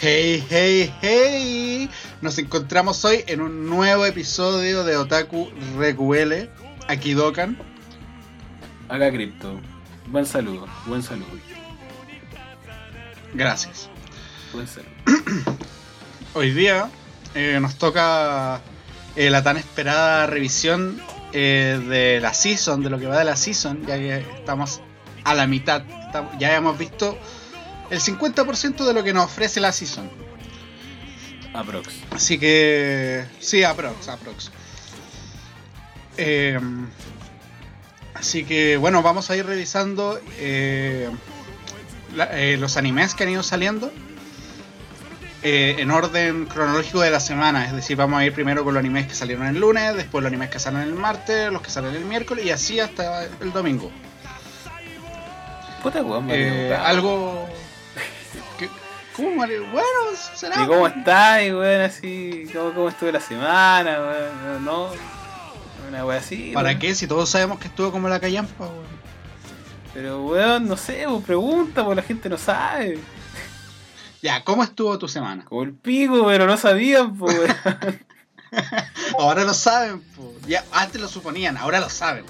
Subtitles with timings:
[0.00, 1.90] Hey, hey, hey.
[2.20, 6.48] Nos encontramos hoy en un nuevo episodio de Otaku RQL.
[6.86, 7.58] Aquí Dokan.
[8.88, 9.60] Acá Crypto.
[10.06, 11.26] Buen saludo, buen saludo.
[13.34, 13.90] Gracias.
[14.52, 14.90] Buen saludo.
[16.34, 16.88] Hoy día
[17.34, 18.60] eh, nos toca
[19.16, 20.98] eh, la tan esperada revisión
[21.32, 24.80] eh, de la season, de lo que va de la season, ya que estamos
[25.24, 25.82] a la mitad.
[26.06, 27.18] Estamos- ya hemos visto
[27.90, 30.10] el 50% de lo que nos ofrece la season.
[31.54, 31.88] Aprox.
[32.10, 33.24] Así que.
[33.40, 34.50] Sí, aprox, aprox.
[36.16, 36.58] Eh,
[38.14, 41.08] así que bueno, vamos a ir revisando eh,
[42.14, 43.90] la- eh, los animes que han ido saliendo.
[45.44, 48.80] eh, en orden cronológico de la semana, es decir, vamos a ir primero con los
[48.80, 51.94] animes que salieron el lunes, después los animes que salen el martes, los que salen
[51.94, 53.88] el miércoles y así hasta el domingo.
[55.80, 57.48] Puta weón, Eh, algo.
[59.18, 59.66] ¿Cómo, Mario?
[59.72, 59.88] Bueno,
[60.36, 60.62] será.
[60.62, 61.80] ¿Y cómo estás, weón?
[61.80, 64.64] Así, ¿cómo, cómo estuvo la semana, weón?
[64.64, 64.90] ¿No?
[65.88, 66.52] Una wea así.
[66.54, 66.94] ¿Para qué?
[66.94, 68.86] Si todos sabemos que estuvo como la callampa, weón.
[69.92, 73.00] Pero weón, no sé, pues pregunta, pues la gente no sabe.
[74.22, 75.44] Ya, ¿cómo estuvo tu semana?
[75.44, 77.36] Como el pico, pero no sabían, pues.
[79.18, 80.32] Ahora lo saben, po.
[80.46, 82.24] Ya, antes lo suponían, ahora lo saben.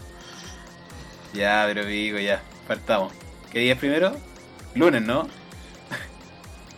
[1.34, 2.40] ya, pero pico, ya.
[2.66, 3.12] Partamos.
[3.52, 4.16] ¿Qué día es primero?
[4.74, 5.28] Lunes, ¿no?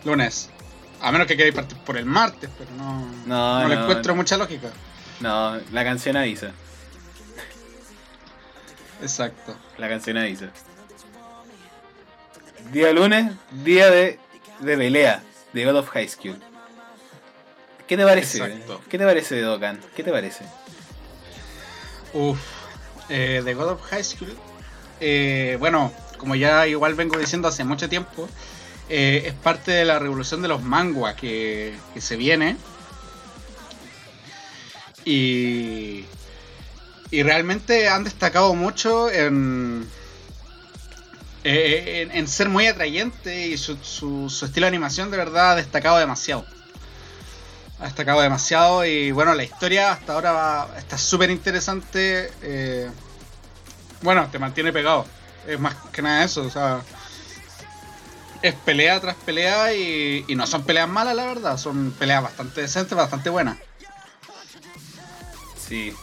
[0.03, 0.49] Lunes.
[1.01, 3.05] A menos que queréis partir por el martes, pero no.
[3.25, 4.17] No, le no, encuentro no.
[4.17, 4.69] mucha lógica.
[5.19, 6.51] No, la canción avisa.
[9.01, 9.55] Exacto.
[9.77, 10.47] La canción avisa.
[12.71, 13.31] Día lunes,
[13.63, 14.19] día de,
[14.59, 16.39] de pelea de God of High School.
[17.87, 18.37] ¿Qué te parece?
[18.37, 18.81] Exacto.
[18.89, 19.79] ¿Qué te parece de Dokkan?
[19.95, 20.45] ¿Qué te parece?
[22.13, 22.39] Uf.
[23.09, 24.37] Eh, de God of High School.
[25.01, 28.29] eh, bueno, como ya igual vengo diciendo hace mucho tiempo,
[28.91, 32.57] eh, es parte de la revolución de los manguas que, que se viene.
[35.05, 36.05] Y.
[37.13, 39.85] Y realmente han destacado mucho en.
[41.43, 45.55] eh, en, ser muy atrayente y su, su- su estilo de animación de verdad ha
[45.55, 46.45] destacado demasiado.
[47.79, 52.31] Ha destacado demasiado y bueno, la historia hasta ahora va- está súper interesante.
[52.43, 52.89] eh,
[54.01, 55.05] bueno, te mantiene pegado.
[55.47, 56.81] Es más que nada eso, o sea.
[58.41, 61.57] Es pelea tras pelea y, y no son peleas malas, la verdad.
[61.57, 63.57] Son peleas bastante decentes, bastante buenas.
[65.67, 65.93] Sí.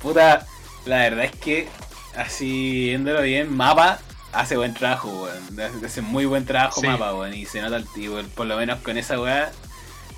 [0.00, 0.46] Puta,
[0.86, 1.68] la verdad es que
[2.16, 4.00] así viéndolo bien, Mapa
[4.32, 5.84] hace buen trabajo, weón.
[5.84, 6.86] Hace muy buen trabajo Sí.
[6.86, 7.34] Mapa, weón.
[7.34, 9.50] Y se nota el tipo, por lo menos con esa weá,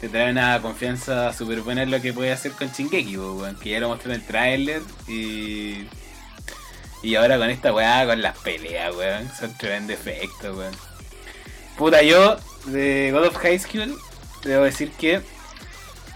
[0.01, 3.57] te trae una confianza súper buena en lo que puede hacer con Shingeki, weón.
[3.57, 5.87] Que ya lo mostró en el tráiler y.
[7.03, 9.31] Y ahora con esta weá, con las peleas, weón.
[9.39, 10.92] Son tremendo efecto, weón.
[11.77, 13.99] Puta, yo de God of High School,
[14.45, 15.21] debo decir que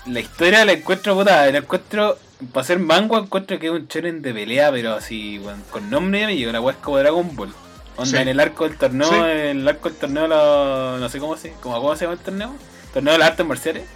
[0.07, 2.19] la historia la encuentro puta, la encuentro
[2.53, 5.41] para ser mango encuentro que es un shonen de pelea, pero así
[5.71, 7.53] con nombre llegó la weá es como Dragon Ball.
[7.97, 8.17] Onda Sí.
[8.19, 9.15] en el arco del torneo, Sí.
[9.17, 12.21] en el arco del torneo lo- no sé cómo se, como, ¿cómo se llama el
[12.21, 12.55] torneo?
[12.93, 13.85] Torneo de las artes marciales.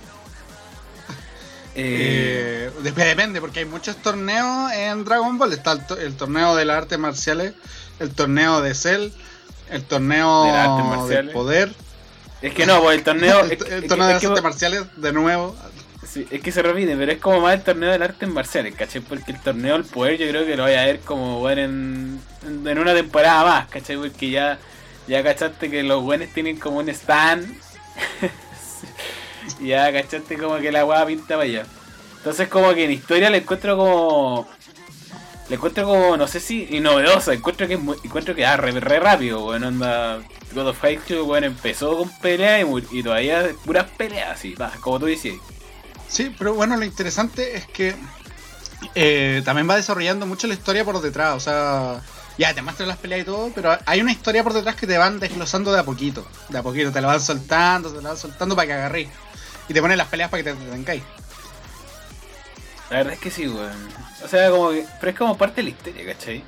[1.75, 5.53] Eh, Eh, dep- depende, porque hay muchos torneos en Dragon Ball.
[5.53, 7.53] Está el, el torneo de las artes marciales,
[8.01, 9.11] el torneo de Cell,
[9.71, 11.73] el torneo De del poder,
[12.43, 15.55] es que no, pues el torneo el, torneo de las artes marciales de nuevo.
[16.07, 18.75] sí, es que se repite, pero es como más el torneo de las artes marciales,
[18.75, 19.03] ¿cachai?
[19.03, 22.21] Porque el torneo del poder yo creo que lo voy a ver como bueno en,
[22.47, 23.97] en, en una temporada más, ¿cachai?
[23.97, 24.59] Porque ya,
[25.07, 27.47] ya cachaste que los buenos tienen como un stand.
[29.61, 31.67] y ya cachaste como que la weá pinta para allá.
[32.17, 34.49] Entonces como que en historia le encuentro como.
[35.51, 39.01] Le encuentro como, no sé si, y novedosa, encuentro que encuentro que ah, re, re
[39.01, 40.23] rápido, bueno, onda
[40.55, 45.07] God of High School, bueno, empezó con peleas y, todavía puras peleas, así, como tú
[45.07, 45.39] decías.
[46.07, 47.97] Sí, pero bueno, lo interesante es que
[48.95, 51.35] eh, también va desarrollando mucho la historia por detrás.
[51.35, 52.01] O sea,
[52.39, 54.99] ya te muestran las peleas y todo, pero hay una historia por detrás que te
[54.99, 56.25] van desglosando de a poquito.
[56.49, 59.09] De a poquito, te la van soltando, te la van soltando para que agarréis.
[59.69, 61.03] Y te ponen las peleas para que te detengáis.
[62.91, 63.71] La verdad es que sí, weón.
[64.25, 66.43] O sea, como que, pero es como parte de la historia, ¿cachai?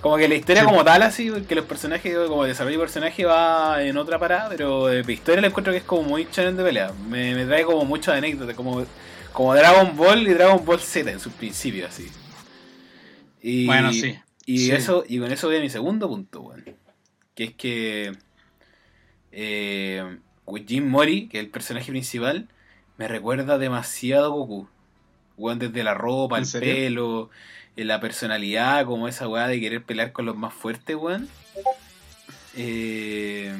[0.00, 0.68] Como que la historia Sí.
[0.68, 4.48] como tal, así, que los personajes, como el desarrollo de personaje va en otra parada,
[4.48, 6.92] pero de historia le encuentro que es como muy channel de pelea.
[7.08, 8.84] Me, me trae como muchas anécdotas, como,
[9.32, 12.08] como Dragon Ball y Dragon Ball Z en sus principios, así.
[13.42, 14.18] Y, Bueno, sí.
[14.46, 14.70] Y Sí.
[14.70, 16.64] eso, y con eso voy a mi segundo punto, weón.
[17.34, 18.12] Que es que
[19.32, 20.18] eh,
[20.66, 22.48] Jim Mori, que es el personaje principal,
[22.96, 24.68] me recuerda demasiado a Goku.
[25.38, 26.74] Weón, desde la ropa, ¿En el serio?
[26.74, 27.30] pelo,
[27.76, 31.28] eh, la personalidad, como esa weá de querer pelear con los más fuertes, weón.
[32.56, 33.52] Eh,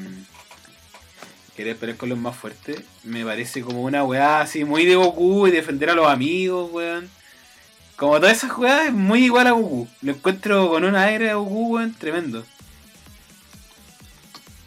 [1.55, 5.47] querer pelear con los más fuertes, me parece como una weá así muy de Goku
[5.47, 7.09] y defender a los amigos, weón.
[7.95, 9.87] Como todas esas jugadas es muy igual a Goku.
[10.01, 12.45] Lo encuentro con un aire a Goku, weón, tremendo.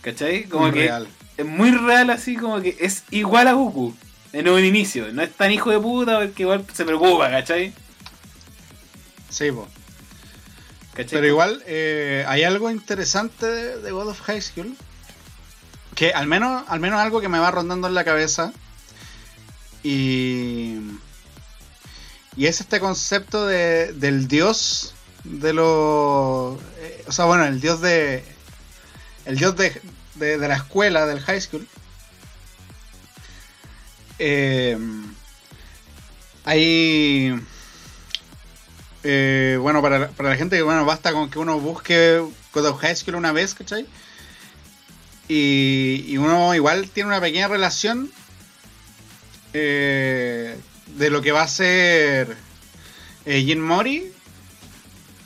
[0.02, 0.44] ¿Cachai?
[0.44, 1.08] Como Muy que real.
[1.36, 3.94] es muy real así, como que es igual a Goku.
[4.32, 5.12] En un inicio.
[5.12, 7.72] No es tan hijo de puta porque igual se preocupa, ¿cachai?
[9.28, 9.68] Sí, po.
[10.94, 11.10] ¿Cachai?
[11.10, 14.76] Pero igual eh, hay algo interesante de, de God of High School.
[15.94, 18.52] Que al menos, al menos algo que me va rondando en la cabeza.
[19.82, 20.78] Y.
[22.34, 24.94] Y es este concepto de, del dios
[25.24, 26.58] de los.
[26.78, 28.24] eh, o sea, bueno, el dios de.
[29.26, 29.80] El dios de,
[30.14, 31.68] de, de la escuela, del high school.
[34.24, 34.78] Eh,
[36.44, 37.34] hay.
[39.02, 42.22] Eh, bueno, para, para la gente que bueno, basta con que uno busque
[42.54, 43.84] God of High School una vez, ¿cachai?
[45.26, 48.12] Y, y uno igual tiene una pequeña relación
[49.54, 52.36] eh, de lo que va a ser
[53.24, 54.12] eh, Jin Mori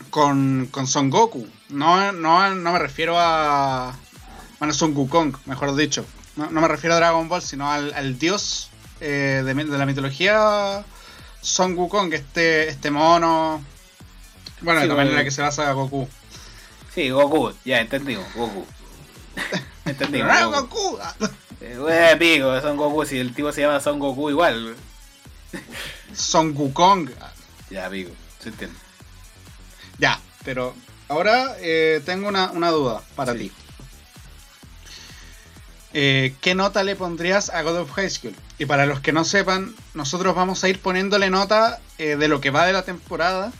[0.08, 1.46] con, con Son Goku.
[1.69, 3.94] No, no, no me refiero a.
[4.58, 6.06] Bueno, Son Wukong, mejor dicho.
[6.37, 8.70] No, me refiero a Dragon Ball, sino al dios
[9.00, 10.84] eh, de, la mitología
[11.40, 13.64] Son Wukong, este, este mono.
[14.60, 16.08] Bueno, Sí, de la manera que se basa Goku.
[16.94, 18.66] Sí, Goku, ya entendimos, Goku.
[19.34, 20.28] Pero entendimos.
[20.28, 20.78] no es Goku.
[20.90, 20.98] Goku.
[21.02, 21.14] ah.
[21.60, 24.75] Eh, pico, Son Goku, si el tipo se llama Son Goku igual.
[26.14, 27.10] Son Wukong.
[27.70, 28.10] Ya, pico,
[28.42, 28.76] se entiende.
[29.99, 30.75] Ya, pero
[31.08, 33.38] ahora eh, tengo una, una duda para Sí.
[33.38, 33.52] ti.
[35.92, 38.34] Eh, ¿Qué nota le pondrías a God of High School?
[38.58, 42.40] Y para los que no sepan, nosotros vamos a ir poniéndole nota eh, de lo
[42.40, 43.52] que va de la temporada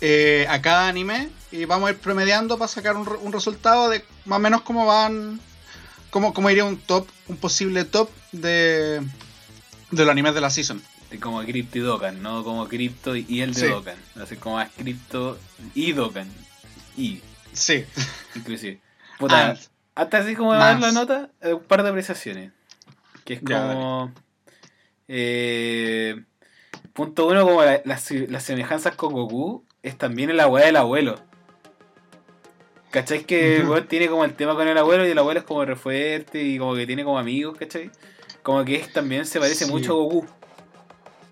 [0.00, 3.90] eh, a cada anime y vamos a ir promediando para sacar un, re- un resultado
[3.90, 5.38] de más o menos cómo van,
[6.10, 9.00] cómo, cómo iría un top, un posible top de,
[9.90, 10.82] de los animes de la season.
[11.20, 13.66] Como Crypto y Dokkan, no como Crypto y el de Sí.
[13.68, 13.96] Dokkan.
[14.22, 15.38] Así como más Crypto
[15.74, 16.26] y Dokkan.
[16.96, 17.20] Y,
[17.52, 17.84] Sí.
[18.34, 18.80] inclusive.
[19.18, 19.58] Puta, And.
[19.94, 22.50] hasta así como dar la nota, eh, un par de apreciaciones.
[23.24, 24.12] Que es Ya, como.
[25.08, 26.22] eh,
[26.92, 31.16] punto uno, como la- las, las semejanzas con Goku, es también el weá del abuelo.
[32.90, 33.24] ¿Cachai?
[33.24, 35.76] Que weón tiene como el tema con el abuelo y el abuelo es como re
[35.76, 37.90] fuerte y como que tiene como amigos, ¿cachai?
[38.42, 39.70] Como que es, también se parece Sí.
[39.70, 40.26] mucho a Goku.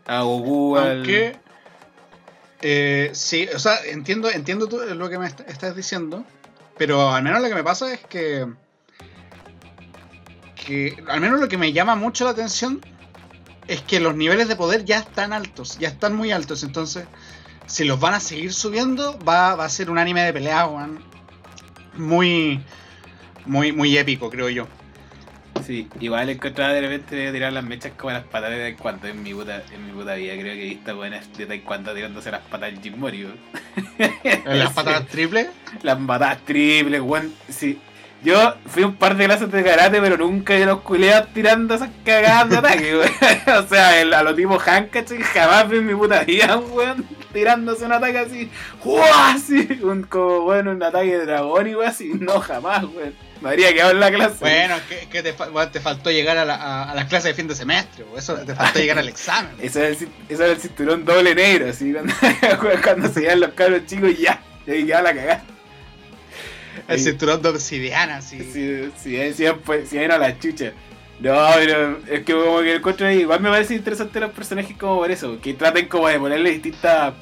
[0.07, 0.97] A Goku, al.
[0.99, 1.37] Aunque.
[2.63, 6.25] eh, sí, o sea, entiendo, entiendo tú lo que me est- estás diciendo.
[6.79, 8.47] Pero al menos lo que me pasa es que.
[10.67, 12.81] Que al menos lo que me llama mucho la atención
[13.67, 16.63] es que los niveles de poder ya están altos, ya están muy altos.
[16.63, 17.05] Entonces,
[17.67, 21.03] si los van a seguir subiendo, va, va a ser un anime de pelea, weón,
[21.97, 22.61] Muy.
[23.47, 24.67] Muy, muy épico, creo yo.
[25.67, 29.23] Sí, igual encontraba de repente de tirar las mechas como las patadas de taekwondo en
[29.23, 30.35] mi puta, en mi puta vida.
[30.35, 33.29] Creo que he visto buenas de taekwondo tirándose las patas en Jim Mori.
[34.45, 34.75] Las Sí.
[34.75, 35.49] patadas triples.
[35.83, 37.33] Las patadas triples, weón.
[37.49, 37.79] Sí.
[38.23, 41.75] Yo fui un par de clases de karate, pero nunca vi a los culeados tirando
[41.75, 43.65] esas cagadas de ataque, weón.
[43.65, 47.85] o sea, el- a los tipos Hankach jamás vi en mi puta vida, weón, tirándose
[47.87, 48.51] un ataque así.
[49.15, 52.11] Así, un, como, bueno, un ataque de dragón y weón, así.
[52.21, 53.15] No, jamás, weón.
[53.41, 54.37] Me habría quedado en la clase.
[54.41, 54.75] Bueno,
[55.11, 58.19] que, te, faltó llegar a, la- a- a las clases de fin de semestre, o
[58.19, 59.53] eso te faltó llegar al examen.
[59.63, 62.13] Ese era, el, era el cinturón doble negro, así, cuando,
[62.85, 65.43] cuando se iban los cabros chicos y ya, y ahí quedaba la cagada.
[66.89, 67.07] El Sí.
[67.11, 68.21] cinturón de obsidiana.
[68.23, 68.91] Sí, sí,
[69.35, 70.73] sí, pues, sí, era la chucha.
[71.21, 74.75] No, pero es que como que el encuentro ahí, igual me parece interesante los personajes
[74.79, 77.13] como por eso, que traten como de ponerle distintas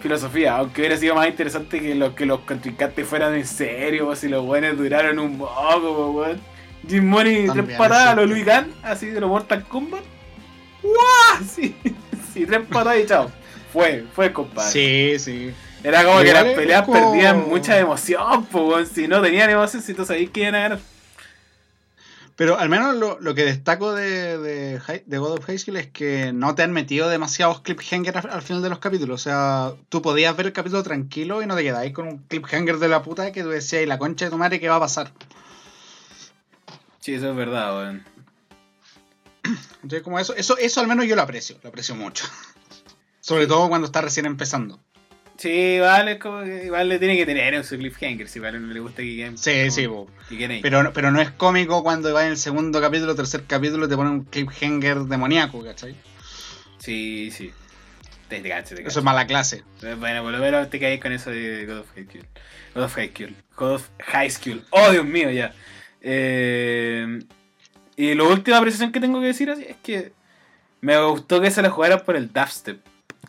[0.00, 4.14] filosofías, aunque hubiera sido más interesante que los que los contrincantes fueran en serio, o
[4.14, 6.40] si los buenos duraron un poco, po, weón.
[6.88, 10.04] Jim Money, tres patadas los Luis Gunn, así de los Mortal Kombat.
[10.82, 11.44] ¡Guau!
[11.52, 11.74] Sí,
[12.32, 13.30] sí, tres patadas y chao.
[13.72, 14.70] Fue, fue compadre.
[14.70, 15.50] Sí, sí.
[15.84, 18.86] Era como que las peleas como- perdían mucha emoción, weón.
[18.86, 20.80] Si no tenían emoción, si tú sabías que iban a ganar.
[22.36, 26.32] Pero al menos lo, lo que destaco de, de, God of High School es que
[26.32, 29.20] no te han metido demasiados cliffhangers al, al final de los capítulos.
[29.20, 32.78] O sea, tú podías ver el capítulo tranquilo y no te quedáis con un cliffhanger
[32.78, 34.80] de la puta que tú decías, y la concha de tu madre, ¿qué va a
[34.80, 35.12] pasar?
[37.00, 38.04] Sí, eso es verdad, weón.
[39.82, 42.24] Entonces, como eso, eso, eso al menos yo lo aprecio, lo aprecio mucho.
[43.20, 44.78] Sobre todo cuando está recién empezando.
[45.38, 48.72] Sí, vale, como que igual le tiene que tener en su cliffhanger, si vale no
[48.72, 49.38] le gusta que queden.
[49.38, 49.52] Sí,
[49.86, 50.58] como- sí, que.
[50.60, 53.94] Pero, no- pero no es cómico cuando va en el segundo capítulo, tercer capítulo, te
[53.94, 55.94] ponen un cliffhanger demoníaco, ¿cachai?
[56.78, 57.52] Sí, sí.
[58.28, 58.88] Te, te cacho, te cacho.
[58.88, 59.62] Eso es mala clase.
[59.98, 62.24] Bueno, por lo menos te caes con eso de God of High School.
[62.74, 63.36] God of High School.
[63.56, 64.64] God of High School.
[64.70, 65.54] Oh, Dios mío, ya.
[66.00, 67.20] Eh,
[67.96, 70.12] Y la última apreciación que tengo que decir así es que
[70.80, 72.80] me gustó que se la jugaran por el dubstep.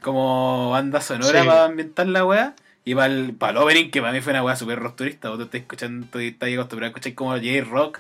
[0.02, 1.48] Como banda sonora Sí.
[1.48, 2.54] para ambientar la weá.
[2.86, 5.30] Y para el, para el opening, que para mí fue una weá súper rupturista.
[5.30, 8.00] Vos te estás escuchando, te estás acostumbrado a escuchar como J-Rock.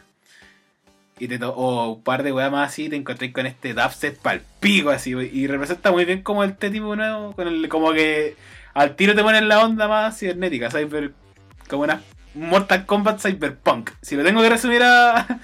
[1.19, 4.41] Y te o un par de weas más así, te encontré con este dubstep pal
[4.61, 5.11] pico así.
[5.11, 7.33] Y representa muy bien como este tipo nuevo.
[7.33, 8.35] Con el, como que
[8.73, 10.71] al tiro te ponen la onda más cibernética.
[10.71, 11.11] Cyber,
[11.67, 12.01] como una
[12.35, 13.91] Mortal Kombat Cyberpunk.
[14.01, 15.39] Si lo tengo que resumir a.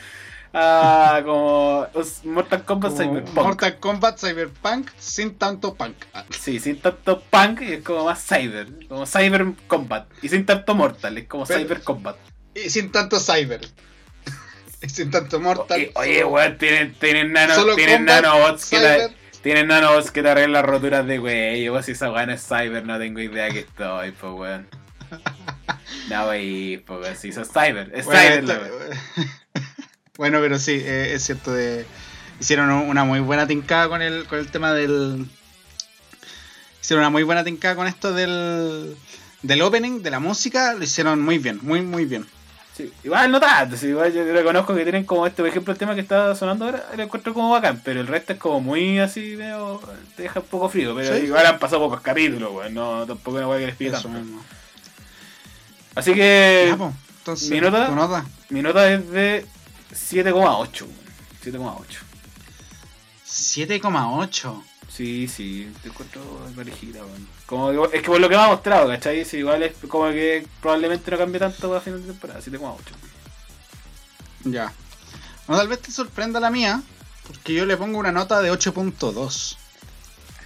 [0.58, 1.88] a como
[2.24, 3.36] Mortal Kombat Como Cyberpunk.
[3.36, 5.96] Mortal Kombat Cyberpunk sin tanto punk.
[6.14, 10.08] Ah, Sí, sin tanto punk es como más cyber, como cyber combat.
[10.22, 12.16] Y sin tanto mortal, es como Pero- cyber combat.
[12.54, 13.62] Y sin tanto cyber.
[14.82, 15.78] y sin tanto mortal.
[15.78, 19.10] Oye, oye, weón, tienen, tienen, nano, tienen combat, nanobots que cyber.
[19.10, 21.68] te, tienen nanobots que te arreglan las roturas de güey.
[21.68, 24.68] Vos si esa weón es cyber, no tengo idea que estoy, pues weón.
[26.10, 28.72] No, wey, pues weón, si sos cyber, es Bueno, cyber.
[30.18, 31.54] bueno, pero sí, eh, es cierto.
[31.54, 31.86] De,
[32.40, 35.26] hicieron una muy buena tincada con el, con el tema del.
[36.82, 38.96] Hicieron una muy buena tincada con esto del,
[39.42, 40.74] del opening, de la música.
[40.74, 42.26] Lo hicieron muy bien, muy, muy bien.
[42.78, 45.80] Sí, igual no tanto, sí, igual yo reconozco que tienen como este, por ejemplo, el
[45.80, 49.00] tema que está sonando ahora, lo encuentro como bacán, pero el resto es como muy
[49.00, 49.80] así, medio,
[50.18, 51.24] te deja un poco frío, pero Sí.
[51.24, 54.10] igual han pasado pocos capítulos, weón, no, tampoco es una weá que les pide tanto.
[54.10, 54.44] mismo.
[55.96, 58.26] Así que Ya, po, entonces, ¿mi nota.
[58.50, 59.46] mi nota es de
[59.96, 60.96] 7,8, weón,
[61.44, 62.00] 7,8.
[63.26, 64.64] 7,8.
[64.90, 66.22] Sí, sí, te encuentro
[66.56, 67.28] parejita, weón.
[67.46, 69.26] Como que- es que por lo que me ha mostrado, ¿cachai?
[69.26, 72.94] Sí, igual es como que probablemente no cambie tanto para final de temporada, 7,8.
[74.46, 74.72] Ya.
[75.48, 76.82] No, tal vez te sorprenda la mía,
[77.28, 79.58] porque yo le pongo una nota de 8.2.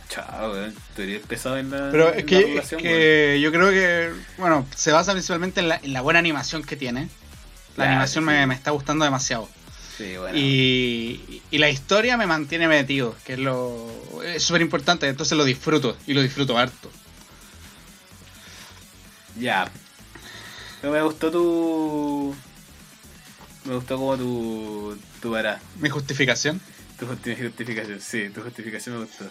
[0.10, 3.52] Chao, weón, tú eres pesado en la, Pero en es la que, es que yo
[3.52, 7.10] creo que, bueno, se basa principalmente en la, en la buena animación que tiene.
[7.80, 8.30] La Claro, animación sí.
[8.30, 9.48] me, me está gustando demasiado.
[9.98, 10.38] Sí, bueno.
[10.38, 13.90] Y, y la historia me mantiene metido, que es lo
[14.26, 16.90] es súper importante, entonces lo disfruto y lo disfruto harto.
[19.38, 19.70] Ya.
[20.82, 22.36] Pero me gustó tu.
[23.66, 24.98] Me gustó como tu.
[25.22, 25.60] Tu vara.
[25.80, 26.60] Mi justificación.
[26.98, 28.00] Tu justi- justificación.
[28.02, 29.26] Sí, tu justificación me gustó.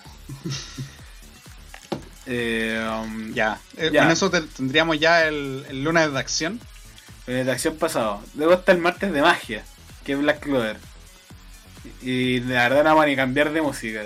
[2.27, 3.61] eh, um, Ya.
[3.77, 4.03] Eh, Ya.
[4.03, 6.61] Con eso te- tendríamos ya el, el lunes de acción.
[7.29, 8.21] Eh, de acción pasado.
[8.35, 9.63] Luego está el martes de magia,
[10.05, 10.79] que es Black Clover.
[12.03, 14.03] Y la verdad no vamos a ni cambiar de música.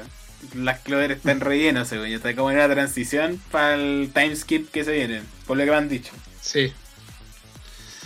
[0.55, 2.17] Black Clover está en relleno, según yo.
[2.17, 5.71] Está como en una transición para el time skip que se viene, por lo que
[5.71, 6.13] me han dicho.
[6.41, 6.73] Sí.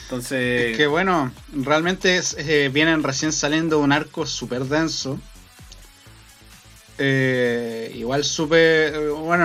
[0.02, 0.70] Entonces.
[0.70, 5.18] Es que bueno, realmente eh, vienen recién saliendo un arco súper denso.
[6.98, 8.94] Eh, igual súper.
[8.94, 9.44] eh, Bueno,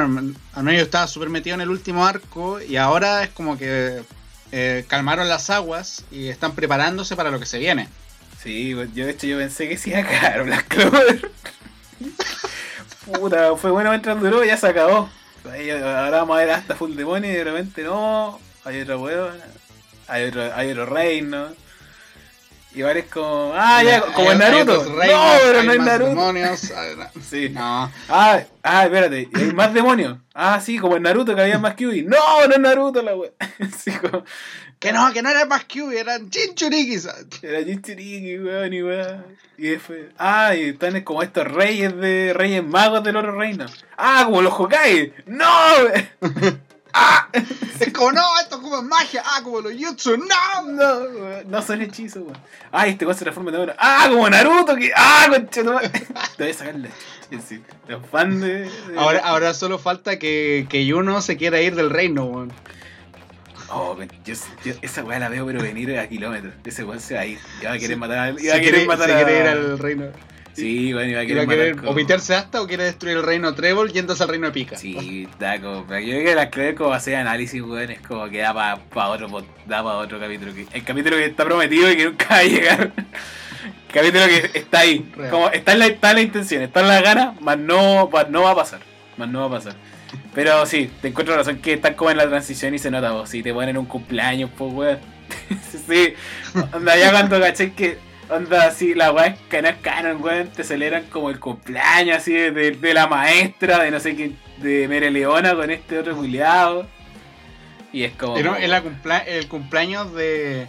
[0.53, 4.03] al menos yo estaba súper metido en el último arco y ahora es como que
[4.51, 7.88] eh, calmaron las aguas y están preparándose para lo que se viene.
[8.41, 11.31] Sí, yo de hecho yo pensé que sí iba a caer Black Clover.
[13.05, 15.10] Puta, fue bueno mientras duró y ya se acabó.
[15.43, 19.38] Ahora vamos a ver hasta Full Demonio y de repente no, hay otro weón,
[20.08, 21.50] hay otro, hay otro reino.
[22.73, 24.83] Y ahora es como, ah, ya, como Hay- en hay Naruto.
[24.95, 26.09] reinos, no, pero hay no es más Naruto.
[26.09, 27.49] demonios, ah, Sí.
[27.49, 30.17] No, Ah, ah, espérate, y hay más demonios.
[30.33, 32.03] Ah, sí, como en Naruto que había más Kyuubi.
[32.03, 33.31] No, no es Naruto la wea.
[33.77, 34.23] Sí, como,
[34.79, 37.07] que no, que no era más Q, eran Chinchurikis.
[37.43, 39.25] Era Jinchuriki, weón, y weón.
[39.57, 40.05] Y después.
[40.17, 42.33] Ah, y están como estos reyes de.
[42.33, 43.65] reyes magos del oro reino.
[43.97, 45.13] Ah, como los Hokage.
[45.27, 45.45] ¡No!
[46.93, 47.27] ¡Ah!
[47.79, 49.24] Es como, no, esto es como magia.
[49.25, 50.71] Ah, como los Jutsu, no.
[50.71, 52.38] No, no son hechizos, weón.
[52.71, 53.74] Ah, este weón se transforma en oro.
[53.77, 54.91] Ah, como Naruto, que.
[54.95, 55.89] Ah, concha madre.
[56.38, 56.89] Te voy a sacar la
[57.48, 57.63] sí.
[57.88, 58.60] Los fans de.
[58.62, 62.51] de- Ahora, ahora solo falta que, que Yuno se quiera ir del reino, weón.
[63.74, 66.53] Oh, yo, yo esa weá la veo, pero venir a kilómetros.
[66.65, 67.39] Ese weón se va a ir.
[67.62, 68.29] Y va a querer matar a.
[68.31, 69.17] Y va Se a querer matar se a.
[69.24, 70.05] quiere ir al reino.
[70.53, 73.17] Sí, y va a ¿Y va querer a querer o pitearse hasta o quiere destruir
[73.17, 74.75] el reino Trébol yéndose al reino de Pica?
[74.77, 75.86] Sí, da como.
[75.88, 79.10] pero Yo creo que la clave como hacer análisis, weón, es como que da para
[79.10, 80.51] otro pod- da para otro capítulo.
[80.74, 82.91] El capítulo que está prometido y que nunca va a llegar.
[83.88, 85.12] El capítulo que está ahí.
[85.15, 85.29] Real.
[85.29, 88.29] Como está en la, está en la intención, está en la gana, más no, más
[88.29, 88.79] no va a pasar.
[89.17, 89.75] Más no va a pasar.
[90.34, 93.29] Pero sí, te encuentro razón que están como en la transición y se nota vos.
[93.29, 95.00] Si te ponen un cumpleaños, pues weón.
[95.88, 96.13] sí,
[96.74, 97.98] onda ya cuando caché que
[98.31, 102.71] onda así, la weá es es canon, weón, te celebran como el cumpleaños así de,
[102.71, 106.88] de- la maestra, de no sé quién, de Mere Leona con este otro culiado.
[107.93, 108.35] Y es como.
[108.35, 108.81] Pero es la
[109.27, 110.67] el cumpleaños de,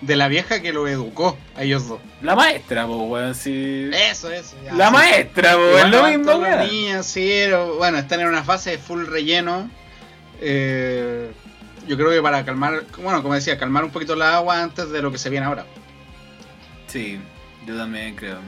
[0.00, 2.00] de la vieja que lo educó a ellos dos.
[2.22, 3.90] La maestra, pues weón, sí.
[3.92, 4.56] Eso, eso.
[4.64, 4.92] ya, la sí.
[4.92, 6.68] maestra, pues, es lo mismo, weón.
[6.68, 9.70] niños, sí, pero, bueno, están en una fase de full relleno.
[10.40, 11.30] Eh,
[11.86, 15.02] yo creo que para calmar, bueno, como decía, calmar un poquito la agua antes de
[15.02, 15.66] lo que se viene ahora.
[16.92, 17.18] Sí,
[17.66, 18.38] yo también creo.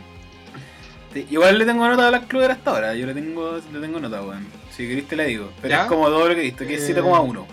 [1.31, 2.95] Igual le tengo nota a Black Clover hasta ahora.
[2.95, 4.47] Yo le tengo, le tengo nota, weón.
[4.71, 5.51] Si querés te la digo.
[5.63, 5.83] Pero ¿Ya?
[5.83, 7.47] es como todo lo que he visto, que es Eh, 7,1.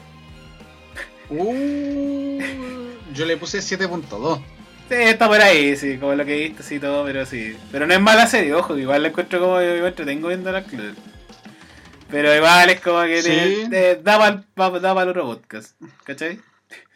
[1.29, 2.39] Uh,
[3.13, 4.41] yo le puse 7.2.
[4.89, 7.55] Sí, está por ahí, sí, como lo que he visto, sí, todo, pero sí.
[7.71, 10.67] Pero no es mala serie, ojo, que igual la encuentro como yo entretengo viendo Black
[10.67, 10.93] Clover.
[12.09, 13.69] Pero igual es como que te, Sí.
[13.69, 16.39] te da para el otro podcast, ¿cachai?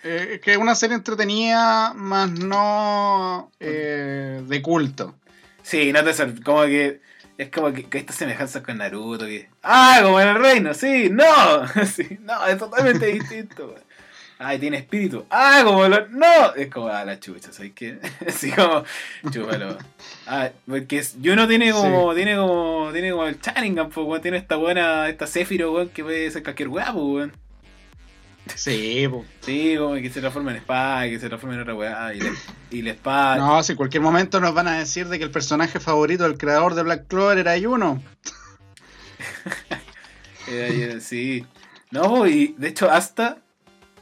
[0.03, 5.15] Eh, que es una serie entretenida, más no eh, de culto.
[5.63, 7.01] Sí, no te sor- como que
[7.37, 11.09] es como que, que estas semejanzas con Naruto que ah, como en el reino, sí,
[11.09, 11.25] no,
[11.85, 13.67] sí, no, es totalmente distinto.
[13.67, 13.81] weón.
[14.37, 15.25] Ay, tiene espíritu.
[15.29, 17.99] Ah, como lo no, es como a la chucha, ¿sabes qué?
[18.27, 18.83] Así como
[19.31, 19.77] chúpalo.
[20.27, 23.37] Ah, porque Juno tiene como tiene como tiene como el
[23.87, 25.25] pues, weón, tiene esta buena esta
[25.71, 27.33] weón, que puede ser cualquier pues, weón.
[28.53, 29.25] Sí, po.
[29.41, 32.31] Sí, como que se transforma en espada, que se transforma en otra weá y la,
[32.69, 35.31] y la espada No, si en cualquier momento nos van a decir de que el
[35.31, 38.01] personaje favorito del creador de Black Clover era Yuno.
[40.47, 41.45] Era sí.
[41.91, 43.37] No, po, y de hecho hasta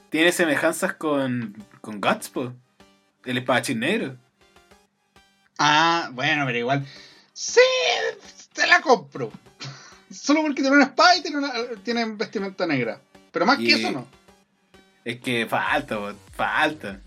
[0.10, 2.54] tiene semejanzas con, con Guts, po.
[3.26, 4.18] El espadachín negro.
[5.58, 6.86] Ah, bueno, pero igual.
[7.32, 7.62] Sí,
[8.54, 9.32] te la compro.
[10.12, 13.00] Solo porque tiene una espada y tiene, una- tiene vestimenta negra.
[13.32, 14.08] Pero más Y- que eso no.
[15.06, 15.98] Es que falta,
[16.34, 17.00] falta.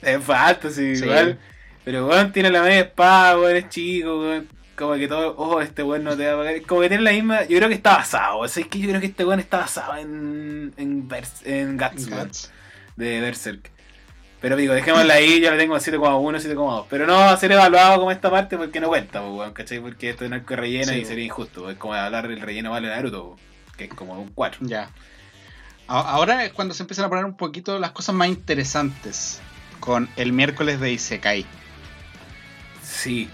[0.00, 1.04] Es falta, sí, Sí.
[1.04, 1.38] igual.
[1.84, 4.48] Pero weón tiene la media espada, weón, es chico, weón.
[4.76, 6.62] Como que todo, oh, este weón no te va a pagar.
[6.62, 7.44] Como que tiene la misma.
[7.44, 9.58] Yo creo que está basado, o sea, es que yo creo que este weón está
[9.58, 10.72] basado en.
[10.76, 11.08] en,
[11.44, 12.26] en Guts, weón.
[12.28, 12.50] Guts.
[12.96, 13.70] de Berserk.
[14.40, 16.86] Pero digo, dejémosla ahí, yo la tengo en 7,1, 7,2.
[16.90, 19.78] Pero no va a ser evaluado como esta parte porque no cuenta, weón, ¿cachai?
[19.78, 21.70] Porque esto es un arco de relleno Sí, y sería injusto.
[21.70, 23.36] Es como hablar del relleno vale Naruto, po,
[23.76, 24.66] que es como un 4.
[24.66, 24.90] Ya.
[25.92, 29.40] Ahora es cuando se empiezan a poner un poquito las cosas más interesantes.
[29.78, 31.44] Con el miércoles de Isekai.
[32.82, 33.28] Sí.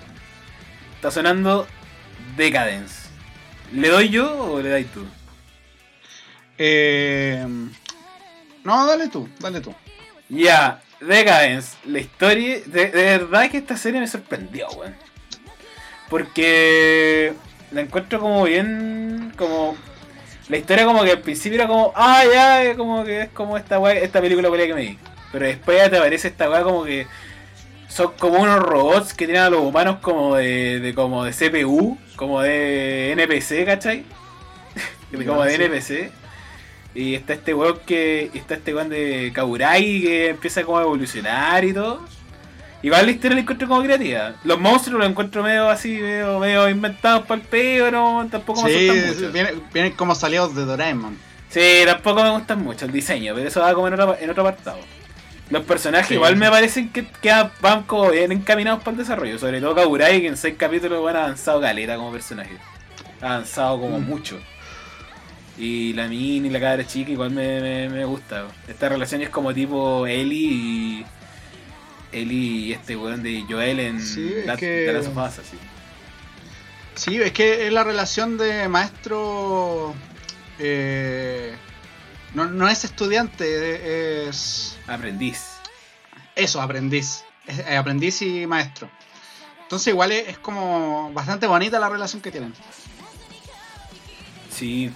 [0.97, 1.69] Está sonando
[2.37, 3.09] Decadence.
[3.73, 5.07] ¿Le doy yo o le dais tú?
[6.57, 7.47] Eh,
[8.65, 9.73] no, dale tú, dale tú.
[10.29, 11.77] Ya, Decadence.
[11.85, 12.61] La historia.
[12.67, 14.97] De, de verdad que esta serie me sorprendió, weón.
[16.11, 17.35] Porque
[17.71, 19.33] la encuentro como bien.
[19.37, 19.77] Como.
[20.49, 21.93] La historia como que al principio era como.
[21.95, 24.99] Ah, ya, como que es como esta weá, esta película que me di.
[25.31, 27.07] Pero después ya te aparece esta weá como que.
[27.89, 31.99] Son como unos robots que tienen a los humanos como de, de como de CPU,
[32.17, 34.05] como de NPC, ¿cachai?
[35.27, 35.55] Como de.
[35.55, 36.13] NPC.
[36.95, 38.31] Y está este weón que.
[38.35, 42.01] Está este weón de Kaburai que empieza como a evolucionar y todo.
[42.83, 44.35] Igual la historia la encuentro como creativa.
[44.45, 48.71] Los monstruos los encuentro medio así, medio, medio inventados para el peo, no, tampoco me
[48.71, 49.33] Sí, asustan mucho.
[49.33, 51.19] vienen, vienen como salidos de Doraemon.
[51.51, 54.43] Sí, tampoco me gustan mucho el diseño, pero eso va como en otro, en otro
[54.47, 54.79] apartado.
[55.51, 56.15] Los personajes Sí.
[56.15, 60.21] igual me parecen que, que van como bien encaminados para el desarrollo, sobre todo Kaburai,
[60.21, 62.57] que en seis capítulos van avanzado caleta como personaje.
[63.23, 64.05] Ha avanzado como Mm.
[64.07, 64.39] mucho.
[65.57, 68.45] Y la mini y la cabra chica igual me, me, me gusta.
[68.69, 71.07] Esta relación es como tipo Ellie y.
[72.13, 75.59] Ellie y este weón de Joel en Sí, la, que- de Last of Us, así.
[76.95, 79.95] Sí, es que es la relación de maestro.
[80.59, 81.55] eh,
[82.35, 84.77] no, no es estudiante, es.
[84.87, 85.45] Aprendiz.
[86.35, 87.25] Eso, aprendiz.
[87.47, 88.91] Es, eh, aprendiz y maestro.
[89.63, 92.53] Entonces, igual es, es como bastante bonita la relación que tienen.
[94.51, 94.91] Sí.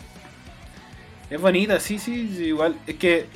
[1.30, 2.78] Es bonita, sí, sí, sí, igual.
[2.86, 3.26] Es que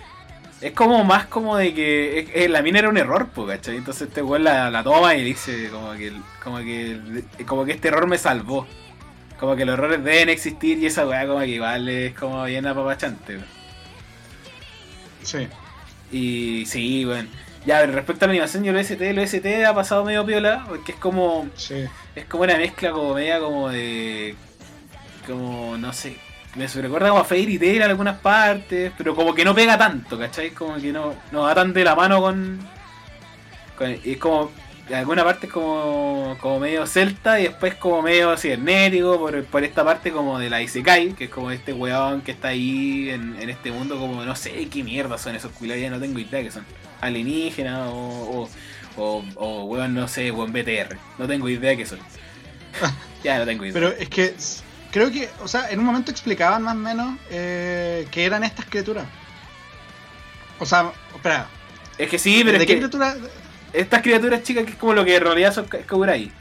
[0.60, 3.76] es como más como de que es- es- la mina era un error, po, ¿cachai?
[3.76, 6.98] Entonces este weón la, la toma y dice como que, como que
[7.46, 8.66] como que este error me salvó.
[9.38, 12.66] Como que los errores deben existir y esa weá como que igual es como bien
[12.66, 13.38] apapachante.
[15.22, 15.48] Sí.
[16.12, 17.28] Y sí, bueno.
[17.66, 20.92] Ya, respecto a la animación y el OST, el OST ha pasado medio piola, porque
[20.92, 21.84] es como Sí.
[22.14, 24.36] es como una mezcla como media como de.
[25.26, 26.16] como no sé.
[26.56, 30.18] Me recuerda como a Fairy Tail en algunas partes, pero como que no pega tanto,
[30.18, 30.50] ¿cachai?
[30.50, 32.58] Como que no, no va tan de la mano con.
[33.76, 34.50] con es como.
[34.88, 39.64] En alguna parte es como, como medio celta y después como medio cibernético por, por
[39.64, 43.36] esta parte como de la Isekai, que es como este weón que está ahí en,
[43.40, 46.40] en este mundo como no sé qué mierda son esos cuilados, ya no tengo idea
[46.40, 46.64] que son
[47.00, 48.48] alienígenas o,
[48.96, 51.98] o, o, o weón no sé, weón BTR, no tengo idea qué son.
[53.24, 53.74] ya no tengo idea.
[53.74, 54.36] Pero es que
[54.96, 58.64] creo que, o sea, en un momento explicaban más o menos eh, que eran estas
[58.64, 59.04] criaturas.
[60.58, 61.48] O sea, espera,
[61.98, 63.14] es que sí, pero ¿de es qué que criatura?
[63.74, 66.32] estas criaturas chicas que es como lo que en realidad son Ka- Kaburai.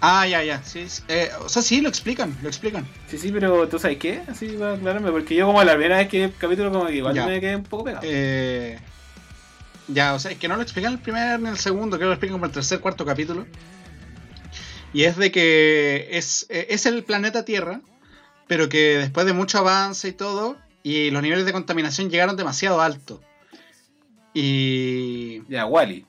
[0.00, 0.88] Ah, ya, ya, sí.
[0.88, 1.02] sí.
[1.08, 2.86] Eh, o sea, sí, lo explican, lo explican.
[3.10, 4.22] Sí, sí, pero ¿tú sabes qué?
[4.28, 7.12] Así para aclararme, porque yo como la primera vez que el capítulo como que igual
[7.14, 7.26] Ya.
[7.26, 8.02] me quedé un poco pegado.
[8.06, 8.78] Eh,
[9.88, 12.10] ya, o sea, es que no lo explican el primer ni el segundo, creo que
[12.10, 13.46] lo explican como el tercer, cuarto capítulo.
[14.92, 17.80] Y es de que es, eh, es el planeta Tierra,
[18.46, 22.80] pero que después de mucho avance y todo, y los niveles de contaminación llegaron demasiado
[22.80, 23.20] altos.
[24.32, 25.42] Y.
[25.48, 26.06] Ya, Wally.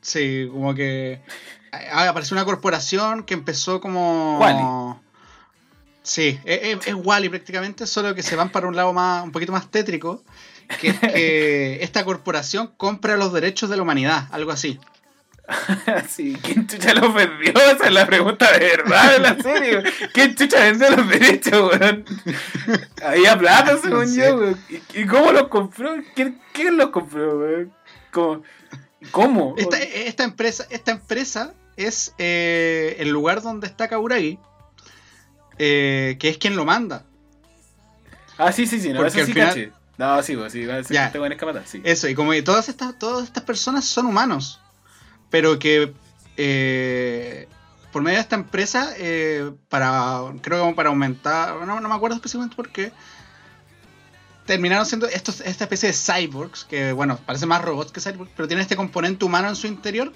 [0.00, 1.20] Sí, como que.
[1.72, 4.38] ah, Apareció una corporación que empezó como.
[4.38, 5.00] Wall-E.
[6.02, 9.32] Sí, es, es, es Wally prácticamente, solo que se van para un lado más, un
[9.32, 10.24] poquito más tétrico.
[10.80, 14.80] Que es que esta corporación compra los derechos de la humanidad, algo así.
[16.08, 17.52] sí, ¿quién chucha lo perdió?
[17.74, 19.82] Esa es la pregunta de verdad de la serie.
[20.12, 22.04] ¿Quién chucha vende los derechos, weón?
[23.04, 24.16] Había plata, según No sé.
[24.16, 24.60] yo, weón.
[24.94, 25.94] ¿Y, cómo los compró?
[26.14, 27.72] ¿Quién, quién los compró, weón?
[28.10, 28.42] ¿Cómo?
[29.10, 29.54] ¿Cómo?
[29.56, 34.38] Esta, esta empresa, esta empresa es eh, el lugar donde está Kauragi,
[35.58, 37.04] eh, que es quien lo manda.
[38.38, 39.72] Ah, sí, sí, sí, no, Porque eso sí final- caché.
[39.98, 41.12] No, sí, pues sí, va a ser Ya.
[41.12, 41.18] que
[41.66, 41.82] sí.
[41.84, 44.58] Eso, y como todas estas, todas estas personas son humanos,
[45.30, 45.92] pero que
[46.36, 47.48] eh,
[47.92, 52.16] por medio de esta empresa, eh, para creo que para aumentar, no, no me acuerdo
[52.16, 52.92] específicamente por qué,
[54.46, 58.48] terminaron siendo estos, esta especie de cyborgs, que bueno, parece más robots que cyborgs, pero
[58.48, 60.12] tienen este componente humano en su interior.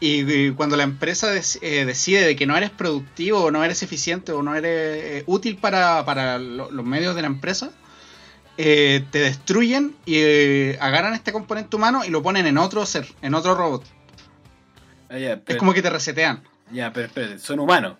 [0.00, 4.32] Y, cuando la empresa eh, decide de que no eres productivo, o no eres eficiente,
[4.32, 7.70] o no eres útil para, para lo- los medios de la empresa,
[8.56, 13.54] te destruyen y agarran este componente humano y lo ponen en otro ser, en otro
[13.54, 13.84] robot.
[15.14, 16.42] Ah, Es como que te resetean.
[16.72, 17.98] ya, pero espérate, son humanos.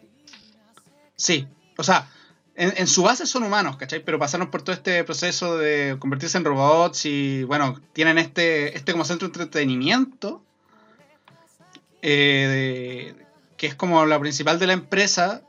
[1.17, 1.47] Sí,
[1.77, 2.09] o sea,
[2.57, 4.01] en, en su base son humanos, ¿cachai?
[4.05, 8.93] Pero pasaron por todo este proceso de convertirse en robots y, bueno, tienen este, este
[8.93, 10.43] como centro de entretenimiento,
[12.03, 13.25] eh, de-
[13.57, 15.43] que es como la principal de la empresa.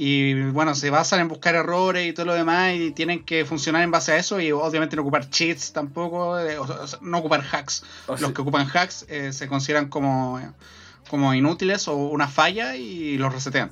[0.00, 3.82] Y bueno, se basan en buscar errores y todo lo demás y tienen que funcionar
[3.82, 6.66] en base a eso y obviamente no ocupar cheats tampoco, eh, o
[7.00, 7.82] no ocupar hacks.
[8.06, 10.40] Los que ocupan hacks eh, se consideran como,
[11.08, 13.70] como inútiles o una falla y los resetean.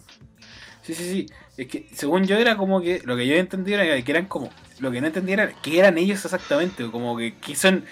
[0.83, 1.27] Sí, sí, sí.
[1.57, 4.51] Es que según yo era como que lo que yo entendía era que eran como.
[4.79, 6.91] Lo que no entendía era que eran ellos exactamente.
[6.91, 7.85] Como que, que son.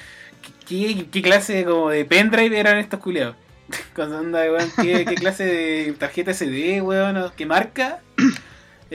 [0.67, 3.37] ¿Qué, qué, qué clase como de pendrive eran estos culiados?
[3.95, 7.33] Con onda, weón, ¿qué, qué clase de tarjeta SD, weón?
[7.37, 8.01] ¿Qué marca?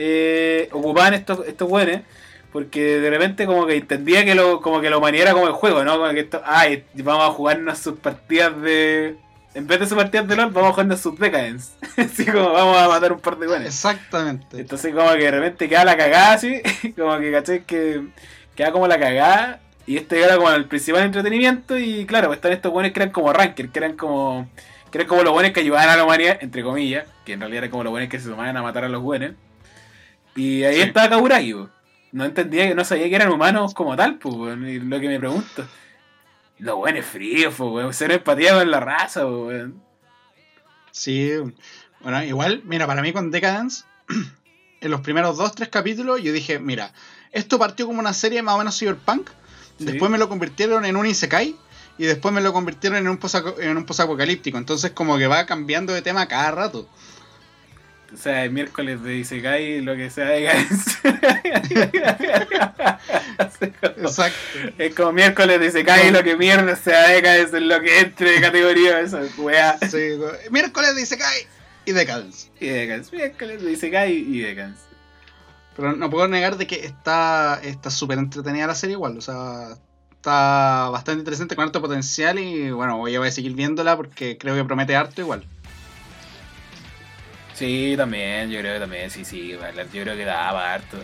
[0.02, 2.02] Eh, ocupaban estos, estos weones.
[2.52, 5.84] Porque de repente como que entendía que lo, como que la humanidad como el juego,
[5.84, 5.98] ¿no?
[5.98, 9.16] Como que esto, ay, vamos a jugarnos sus partidas de.
[9.54, 11.72] En vez de sus partidas de LOL, vamos a jugarnos sus Decadence.
[11.96, 13.68] Así como vamos a matar un par de weones.
[13.68, 14.60] Exactamente.
[14.60, 16.60] Entonces como que de repente queda la cagada así,
[16.96, 18.02] como que caché que
[18.54, 22.52] queda como la cagada y este era como el principal entretenimiento y claro, pues están
[22.52, 24.48] estos buenos que eran como ranker, que eran como
[24.92, 27.58] que eran como los buenos que ayudaban a la humanidad, entre comillas, que en realidad
[27.64, 29.32] eran como los buenos que se tomaban a matar a los buenos.
[30.36, 30.82] Y ahí Sí.
[30.82, 31.68] estaba Kaburagi, po.
[32.12, 35.66] no entendía, no sabía que eran humanos como tal, pues, lo que me pregunto.
[36.60, 39.82] Los buenos fríos, pues, weón, cero empatía con la raza, pues, weón.
[40.92, 41.32] Sí,
[42.00, 43.84] bueno, igual, mira, para mí con Decadence,
[44.80, 46.92] en los primeros dos, tres capítulos, yo dije, mira,
[47.32, 49.30] esto partió como una serie más o menos cyberpunk,
[49.78, 49.86] Sí.
[49.86, 51.56] después me lo convirtieron en un isekai,
[51.96, 55.46] y después me lo convirtieron en un, posaco- en un posapocalíptico, entonces como que va
[55.46, 56.86] cambiando de tema cada rato.
[58.12, 60.48] O sea, el miércoles de Isekai, lo que sea de
[63.96, 64.58] Exacto.
[64.78, 68.40] Es como miércoles de Isekai, lo que mierda sea Decadence es lo que entre de
[68.40, 69.78] categoría, eso, weá.
[69.78, 70.18] Sí,
[70.50, 71.46] miércoles de isekai
[71.84, 72.48] y Decadence.
[72.58, 74.82] Y Decadence, miércoles de Isekai y Decadence.
[75.76, 79.76] Pero no puedo negar de que está está súper entretenida la serie igual, o sea,
[80.10, 84.64] está bastante interesante con harto potencial y bueno, voy a seguir viéndola porque creo que
[84.64, 85.44] promete harto igual.
[87.60, 90.96] Sí, también, yo creo que también, sí, sí, yo creo que daba harto.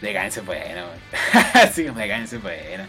[0.00, 0.86] Decadence es bueno,
[1.74, 2.84] sí, Decadence es bueno.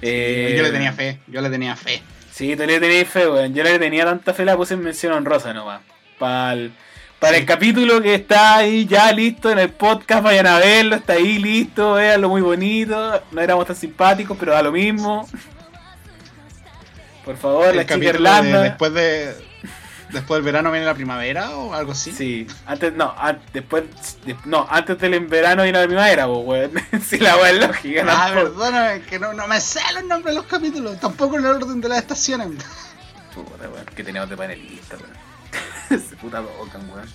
[0.00, 2.00] Eh, yo le tenía fe, yo le tenía fe.
[2.30, 3.52] Sí, tú le tenías fe, weón.
[3.54, 5.80] Yo le tenía tanta fe, la puse en mención honrosa nomás.
[6.20, 6.72] Para el,
[7.18, 11.14] para el capítulo que está ahí ya listo en el podcast, vayan a verlo, está
[11.14, 13.20] ahí listo, véanlo muy bonito.
[13.32, 15.28] No éramos tan simpáticos, pero da lo mismo.
[17.24, 18.58] Por favor, El la chica Irlanda.
[18.62, 19.34] de- después de
[20.12, 22.12] después del verano viene la primavera o algo así.
[22.12, 23.14] Sí, antes, no,
[23.52, 23.84] después,
[24.24, 27.02] de- no, antes del verano y la primavera, pues, weón.
[27.02, 28.42] si la weá es lógica, Ah, tampoco.
[28.58, 31.80] perdóname, que no, no me sé los nombres de los capítulos, tampoco en el orden
[31.80, 32.48] de las estaciones.
[33.34, 36.00] Puta, weón, que tenemos de panelista, weón.
[36.08, 37.08] Se puta bocan, weón.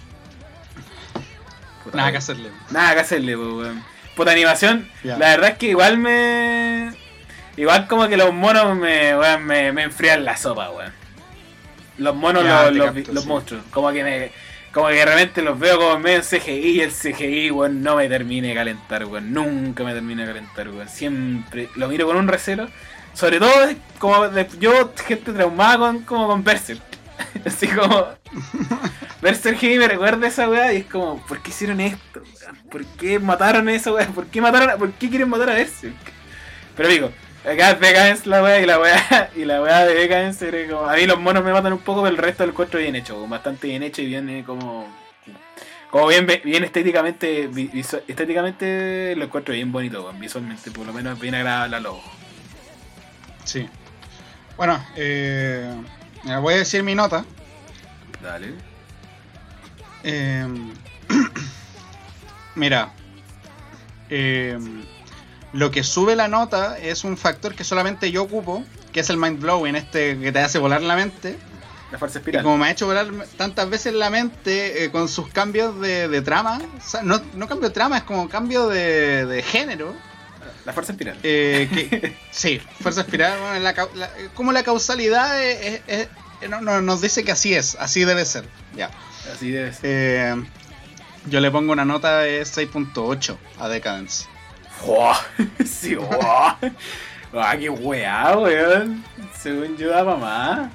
[1.83, 2.11] Puta, Nada weón.
[2.11, 2.51] que hacerle.
[2.71, 3.83] Nada que hacerle, pues, weón.
[4.15, 6.91] Puta animación, la verdad es que igual me.
[7.55, 10.91] Igual como que los monos me, weón, me, me enfrían la sopa, weón.
[11.97, 13.29] Los monos, Ya, los, los, capto, los sí.
[13.29, 13.63] monstruos.
[13.71, 14.31] Como que me.
[14.71, 17.95] Como que de repente los veo como medio en CGI y el CGI, weón, no
[17.95, 19.33] me termine de calentar, weón.
[19.33, 20.87] Nunca me termina de calentar, weón.
[20.87, 22.67] Siempre lo miro con un recelo.
[23.13, 23.51] Sobre todo,
[23.97, 26.81] como de- yo, gente traumada con, como con Berserk.
[27.45, 28.07] Así como.
[29.21, 32.21] Berserk me recuerda esa weá y es como, ¿por qué hicieron esto?
[32.21, 32.57] weón?
[32.69, 34.05] ¿Por qué mataron a esa weá?
[34.07, 35.95] ¿Por qué mataron a, ¿Por qué quieren matar a Berserk?
[36.75, 37.11] Pero digo,
[37.49, 40.89] acá es Decadence la weá y la weá y la weá de Decadence era como.
[40.89, 43.27] A mí los monos me matan un poco, pero el resto del encuentro bien hecho,
[43.27, 44.87] bastante bien hecho y bien eh, como.
[45.89, 51.17] Como bien, bien estéticamente, vi- visu- estéticamente lo encuentro bien bonito, visualmente, por lo menos
[51.17, 52.11] bien agradable a los ojos.
[53.45, 53.69] Sí.
[54.57, 55.73] Bueno, eh,
[56.41, 57.23] voy a decir mi nota.
[58.21, 58.53] Dale.
[60.03, 60.45] Eh,
[62.55, 62.91] mira,
[64.09, 64.57] eh,
[65.53, 69.17] lo que sube la nota es un factor que solamente yo ocupo, que es el
[69.17, 71.37] mind blowing, este que te hace volar la mente.
[71.91, 72.43] La fuerza Y espiral.
[72.43, 73.07] como me ha hecho volar
[73.37, 77.47] tantas veces la mente eh, con sus cambios de, de trama, o sea, no, no
[77.47, 79.95] cambio de trama, es como cambio de, de género.
[80.65, 81.17] La fuerza espiral.
[81.23, 86.09] eh, que, sí, fuerza espiral, bueno, la la- como la causalidad es- es-
[86.41, 88.43] es- no- no- nos dice que así es, así debe ser.
[88.75, 88.91] Ya.
[89.33, 89.81] Así debe ser.
[89.83, 90.43] Eh,
[91.27, 94.25] yo le pongo una nota de 6.8 a Decadence.
[94.83, 95.19] ¡Fua!
[95.65, 96.57] Sí, ¡fua!
[97.33, 99.03] ¡Ah, qué weá, weón!
[99.37, 100.69] Según yo daba más.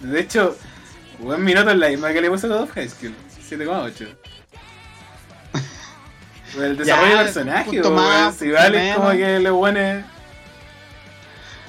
[0.00, 0.56] De hecho,
[1.20, 3.14] weón, mi nota es la misma que le puse a God of High School.
[3.48, 4.08] 7,8.
[5.52, 5.64] Pues
[6.64, 7.94] El desarrollo Ya, de personaje, weón.
[7.94, 8.96] más, Si vale, menos.
[8.98, 10.04] como que le pone.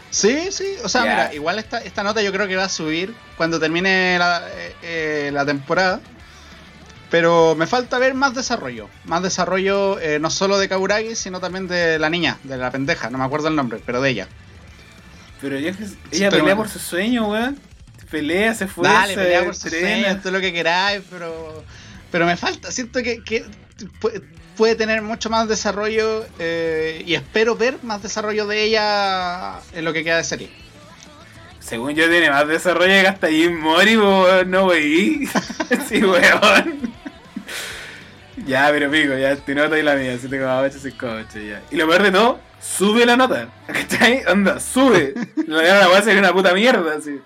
[0.09, 1.09] Sí, sí, o sea, Ya.
[1.11, 4.75] mira, igual esta, esta nota yo creo que va a subir cuando termine la, eh,
[4.81, 5.99] eh, la temporada.
[7.09, 8.89] Pero me falta ver más desarrollo.
[9.05, 13.09] Más desarrollo eh, no solo de Kaburagi, sino también de la niña, de la pendeja.
[13.09, 14.27] No me acuerdo el nombre, pero de ella.
[15.39, 16.57] Pero ella Sí, pelea bueno.
[16.57, 17.57] por su sueño, weón.
[18.11, 20.01] Pelea, se esfuerza, Dale, pelea por sus entrena.
[20.03, 21.63] sueños, todo lo que queráis, pero,
[22.11, 22.71] pero me falta.
[22.71, 23.45] Siento que, que
[24.01, 24.23] pu-
[24.55, 29.91] puede tener mucho más desarrollo eh, y espero ver más desarrollo de ella en lo
[29.93, 30.49] que queda de serie.
[31.59, 33.97] Según yo tiene más desarrollo que hasta Jim Mori,
[34.47, 35.27] no wey.
[35.89, 36.87] sí, weón.
[38.45, 41.62] Ya, pero pico, ya tu nota y la mía, 7,8, 5,8 ya.
[41.71, 43.50] Y lo peor de todo, sube la nota.
[43.67, 44.23] ¿Cachai?
[44.28, 45.13] Anda, sube.
[45.47, 47.19] La la weá sería una puta mierda, así.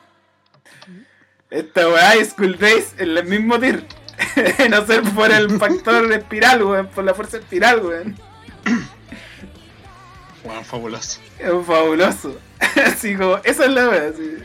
[1.50, 3.84] Esta weá y School Days en el mismo tier.
[4.69, 8.15] no ser por el factor espiral, weón, por la fuerza espiral, weón.
[10.43, 11.19] Bueno, fabuloso.
[11.38, 12.39] Es fabuloso.
[12.86, 14.38] Así como, esa es la wea, así.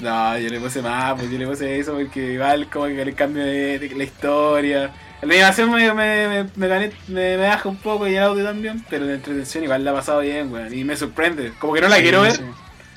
[0.00, 3.14] No, yo le puse más, pues yo le puse eso porque igual como que el
[3.14, 4.92] cambio de, de la historia.
[5.22, 9.14] La animación me, me, me, me, baja un poco y el audio también, pero la
[9.14, 10.72] entretención igual la ha pasado bien, weón.
[10.72, 11.52] Y me sorprende.
[11.58, 12.38] Como que no la quiero ver,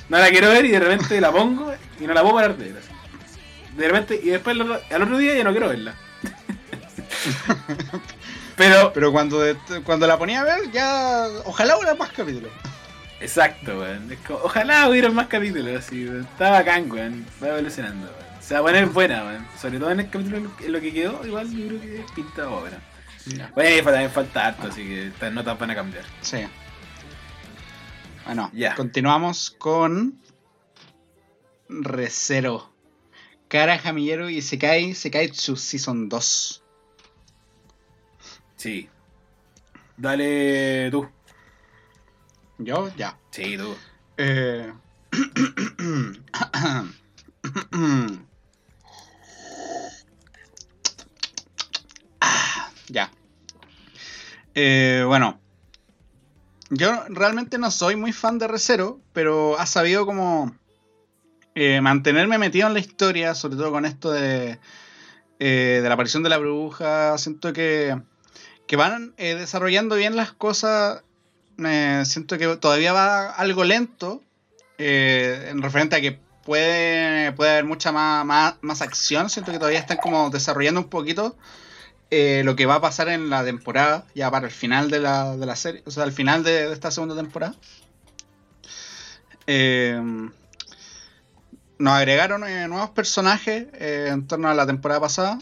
[0.10, 2.74] no la quiero ver y de repente la pongo y no la puedo parar de
[2.74, 2.84] ver.
[3.78, 5.96] De repente, y después al otro- día ya no quiero verla.
[8.58, 9.42] pero Pero cuando,
[9.84, 11.26] cuando la ponía a ver, ya.
[11.46, 12.52] Ojalá hubiera más capítulos.
[13.22, 14.16] Exacto, weón.
[14.44, 15.92] Ojalá hubiera más capítulos.
[15.92, 17.26] Está bacán, weón.
[17.42, 18.29] Va evolucionando, weón.
[18.50, 19.48] Se va a poner buena, weón.
[19.62, 22.82] Sobre todo en el capítulo en lo que quedó, igual yo creo que pinta buena.
[23.54, 26.04] Bueno, y también falta harto, así que estas notas van a cambiar.
[26.22, 26.40] Sí.
[28.26, 28.74] Bueno, Ya.
[28.74, 30.20] continuamos con.
[31.70, 32.74] Recero.
[33.50, 36.64] Kara Jamillero y Sekai Sekaitsu Season 2.
[38.56, 38.90] Sí.
[39.96, 41.08] Dale tú.
[42.58, 43.16] Yo, ya.
[43.30, 43.78] Sí, tú.
[44.18, 44.74] Eh...
[52.22, 53.12] Ah, ya.
[54.56, 55.40] Eh, bueno.
[56.72, 60.56] Yo realmente no soy muy fan de Recero, pero ha sabido como
[61.56, 64.60] eh, mantenerme metido en la historia, sobre todo con esto de,
[65.40, 67.18] eh, de la aparición de la bruja.
[67.18, 68.00] Siento que,
[68.68, 71.04] que van eh, desarrollando bien las cosas.
[72.04, 74.22] Siento que todavía va algo lento,
[74.78, 79.30] eh, en referente a que puede, puede haber mucha más, más, más acción.
[79.30, 81.36] Siento que todavía están como desarrollando un poquito
[82.12, 85.36] eh, lo que va a pasar en la temporada, ya para el final de la,
[85.38, 87.56] de la serie, o sea, al final de, esta segunda temporada.
[89.46, 90.02] Eh,
[91.78, 95.40] nos agregaron eh, nuevos personajes en torno a la temporada pasada.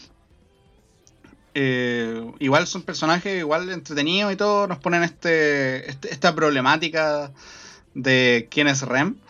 [1.54, 4.68] Igual son personajes igual entretenidos y todo.
[4.68, 7.32] Nos ponen este, este- esta problemática
[7.94, 9.16] de quién es Rem.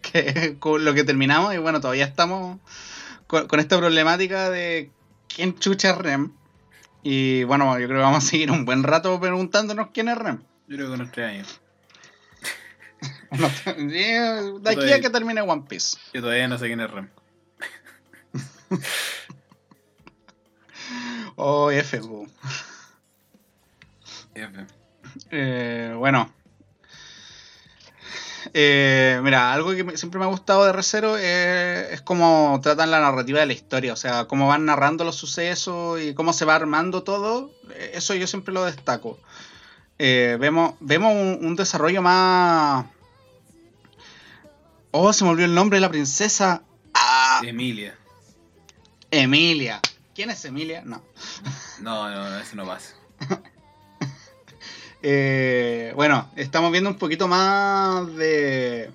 [0.00, 1.54] Que con lo que terminamos.
[1.54, 2.58] Y bueno, todavía estamos
[3.26, 4.90] con, con esta problemática de
[5.28, 6.32] quién chucha Rem.
[7.02, 10.38] Y bueno, yo creo que vamos a seguir un buen rato preguntándonos quién es Rem.
[10.68, 11.60] Yo creo que unos tres años.
[14.62, 15.98] de aquí a que termine One Piece.
[16.12, 17.08] Yo todavía no sé quién es Rem.
[21.36, 22.00] Oh, F.
[24.34, 24.66] F.
[25.30, 26.30] Eh, bueno.
[28.54, 33.00] Eh, mira, algo que siempre me ha gustado de Recero es, es cómo tratan la
[33.00, 36.54] narrativa de la historia, o sea, cómo van narrando los sucesos y cómo se va
[36.54, 37.52] armando todo.
[37.70, 39.18] Eh, eso yo siempre lo destaco.
[39.98, 42.86] Eh, vemos vemos un, desarrollo más...
[44.90, 46.62] Oh, se me olvidó el nombre de la princesa.
[46.94, 47.40] ¡Ah!
[47.44, 47.96] Emilia.
[49.10, 49.80] Emilia.
[50.14, 50.82] ¿Quién es Emilia?
[50.84, 51.02] No.
[51.80, 52.94] No, no, eso no pasa.
[55.02, 58.90] Eh, bueno, estamos viendo un poquito más de,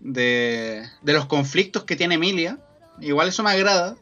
[0.00, 2.58] de, los conflictos que tiene Emilia.
[3.00, 3.96] Igual eso me agrada.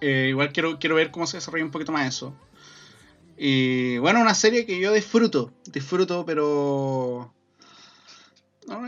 [0.00, 2.32] Eh, igual quiero, quiero ver cómo se desarrolla un poquito más eso.
[3.36, 5.52] Y bueno, una serie que yo disfruto.
[5.64, 7.32] Disfruto, pero.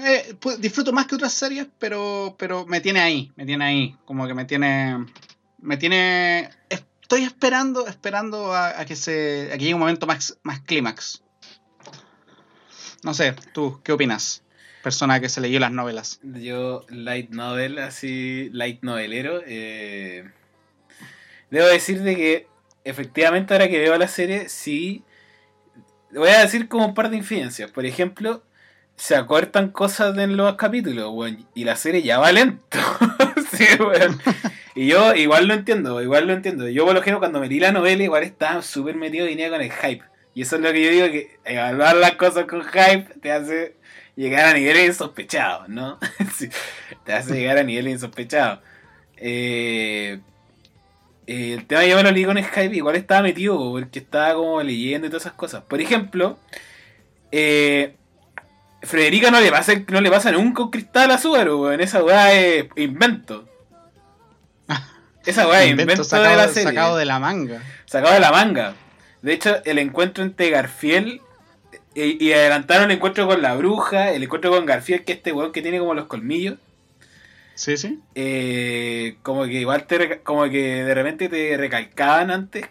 [0.04, 3.32] Eh, disfruto más que otras series, pero, pero me tiene ahí.
[3.34, 3.96] Me tiene ahí.
[4.04, 5.04] Como que me tiene.
[5.60, 6.50] Me tiene
[7.08, 9.48] estoy esperando, esperando a, que se.
[9.50, 11.22] a que llegue un momento más, más clímax.
[13.02, 14.42] No sé, tú, ¿qué opinas?
[14.82, 16.20] Persona que se leyó las novelas.
[16.22, 19.40] Yo, light novel, así, light novelero.
[19.46, 20.30] Eh,
[21.50, 22.46] debo decir de que
[22.84, 25.02] efectivamente ahora que veo la serie, sí.
[26.12, 27.70] Voy a decir como un par de infidencias.
[27.70, 28.42] Por ejemplo,
[28.96, 31.10] se acortan cosas en los capítulos,
[31.54, 32.78] y la serie ya va lento.
[34.74, 36.68] Y yo igual lo entiendo, igual lo entiendo.
[36.68, 39.50] Yo por lo general cuando me di la novela igual estaba súper metido y venía
[39.50, 40.04] con el hype.
[40.34, 43.74] Y eso es lo que yo digo, que evaluar las cosas con hype te hace
[44.14, 45.98] llegar a niveles insospechados, ¿no?
[47.04, 48.60] te hace llegar a niveles insospechados.
[49.16, 50.20] Eh,
[51.26, 54.34] eh, el tema yo me lo leí con el hype, igual estaba metido porque estaba
[54.34, 55.64] como leyendo y todas esas cosas.
[55.64, 56.38] Por ejemplo,
[57.32, 57.96] eh,
[58.82, 62.32] Frederica no le pasa, no le pasa nunca un cristal a Subaru, en esa weá
[62.32, 63.48] es invento.
[65.26, 66.68] Esa weá es invento, sacado, de la serie.
[66.68, 67.62] Sacado de la manga.
[67.86, 68.74] Sacado de la manga.
[69.20, 71.20] De hecho, el encuentro entre Garfiel
[71.94, 75.52] y, adelantaron el encuentro con la bruja, el encuentro con Garfiel, que es este weón
[75.52, 76.56] que tiene como los colmillos.
[77.54, 78.00] Sí, sí.
[78.14, 82.66] Eh, como que igual te como que de repente te recalcaban antes.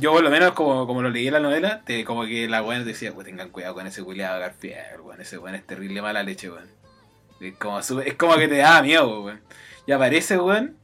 [0.00, 2.84] Yo por lo menos como, como lo leí en la novela, como que la weón
[2.84, 6.50] decía, pues tengan cuidado con ese culiado Garfiel, weón, ese weón es terrible mala leche,
[6.50, 6.68] weón.
[7.40, 9.40] Es como, que te da miedo, weón.
[9.86, 10.76] Y aparece, weón,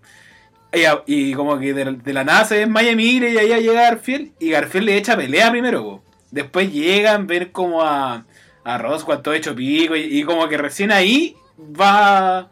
[1.07, 4.33] y, como que de, la nada se desmaya Emilia y ahí llega Garfield.
[4.39, 8.27] Y Garfield le echa pelea primero, Después llegan, ver como a,
[8.65, 9.97] a Roswell todo hecho pico.
[9.97, 12.51] Y, como que recién ahí va.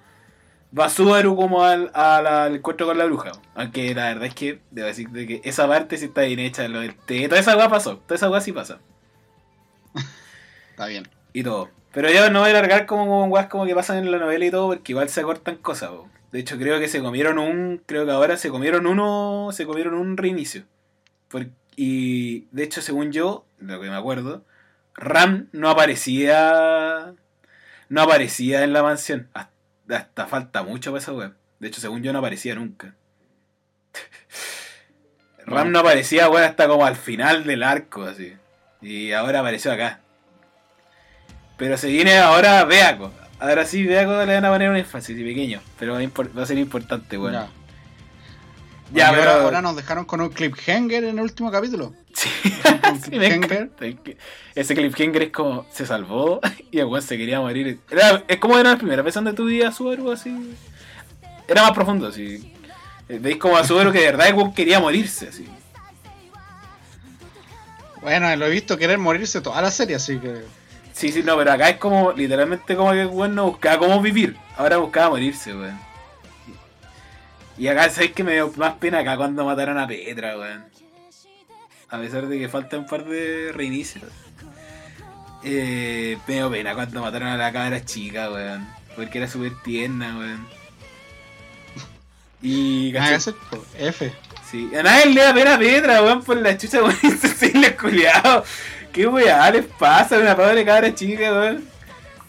[0.76, 3.32] Va Subaru como al, al, encuentro con la bruja.
[3.54, 6.66] Aunque la verdad es que debo decir que esa parte sí está bien hecha.
[6.66, 7.98] Lo del Toda esa weá pasó.
[7.98, 8.80] Toda esa weá sí pasa.
[10.70, 11.08] está bien.
[11.32, 11.70] Y todo.
[11.92, 14.50] Pero yo no voy a largar como weas como que pasan en la novela y
[14.50, 15.90] todo, porque igual se acortan cosas,
[16.34, 17.80] de hecho, creo que se comieron un.
[17.86, 19.50] Creo que ahora se comieron uno.
[19.52, 20.64] Se comieron un reinicio.
[21.76, 24.42] y de hecho, según yo, lo que me acuerdo,
[24.94, 27.14] Ram no aparecía.
[27.88, 29.28] No aparecía en la mansión.
[29.32, 29.53] Hasta,
[30.28, 31.34] falta mucho para esa web.
[31.58, 32.94] De hecho, según yo, no aparecía nunca.
[35.46, 38.34] Ram no aparecía, weón, hasta como al final del arco, así.
[38.80, 40.00] Y ahora apareció acá.
[41.56, 43.12] Pero se viene ahora Beaco.
[43.38, 46.58] Ahora sí, vea cómo le van a poner un énfasis pequeño, pero va a ser
[46.58, 47.46] importante, bueno.
[48.94, 51.92] Ya, pero ahora, nos dejaron con un cliffhanger en el último capítulo.
[52.14, 52.30] Sí,
[54.54, 57.80] Ese cliffhanger es como se salvó y el se quería morir.
[58.28, 60.56] es como era la primera vez de tu vida, Subaru, así.
[61.48, 62.54] Era más profundo, así.
[63.08, 65.48] Eh, veis como a Subaru que de verdad el quería morirse, así.
[68.00, 70.42] Bueno, lo he visto querer morirse toda la serie, así que.
[70.92, 74.00] Sí, sí, no, pero acá es como, literalmente como que el weón no buscaba cómo
[74.00, 75.93] vivir, ahora buscaba morirse, weón.
[77.56, 80.64] Y acá, ¿sabéis que me dio más pena acá cuando mataron a Petra, weón?
[81.88, 84.10] A pesar de que falta un par de reinicios.
[85.44, 88.66] Eh, me dio pena cuando mataron a la cabra chica, weón.
[88.96, 90.48] Porque era súper tierna, weón.
[92.42, 92.94] Y.
[92.96, 93.16] Ah,
[93.78, 94.12] F.
[94.50, 97.76] Sí, a nadie le da pena a Petra, weón, por la chucha, weón, se le
[97.76, 98.44] culiado.
[98.92, 101.73] ¿Qué weá les pasa a una pobre cabra chica, weón?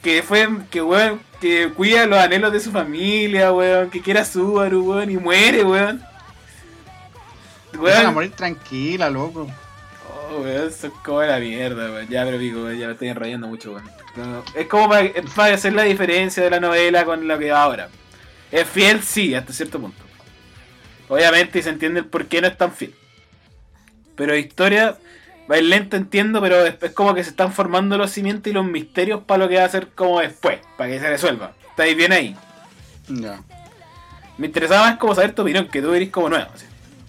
[0.05, 4.91] Que fue, que weón, que cuida los anhelos de su familia, weón, que quiera Subaru,
[4.91, 5.99] weón, y muere, weón.
[7.75, 8.05] Weón.
[8.05, 9.47] a morir tranquila, loco.
[10.29, 12.07] Oh, weón, eso es como la mierda, weón.
[12.07, 14.43] Ya, pero pico, ya me estoy enrollando mucho, weón.
[14.53, 17.89] es como para, para, hacer la diferencia de la novela con lo que va ahora.
[18.51, 20.03] Es fiel, sí, hasta cierto punto.
[21.09, 22.93] Obviamente se entiende el por qué no es tan fiel.
[24.15, 24.99] Pero historia
[25.49, 29.21] ir lento, entiendo, pero es como que se están formando los cimientos y los misterios
[29.25, 31.53] para lo que va a ser como después, para que se resuelva.
[31.69, 32.35] ¿Estáis bien ahí?
[33.07, 33.43] No.
[34.37, 36.49] Me interesaba más como saber tu opinión, que tú eres como nuevo.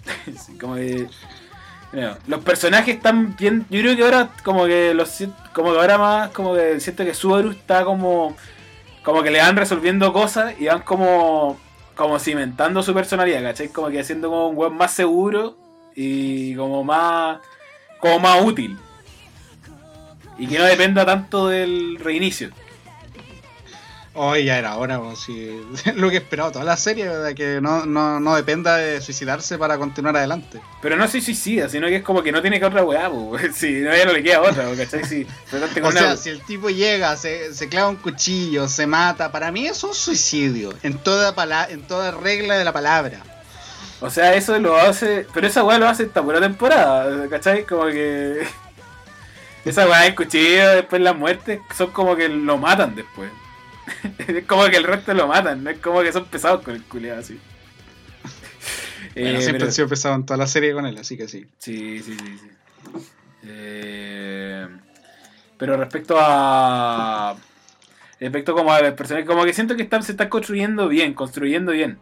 [0.59, 0.75] como
[2.27, 3.65] los personajes están bien.
[3.69, 5.23] Yo creo que ahora como que los
[5.53, 8.35] como que ahora más como que siento que Subaru está como
[9.07, 11.57] como que le van resolviendo cosas y van como,
[11.95, 13.69] como cimentando su personalidad, ¿cachai?
[13.69, 15.55] Como que haciendo como un weón más seguro
[15.95, 17.39] y como más,
[17.99, 18.77] como más útil.
[20.37, 22.51] Y que no dependa tanto del reinicio.
[24.19, 25.61] Hoy ya era hora, pues, si,
[25.95, 29.59] lo que he esperado toda la serie, de que no, no, no dependa de suicidarse
[29.59, 30.59] para continuar adelante.
[30.81, 33.55] Pero no se suicida, sino que es como que no tiene que otra weá, pues.
[33.55, 35.05] Si no, ya no le queda otra, ¿cachai?
[35.05, 35.27] Si,
[35.83, 39.67] o sea, si el tipo llega, se, se, clava un cuchillo, se mata, para mí
[39.67, 43.21] es un suicidio, en toda, pala en toda regla de la palabra.
[43.99, 45.25] O sea, eso lo hace.
[45.33, 47.65] Pero esa weá lo hace esta buena temporada, ¿cachai?
[47.65, 48.45] Como que.
[49.65, 53.29] Esa weá del cuchillo, después las muertes, son como que lo matan después.
[54.27, 56.83] es como que el resto lo matan, no es como que son pesados con el
[56.83, 57.37] culiado así.
[59.13, 61.47] Bueno, eh, siempre han sido pesados en toda la serie con él, así que sí.
[61.57, 62.37] Sí, sí, sí.
[62.39, 62.49] sí.
[63.43, 64.67] Eh,
[65.57, 67.35] pero respecto a.
[68.19, 71.71] Respecto como a las personas, como que siento que están, se está construyendo bien, construyendo
[71.71, 71.99] bien.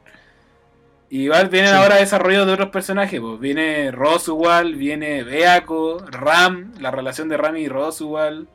[1.10, 3.39] Y igual vienen ahora desarrollos de otros personajes, pues.
[3.39, 8.47] Viene Roswell, viene Beaco, Ram, la relación de Ram y Roswell.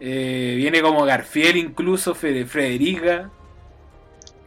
[0.00, 3.30] Eh, viene como Garfiel incluso, Frederica.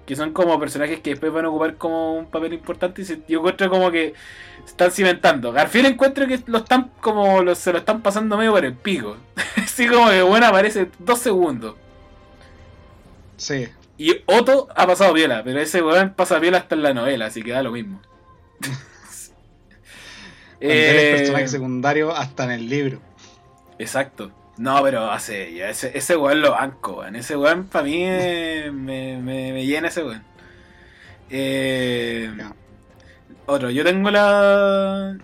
[0.05, 3.03] Que son como personajes que después van a ocupar como un papel importante.
[3.03, 4.13] Y yo encuentro como que
[4.65, 5.51] están cimentando.
[5.51, 9.17] Garfiel encuentro que lo están como se lo están pasando medio por el pico.
[9.57, 11.75] Así como que bueno aparece dos segundos.
[13.37, 13.67] Sí.
[14.01, 17.43] Y Otto ha pasado viola, pero ese weón pasa viola hasta en la novela, así
[17.43, 18.01] que da lo mismo.
[20.59, 22.99] eh, personaje secundario hasta en el libro.
[23.77, 24.31] Exacto.
[24.57, 27.15] No, pero hace ese, ese weón lo banco, weón.
[27.15, 27.99] Ese weón para mí
[28.73, 30.23] me, me, llena ese weón.
[31.29, 32.33] Eh,
[33.45, 35.15] Otro, yo tengo la.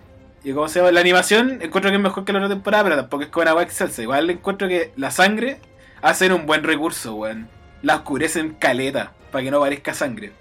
[0.43, 0.91] ¿Y cómo se llama?
[0.91, 3.63] La animación encuentro que es mejor que la otra temporada, pero tampoco es como una
[3.63, 4.03] excelsa.
[4.03, 5.59] Igual encuentro que la sangre
[6.03, 7.56] hacen un buen recurso, weón.
[7.81, 10.31] La oscurecen caleta, para que no parezca sangre.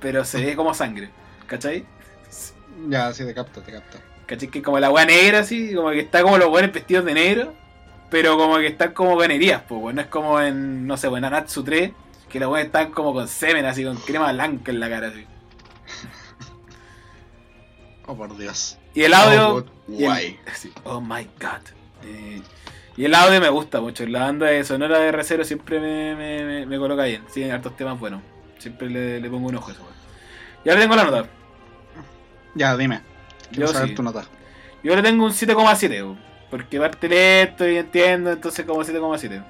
[0.00, 1.10] Pero se ve como sangre,
[1.46, 1.84] ¿cachai?
[2.88, 3.98] Ya, sí, te capto, te capto.
[4.26, 4.48] ¿Cachai?
[4.48, 7.62] Que como la weá negra, así, como que está como los buenos vestidos de negro
[8.12, 11.64] pero como que están como ganerías, pues, no es como en, no sé, en Anatsu
[11.64, 11.92] 3,
[12.28, 15.24] que los buenos están como con semen, así, con crema blanca en la cara, así.
[18.06, 18.76] Oh, por Dios.
[18.92, 19.64] Y el audio...
[19.88, 21.62] Oh, oh my God.
[22.04, 22.42] Eh,
[22.96, 26.66] y el audio me gusta mucho, la banda de sonora de R0 siempre me, me,
[26.66, 28.22] me, coloca bien, sí, en hartos temas buenos.
[28.58, 29.82] Siempre le, le pongo un ojo a eso.
[30.64, 31.26] Ya le tengo la nota.
[32.54, 33.00] Ya, dime.
[33.50, 34.24] Quiero yo saber tu nota.
[34.82, 36.16] Yo le tengo un 7,7.
[36.50, 39.42] Porque parte lento y entiendo, entonces como 7,7.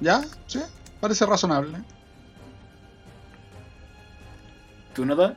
[0.00, 0.22] ¿Ya?
[0.46, 0.60] Sí,
[1.00, 1.78] parece razonable.
[4.94, 5.34] ¿Tu nota?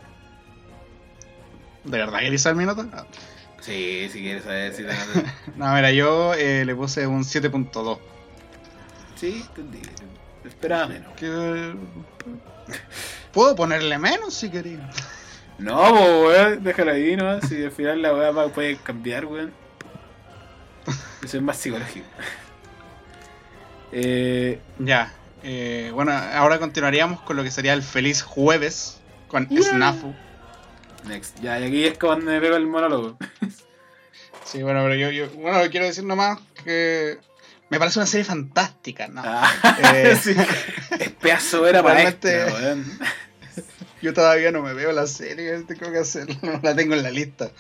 [1.84, 3.06] ¿De verdad quieres saber mi nota?
[3.68, 4.94] Sí, si quieres saber si te
[5.58, 8.00] No, mira, yo eh, le puse un 7.2.
[9.18, 9.82] Sí, entendí.
[10.46, 11.12] Esperaba menos.
[13.34, 14.90] Puedo ponerle menos si quería.
[15.58, 15.92] No,
[16.28, 17.42] weón, déjala ahí, ¿no?
[17.42, 19.52] Si al final la weá puede cambiar, weón.
[21.22, 22.08] Eso es más psicológico.
[23.92, 25.12] Eh, ya.
[25.44, 30.16] Eh, bueno, ahora continuaríamos con lo que sería el feliz jueves con Snafu.
[31.08, 31.40] Next.
[31.42, 33.18] Ya, y aquí es cuando me pego el monólogo.
[34.46, 37.18] sí, bueno, pero yo, yo bueno, quiero decir nomás que
[37.70, 39.22] me parece una serie fantástica, ¿no?
[39.24, 39.52] Ah,
[39.94, 40.18] eh,
[41.00, 42.46] Es pedazo era para este,
[44.02, 47.52] yo todavía no me veo la serie, tengo que hacerlo, la tengo en la lista.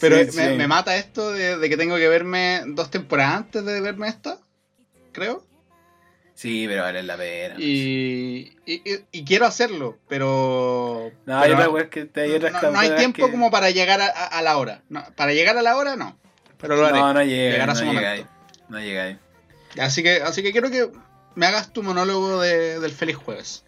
[0.00, 4.38] Pero me, mata esto de, que tengo que verme dos temporadas antes de verme esta,
[5.12, 5.44] creo.
[6.38, 7.56] Sí, pero vale la pena.
[7.58, 11.10] Y, y, quiero hacerlo, pero.
[11.26, 11.50] No, hay
[11.90, 12.08] que
[12.62, 14.82] no, hay tiempo como para llegar a, la hora.
[15.16, 16.16] para llegar a la hora, no.
[16.58, 17.00] Pero lo haré.
[17.00, 17.66] No, no llega.
[17.66, 18.26] no llega ahí.
[18.68, 19.18] No llega ahí.
[19.80, 20.88] Así que, así que quiero que
[21.34, 23.64] me hagas tu monólogo del Feliz Jueves.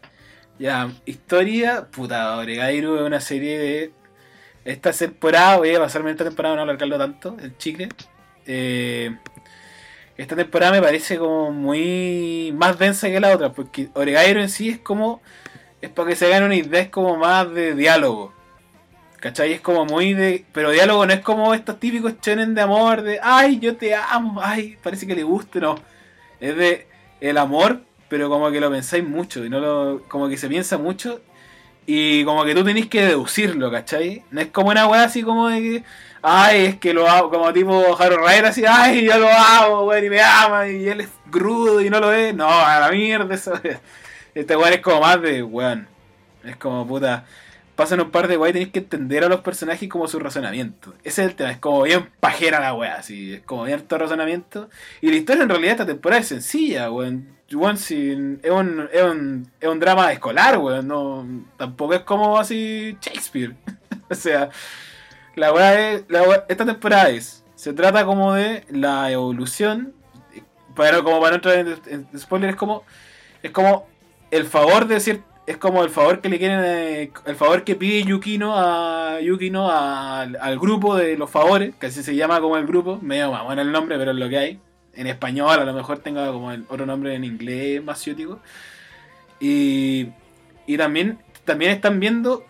[0.61, 3.93] Ya, historia, puta, Oregairu es una serie de
[4.65, 7.89] esta temporada, voy a pasarme esta temporada, no alargarlo tanto, el chicle.
[8.47, 9.17] Eh,
[10.23, 14.69] esta temporada me parece como muy más densa que la otra, porque Oregairu en sí
[14.71, 15.21] es como,
[15.81, 18.33] es para que se hagan una idea, es como más de diálogo.
[19.19, 19.53] ¿Cachai?
[19.53, 20.47] Es como muy de.
[20.53, 24.41] Pero diálogo no es como estos típicos chonen de amor, de ay, yo te amo,
[24.43, 25.75] ay, parece que le guste, no.
[26.41, 26.87] Es de
[27.21, 30.77] el amor pero como que lo pensáis mucho y no lo, como que se piensa
[30.77, 31.21] mucho
[31.87, 34.25] y como que tú tenés que deducirlo, ¿cachai?
[34.33, 35.85] No es como una weá así como de que,
[36.23, 40.05] ay, es que lo hago, como tipo Harold Ryder así, ay, yo lo hago, weón,
[40.05, 43.35] y me ama, y él es crudo y no lo ve, no, a la mierda,
[43.35, 43.53] eso.
[44.35, 45.89] Este weón es como más de, weón,
[46.45, 47.25] es como puta,
[47.75, 50.95] pasan un par de weá y tenés que entender a los personajes como su razonamiento.
[51.03, 53.99] Ese es el tema, es como bien pajera la weá, así, es como bien todo
[53.99, 54.69] razonamiento.
[55.01, 59.03] Y la historia en realidad esta temporada es sencilla, weón weón, si es un, es,
[59.03, 60.87] un, es un drama escolar, weón.
[60.87, 63.55] No, tampoco es como así Shakespeare.
[64.11, 64.51] o sea,
[65.37, 66.05] la weá es.
[66.49, 67.45] Esta temporada es.
[67.55, 69.95] Se trata como de la evolución.
[70.77, 72.85] Pero como para no entrar en, en spoiler, es como.
[73.43, 73.87] Es como
[74.31, 75.23] el favor de decir.
[75.47, 76.61] Es como el favor que le quieren.
[76.65, 79.21] eh, el favor que pide Yukino a.
[79.21, 81.75] Yukino al, al grupo de los favores.
[81.77, 82.99] Que así se llama como el grupo.
[83.03, 84.61] Medio mamón el nombre, pero es lo que hay.
[84.95, 88.41] En español, a lo mejor tenga como el otro nombre en inglés más ciútico.
[89.41, 90.09] Y.
[90.67, 91.19] Y también.
[91.45, 92.45] También están viendo.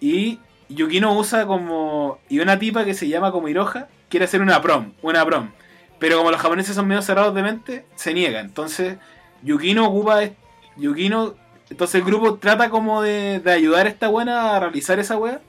[0.00, 0.38] Y
[0.68, 2.18] Yukino usa como.
[2.28, 3.88] Y una tipa que se llama como Hiroja.
[4.08, 4.92] Quiere hacer una prom.
[5.02, 5.50] Una prom.
[5.98, 8.40] Pero como los japoneses son medio cerrados de mente, se niega.
[8.40, 8.98] Entonces,
[9.42, 10.20] Yukino ocupa.
[10.76, 11.34] Yukino.
[11.70, 15.40] Entonces el grupo trata como de, de ayudar a esta buena a realizar esa wea.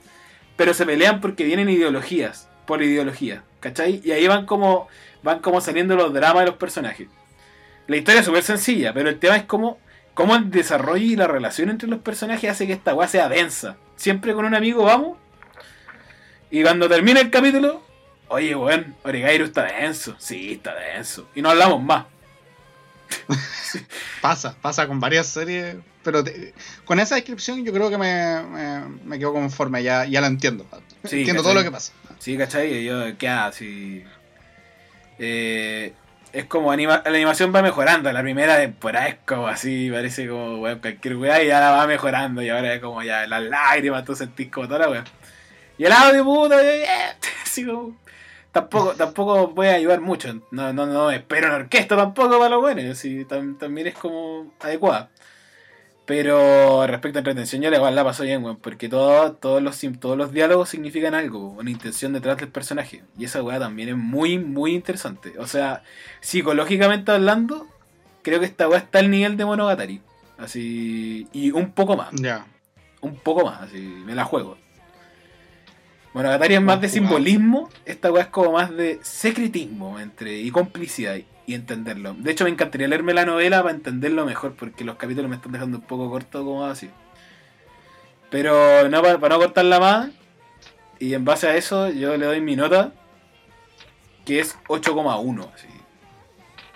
[0.58, 2.50] Pero se pelean porque vienen ideologías.
[2.66, 3.44] Por ideología.
[3.60, 4.02] ¿Cachai?
[4.04, 4.88] Y ahí van como.
[5.22, 7.10] Van como saliendo los dramas de los personajes.
[7.88, 9.80] La historia es súper sencilla, pero el tema es como.
[10.14, 13.78] Cómo el desarrollo y la relación entre los personajes hace que esta weá sea densa.
[14.00, 15.18] Siempre con un amigo vamos.
[16.50, 17.84] Y cuando termina el capítulo,
[18.30, 20.16] oye, weón, Oregairu está denso.
[20.18, 21.28] Sí, está denso.
[21.36, 22.06] Y no hablamos más.
[24.22, 25.76] Pasa, pasa con varias series.
[26.04, 26.54] Pero te-
[26.86, 30.66] con esa descripción yo creo que me, me, me quedo conforme, ya, ya la entiendo.
[31.04, 31.44] Sí, entiendo ¿cachai?
[31.44, 31.94] todo lo que pasa.
[32.20, 32.84] Sí, ¿cachai?
[32.84, 34.04] Yo, ¿qué así?
[35.20, 35.94] Eh,
[36.34, 38.12] es como la animación va mejorando.
[38.12, 42.42] La primera temporada es como así, parece como weón, cualquier weá y la va mejorando.
[42.42, 45.04] Y ahora es como ya las lágrimas, tú sentís como toda la weá.
[45.78, 46.86] Y el audio, puta, eh,
[47.44, 47.96] así como.
[48.52, 50.42] Tampoco, tampoco puede ayudar mucho.
[50.52, 52.98] No, no, no espero una orquesta tampoco para los buenos.
[52.98, 55.10] Sí, tam- también es como adecuada.
[56.10, 60.18] Pero respecto a entretención, yo la la paso bien, weón, porque todo- todos, los, todos
[60.18, 63.04] los diálogos significan algo, una intención detrás del personaje.
[63.16, 65.34] Y esa weá también es muy, muy interesante.
[65.38, 65.84] O sea,
[66.20, 67.68] psicológicamente hablando,
[68.24, 70.02] creo que esta weá está al nivel de Monogatari.
[70.40, 71.28] Así.
[71.32, 72.48] Y un poco más, Ya.
[73.02, 74.58] un poco más, así, me la juego.
[76.16, 81.18] Monogatari es más de simbolismo, esta weá es como más de secretismo entre, y complicidad
[81.50, 82.14] y, entenderlo.
[82.14, 85.52] De hecho, me encantaría leerme la novela para entenderlo mejor, porque los capítulos me están
[85.52, 86.90] dejando un poco cortos como así.
[88.30, 90.10] Pero no, para, para no cortarla más,
[91.00, 92.92] y en base a eso, yo le doy mi nota,
[94.26, 95.50] que es 8,1.
[95.54, 95.68] así.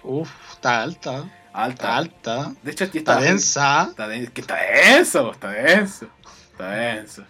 [0.04, 1.30] Uf, está alta.
[1.54, 1.98] Está Alta.
[1.98, 2.54] alta.
[2.64, 3.84] De hecho, aquí Está está, densa.
[3.92, 6.08] Está que está denso, está denso.
[6.52, 7.24] Está denso.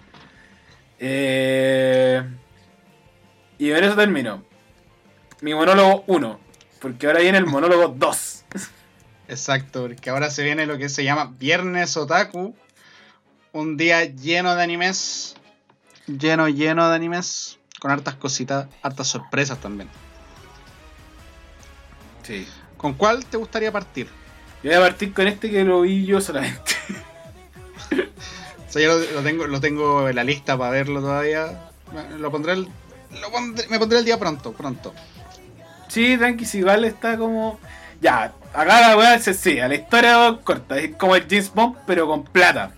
[0.97, 2.23] Eh,
[3.57, 4.43] y con eso termino.
[5.41, 6.39] Mi monólogo 1.
[6.83, 8.43] Porque ahora viene el monólogo 2.
[9.29, 12.53] Exacto, porque ahora se viene lo que se llama Viernes Otaku.
[13.53, 15.35] Un día lleno de animes.
[16.07, 17.57] Lleno, lleno de animes.
[17.79, 19.89] Con hartas cositas, hartas sorpresas también.
[22.23, 22.47] Sí.
[22.77, 24.07] ¿Con cuál te gustaría partir?
[24.61, 26.73] Yo voy a partir con este que lo vi yo solamente.
[27.91, 31.69] O sea, yo lo, lo tengo, lo tengo en la lista para verlo todavía.
[32.17, 32.67] Lo pondré, el-
[33.21, 34.93] lo pondré- me pondré el día pronto, pronto.
[35.93, 37.59] Sí, tranqui, si igual está como.
[38.01, 42.07] Ya, acá la weá es sencilla, la historia corta, es como el James Bond, pero
[42.07, 42.71] con plata.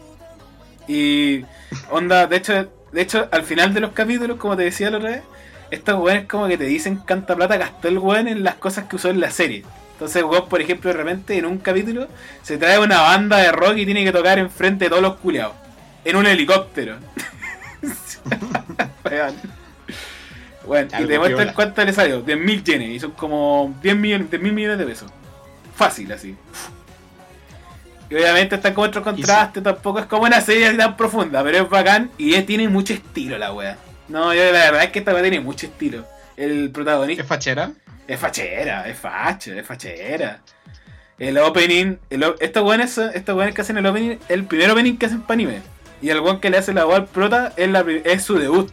[0.86, 1.46] Y
[1.92, 5.12] onda, de hecho, de hecho, al final de los capítulos, como te decía la otra
[5.12, 5.22] vez,
[5.72, 8.98] estos weones como que te dicen canta plata gastó el weón en las cosas que
[8.98, 9.64] usó en la serie.
[9.94, 12.10] Entonces, weón, por ejemplo, de repente en un capítulo
[12.42, 15.56] se trae una banda de rock y tiene que tocar enfrente de todos los culiados.
[16.04, 16.98] En un helicóptero.
[20.66, 24.42] Bueno, y te muestran cuánto le salió, 10.000 yenes, y son como 10 millones, 10
[24.42, 25.12] mil millones de pesos.
[25.76, 26.36] Fácil, así.
[28.10, 31.70] Y obviamente está con otro contraste, tampoco es como una serie tan profunda, pero es
[31.70, 33.78] bacán y tiene mucho estilo la wea.
[34.08, 36.06] No, yo la verdad es que esta wea tiene mucho estilo.
[36.38, 37.72] El protagonista ¿Es fachera?
[38.08, 40.42] es fachera, es facha, es fachera.
[41.18, 45.08] El opening, el, estos weones, estos weones que hacen el opening, el primer opening que
[45.08, 45.62] hacen para anime.
[46.02, 48.72] Y el weón que le hace la voz al prota es, la, es su debut.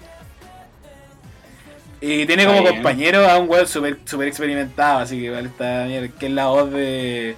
[2.04, 2.74] Y tiene como bien.
[2.74, 6.48] compañero a un weón super, super experimentado, así que igual está mierda, que es la
[6.48, 7.36] voz de,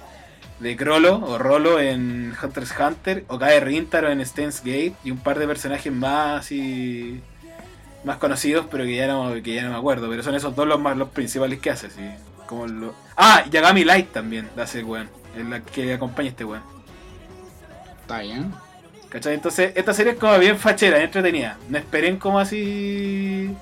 [0.59, 5.19] de Crollo o Rolo en Hunter's Hunter, o Kae Rintaro en Steins Gate, y un
[5.19, 7.21] par de personajes más así
[8.03, 10.09] más conocidos, pero que ya no, que ya no me acuerdo.
[10.09, 12.01] Pero son esos dos los más los principales que hace, sí.
[12.45, 12.95] Como lo...
[13.17, 15.09] Ah, Yagami Light también la hace el weón.
[15.37, 16.63] Es la que acompaña a este weón.
[18.01, 18.53] Está bien.
[19.09, 19.33] ¿Cachai?
[19.33, 21.57] Entonces, esta serie es como bien fachera, entretenida.
[21.69, 23.55] No esperen como así.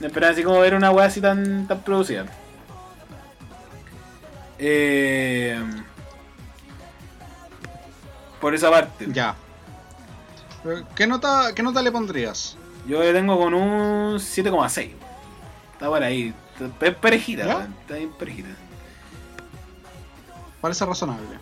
[0.00, 2.26] No esperen así como ver una weá así tan, tan producida.
[4.58, 5.60] Eh...
[8.40, 9.06] Por esa parte.
[9.12, 9.34] Ya.
[10.94, 12.56] ¿Qué nota, ¿Qué nota le pondrías?
[12.86, 14.92] Yo le tengo con un 7,6.
[15.72, 16.34] Está por ahí.
[17.44, 17.56] ¿Ya?
[17.56, 18.48] weón, está bien parejita.
[20.60, 21.38] Parece razonable.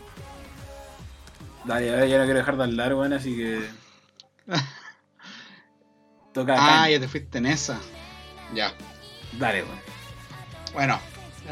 [1.64, 3.68] Dale, ahora ya no quiero dejar de hablar, weón, así que.
[6.32, 7.78] Toca Ah, ya te fuiste en esa.
[8.54, 8.72] Ya.
[9.38, 9.80] Dale, weón.
[10.72, 11.00] Bueno,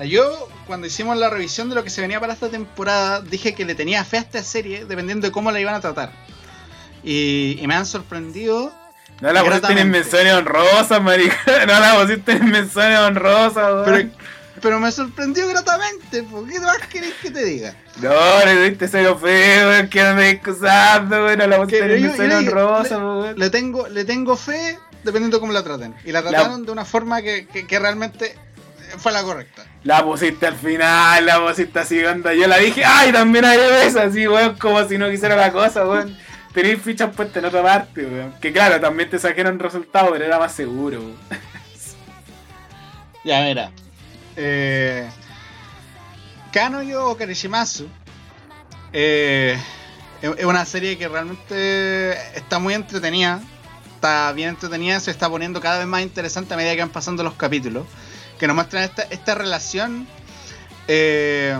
[0.07, 3.65] yo cuando hicimos la revisión de lo que se venía para esta temporada, dije que
[3.65, 6.13] le tenía fe a esta serie dependiendo de cómo la iban a tratar.
[7.03, 8.73] Y, y me han sorprendido.
[9.21, 11.37] No la pusiste en menciones honrosas, marica.
[11.67, 13.85] No la pusiste en menciones honrosas, weón.
[13.85, 14.09] Pero,
[14.61, 16.23] pero me sorprendió gratamente.
[16.25, 17.77] ¿Por qué más querés que te diga?
[18.01, 19.89] No, le diste cero feo, weón.
[19.89, 21.39] Que me excusando, weón.
[21.39, 23.35] No la pusiste en menciones honrosas, le- weón.
[23.39, 25.95] Le tengo, le tengo fe dependiendo de cómo la traten.
[26.05, 28.35] Y la trataron de una forma que, que- que realmente
[28.99, 29.65] fue la correcta.
[29.83, 32.33] La pusiste al final, la pusiste así, onda.
[32.35, 35.87] Yo la dije, ay, también haré esa, así, weón, como si no quisiera la cosa,
[35.87, 36.17] weón.
[36.53, 38.33] Tenéis fichas puestas en otra parte, weón.
[38.41, 41.17] Que claro, también te sacaron resultados, pero era más seguro, weón.
[43.25, 43.71] Ya, mira.
[44.37, 45.09] Eh,
[46.53, 47.89] Kanoyo o Karishimasu
[48.93, 49.59] eh,
[50.23, 53.41] es una serie que realmente está muy entretenida.
[54.05, 57.23] Está bien entretenida, se está poniendo cada vez más interesante a medida que van pasando
[57.23, 57.87] los capítulos.
[58.39, 60.07] Que nos muestran esta, esta relación
[60.89, 61.57] eh,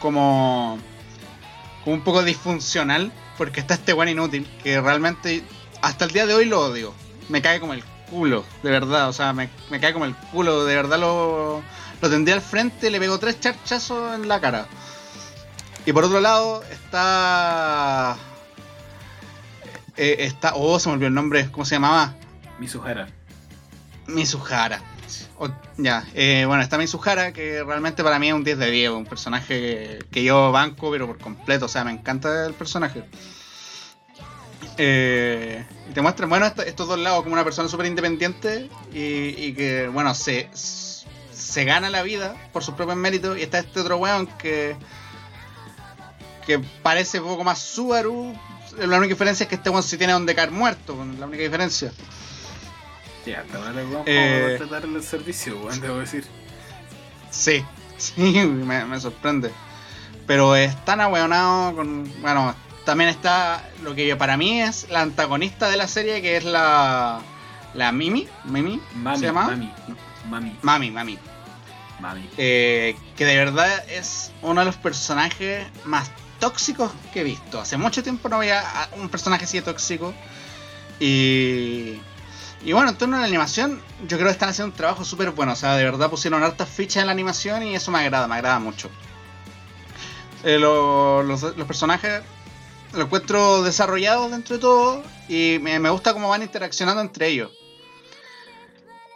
[0.00, 0.78] como,
[1.84, 3.12] como un poco disfuncional.
[3.36, 5.44] Porque está este buen inútil que realmente
[5.82, 6.94] hasta el día de hoy lo odio.
[7.28, 9.10] Me cae como el culo, de verdad.
[9.10, 10.64] O sea, me, me cae como el culo.
[10.64, 11.62] De verdad lo,
[12.00, 14.66] lo tendría al frente, le pegó tres charchazos en la cara.
[15.84, 18.16] Y por otro lado está...
[19.96, 20.52] eh, está...
[20.54, 21.50] Oh, se me olvidó el nombre.
[21.50, 22.14] ¿Cómo se llamaba?
[22.58, 23.08] Mizuhara.
[24.06, 24.80] Mizuhara.
[25.38, 28.90] O- ya, eh, bueno, está Mizuhara, que realmente para mí es un 10 de 10,
[28.90, 33.04] un personaje que, yo banco, pero por completo, o sea, me encanta el personaje.
[34.78, 39.00] Eh, te muestran, bueno, esto- estos dos lados como una persona súper independiente y,
[39.36, 43.80] y que, bueno, se, se gana la vida por sus propios méritos, y está este
[43.80, 44.76] otro weón que,
[46.46, 48.34] que parece un poco más Subaru.
[48.78, 51.92] La única diferencia es que este weón sí tiene donde caer muerto, la única diferencia.
[53.26, 54.52] Ya, hasta ahora le vamos Eh.
[54.54, 56.24] a tratar el servicio, weón, debo decir.
[57.30, 57.64] Sí,
[57.98, 59.50] sí, me, me sorprende.
[60.26, 62.10] Pero es tan ahueonado con.
[62.22, 62.54] Bueno,
[62.84, 67.20] también está lo que para mí es la antagonista de la serie, que es la.
[67.74, 68.28] La Mimi.
[68.44, 68.80] ¿Mimi?
[68.96, 69.46] Mami, ¿Se llama?
[69.46, 69.72] mami,
[70.28, 71.18] mami, Mami, Mami.
[72.00, 72.28] mami.
[72.36, 76.10] Eh, que de verdad es uno de los personajes más
[76.46, 77.60] tóxicos que he visto.
[77.60, 78.64] Hace mucho tiempo no veía
[79.00, 80.12] un personaje así de tóxico.
[80.98, 82.00] Y.
[82.64, 85.30] Y bueno, en torno a la animación, yo creo que están haciendo un trabajo súper
[85.30, 85.52] bueno.
[85.52, 88.34] O sea, de verdad pusieron hartas fichas en la animación y eso me agrada, me
[88.36, 88.88] agrada mucho.
[90.44, 92.22] Eh, lo- los, los personajes
[92.92, 97.50] los encuentro desarrollados dentro de todo y me, me gusta cómo van interaccionando entre ellos.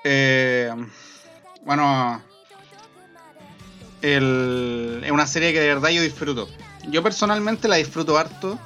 [0.05, 0.73] Eh,
[1.65, 2.23] bueno,
[4.03, 6.49] es una serie que de verdad yo disfruto.
[6.91, 8.59] Yo personalmente la disfruto harto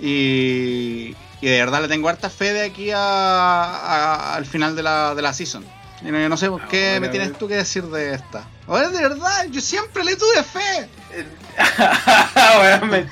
[0.00, 4.82] y, y de verdad le tengo harta fe de aquí a, a- al final de
[4.82, 5.64] la, de la season.
[6.02, 7.38] Y no, yo no sé por qué Ahora, me tienes weón.
[7.38, 8.44] tú que decir de esta.
[8.66, 10.88] Ahora de verdad, yo siempre le tuve fe.
[12.86, 13.06] Me-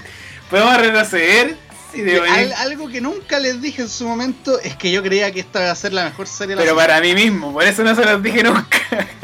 [0.51, 1.57] ¿Podemos retroceder?
[1.93, 5.41] Sí, Al- algo que nunca les dije en su momento es que yo creía que
[5.41, 7.83] esta iba a ser la mejor serie de la Pero para mí mismo, por eso
[7.83, 8.79] no se los dije nunca.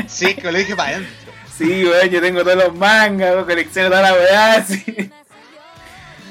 [0.09, 1.24] Sí, que lo dije para adentro.
[1.57, 4.85] Sí, weón, yo tengo todos los mangas, colecciono toda la weá, sí.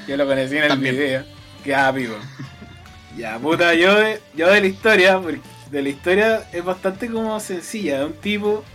[0.08, 0.96] Yo lo conocí en el También.
[0.96, 1.24] video.
[1.64, 2.16] Qué vivo.
[3.18, 5.40] Ya, puta, yo de, yo de la historia, porque
[5.72, 8.66] de la historia es bastante como sencilla, de un tipo.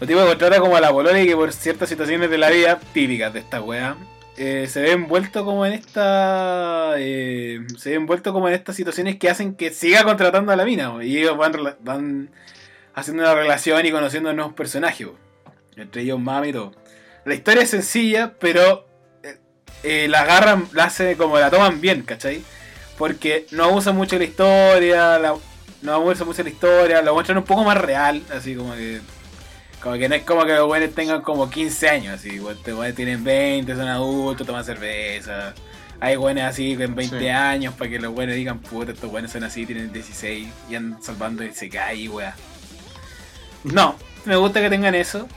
[0.00, 2.50] Un tipo que contrata como a la polola y que por ciertas situaciones de la
[2.50, 3.96] vida, típicas de esta weá,
[4.36, 6.94] eh, se ve envuelto como en esta.
[6.98, 10.64] eh, se ve envuelto como en estas situaciones que hacen que siga contratando a la
[10.64, 12.30] mina, weón, y ellos van, van
[12.94, 15.08] haciendo una relación y conociendo nuevos personajes,
[15.76, 16.72] entre ellos Mami y todo.
[17.24, 18.86] La historia es sencilla, pero
[19.22, 19.38] eh,
[19.82, 22.42] eh, la agarran, la hace como la toman bien, ¿cachai?
[22.98, 25.34] Porque no abusan mucho de la historia, la-
[25.82, 29.00] no abusan mucho de la historia, lo muestran un poco más real, así como que.
[29.82, 32.62] Como que no es como que los buenos tengan como 15 años, así, buenos
[32.94, 35.54] tienen 20, son adultos, toman cerveza.
[36.00, 37.28] Hay buenos así con 20 Sí.
[37.28, 41.02] años para que los buenos digan, puta, estos buenos son así, tienen 16 y andan
[41.02, 42.34] salvando y se cae, weá.
[43.64, 45.28] No, me gusta que tengan eso.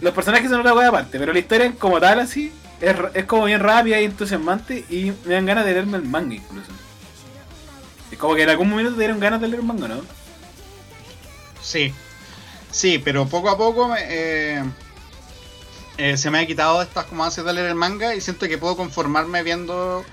[0.00, 3.44] Los personajes son otra weá aparte, pero la historia como tal así es, es como
[3.44, 6.70] bien rápida y entusiasmante y me dan ganas de leerme el manga incluso.
[8.10, 10.00] Es como que en algún momento te dieron ganas de leer el manga, ¿no?
[11.62, 11.92] Sí,
[12.70, 14.64] sí, pero poco a poco eh,
[15.98, 18.58] eh, se me ha quitado estas como ansias de leer el manga y siento que
[18.58, 20.04] puedo conformarme viendo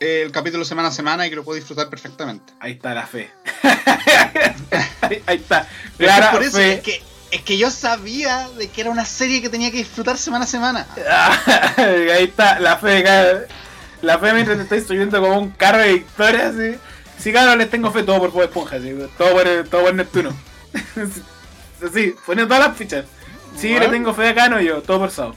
[0.00, 2.52] el capítulo semana a semana y que lo puedo disfrutar perfectamente.
[2.60, 3.30] Ahí está la fe.
[5.00, 5.68] ahí, ahí está.
[5.98, 6.74] Es que por eso fe.
[6.74, 10.16] es que es que yo sabía de que era una serie que tenía que disfrutar
[10.16, 10.86] semana a semana.
[11.76, 13.02] Ahí está, la fe,
[14.02, 16.78] la fe mientras te estoy subiendo como un carro de victoria, así.
[17.18, 20.30] Sí, claro, les tengo fe todo por Bob Esponja, así, todo por, todo por Neptuno.
[21.84, 23.04] Así, poniendo todas las fichas.
[23.56, 25.36] Sí, le tengo fe a Cano yo, todo por Sao.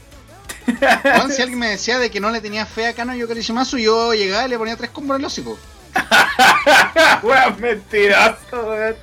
[0.68, 3.78] Juan, si alguien me decía de que no le tenía fe a Cano yo Karishimasu,
[3.78, 5.58] yo llegaba y le ponía tres combos en el hocico.
[7.24, 8.96] weón, mentiroso, weón.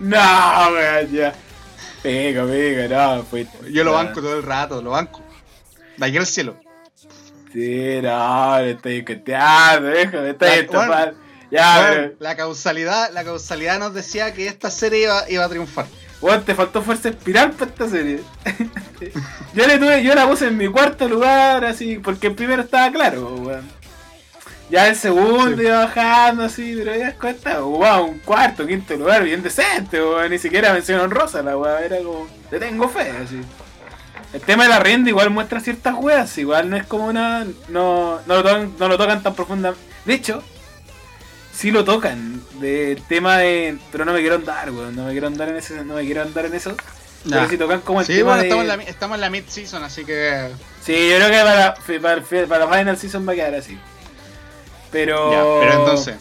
[0.00, 1.34] No, weón, ya.
[2.02, 3.48] Pega, pega, no, pues.
[3.70, 5.20] Yo lo banco todo el rato, lo banco.
[5.96, 6.56] De aquí al cielo.
[7.52, 11.18] Sí, no, le estoy coteando, déjame, estoy estafando.
[11.50, 15.84] Ya, la causalidad, la causalidad nos decía que esta serie iba, iba a triunfar.
[16.22, 18.20] Weón, te faltó fuerza espiral para esta serie.
[19.54, 22.92] yo le tuve, yo la puse en mi cuarto lugar, así, porque el primero estaba
[22.92, 23.68] claro, weón.
[24.70, 29.42] Ya el segundo iba bajando así, pero ya cuenta, wow, un cuarto, quinto lugar, bien
[29.42, 30.30] decente, weón.
[30.30, 33.40] Ni siquiera mención rosa la weón, era como, le tengo fe, así.
[34.32, 37.44] El tema de la rienda igual muestra ciertas weas, igual no es como una.
[37.68, 39.84] No, no, lo, tocan, no lo tocan tan profundamente.
[40.04, 40.42] De hecho,
[41.52, 42.42] sí lo tocan.
[42.60, 43.78] De tema de.
[43.90, 44.96] Pero no me quiero andar, weón.
[44.96, 46.76] No me quiero andar en ese, no me quiero andar en eso.
[47.28, 48.48] Pero sí tocan como el sí, tema bueno, de...
[48.48, 50.50] estamos, en la, estamos en la mid-season, así que.
[50.84, 53.78] Sí, yo creo que para, para, para la final season va a quedar así.
[54.90, 55.30] Pero.
[55.30, 56.16] Ya, pero entonces.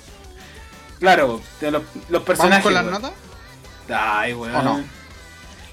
[0.99, 2.63] Claro, los, los personajes.
[2.63, 3.01] ¿Vamos con las weón.
[3.01, 3.11] notas?
[3.89, 4.55] Ay, weón.
[4.55, 4.83] ¿O no?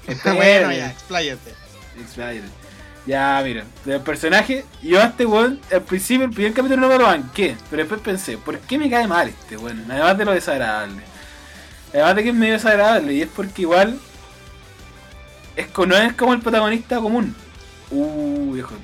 [0.07, 0.31] Espérate.
[0.35, 1.53] bueno, ya, expláyate.
[1.99, 2.58] Expláyate.
[3.05, 6.97] Ya, mira, del personaje, yo a este weón, al principio, el primer capítulo no me
[6.97, 9.89] lo banqué, pero después pensé, ¿por qué me cae mal este weón?
[9.89, 11.01] Además de lo desagradable.
[11.91, 13.99] Además de que es medio desagradable, y es porque igual
[15.55, 17.35] es no es como el protagonista común.
[17.89, 18.75] Uh, viejo,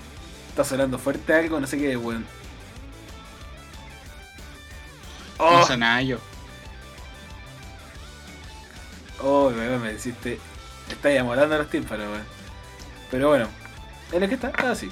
[0.49, 2.25] está sonando fuerte algo, no sé qué, weón.
[5.37, 6.17] Oh, No yo.
[9.21, 10.39] oh, weón, me deciste,
[10.89, 12.25] está llamando a los tímpanos, weón.
[13.11, 13.47] Pero bueno,
[14.11, 14.89] es lo que está, está así.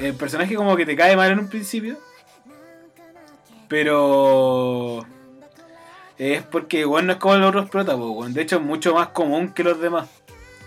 [0.00, 1.98] El personaje como que te cae mal en un principio.
[3.68, 5.06] Pero...
[6.16, 7.96] Es porque, weón, no es como los otros protas.
[8.34, 10.08] De hecho, es mucho más común que los demás.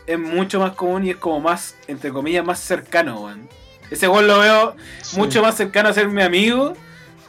[0.06, 3.48] Es mucho más común y es como más, entre comillas, más cercano, weón.
[3.90, 5.18] Ese weón lo veo Sí.
[5.18, 6.74] mucho más cercano a ser mi amigo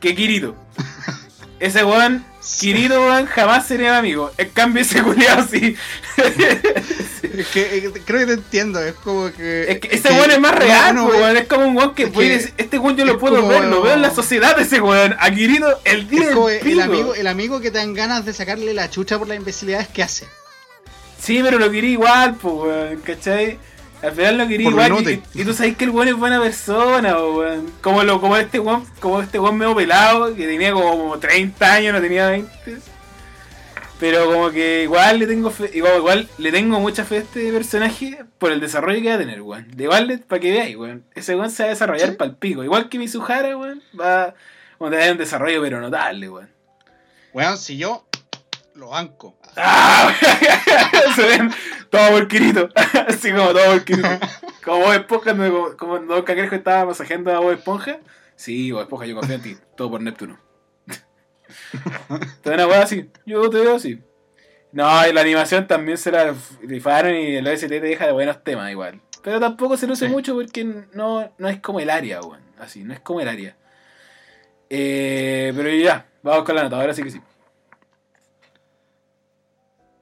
[0.00, 0.56] que Kirito.
[1.60, 2.72] Ese weón, Sí.
[2.72, 4.30] Kirito, weón, jamás sería mi amigo.
[4.36, 5.76] En cambio, ese culiado sí.
[7.36, 9.70] Es que creo que te entiendo, es como que.
[9.70, 11.36] Es que ese weón es más real, weón.
[11.36, 13.48] Es como un weón que es puede que decir, este weón yo lo puedo como-
[13.48, 15.16] ver, lo veo en la sociedad de ese weón.
[15.18, 16.30] A Kirito, el día
[16.62, 19.88] el amigo, el amigo que te dan ganas de sacarle la chucha por las imbecilidades
[19.88, 20.26] que hace.
[21.20, 23.58] Sí, pero lo quería igual, pues, weón, ¿cachai?
[24.02, 25.22] Al final lo quería igual.
[25.34, 27.72] Y, tú sabes que el weón es buena persona, weón.
[27.80, 31.94] Como, lo, como este weón, como este weón medio pelado, que tenía como 30 años,
[31.94, 32.78] no tenía 20.
[34.00, 37.52] Pero como que igual le tengo fe, igual, igual le tengo mucha fe a este
[37.52, 39.66] personaje por el desarrollo que va a tener, weón.
[39.76, 41.04] De igual, para que veáis, weón.
[41.16, 42.14] Ese weón se va a desarrollar Sí.
[42.16, 42.62] pa'l pico.
[42.62, 44.34] Igual que Mizuhara, weón, va
[44.80, 46.48] a tener un desarrollo pero notable, weón.
[47.32, 48.06] Weón, si yo
[48.74, 49.36] lo banco.
[49.56, 50.14] ¡Ah!
[51.16, 51.50] Se ven
[51.90, 52.68] todo por Kirito.
[53.08, 54.08] Así como todo por Kirito.
[54.64, 58.00] Como Bob Esponja, como, como Don Cangrejo estaba masajeando a Bob Esponja.
[58.36, 59.56] Sí, Bob Esponja, yo confío en ti.
[59.76, 60.38] Todo por Neptuno.
[62.42, 63.08] Te una weá así.
[63.26, 64.00] Yo te veo así.
[64.72, 68.42] No, y la animación también se la rifaron y el OST te deja de buenos
[68.44, 69.00] temas igual.
[69.22, 70.12] Pero tampoco se luce Sí.
[70.12, 72.42] mucho porque no, no es como el área, weón.
[72.58, 73.56] Así, no es como el área.
[74.70, 77.20] Eh, pero ya, vamos con la nota, ahora sí que sí.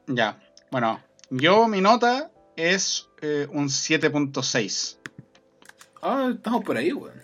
[0.08, 0.40] Ya.
[0.70, 4.98] Bueno, yo mi nota es eh, un 7.6.
[6.02, 7.22] Ah, estamos por ahí, weón.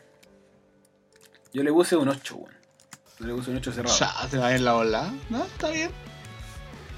[1.52, 2.54] Yo le puse un 8, weón.
[3.22, 3.96] Yo le puse un 8 cerrado.
[3.96, 5.12] Ya, te va a ir la bola.
[5.30, 5.90] No, está bien.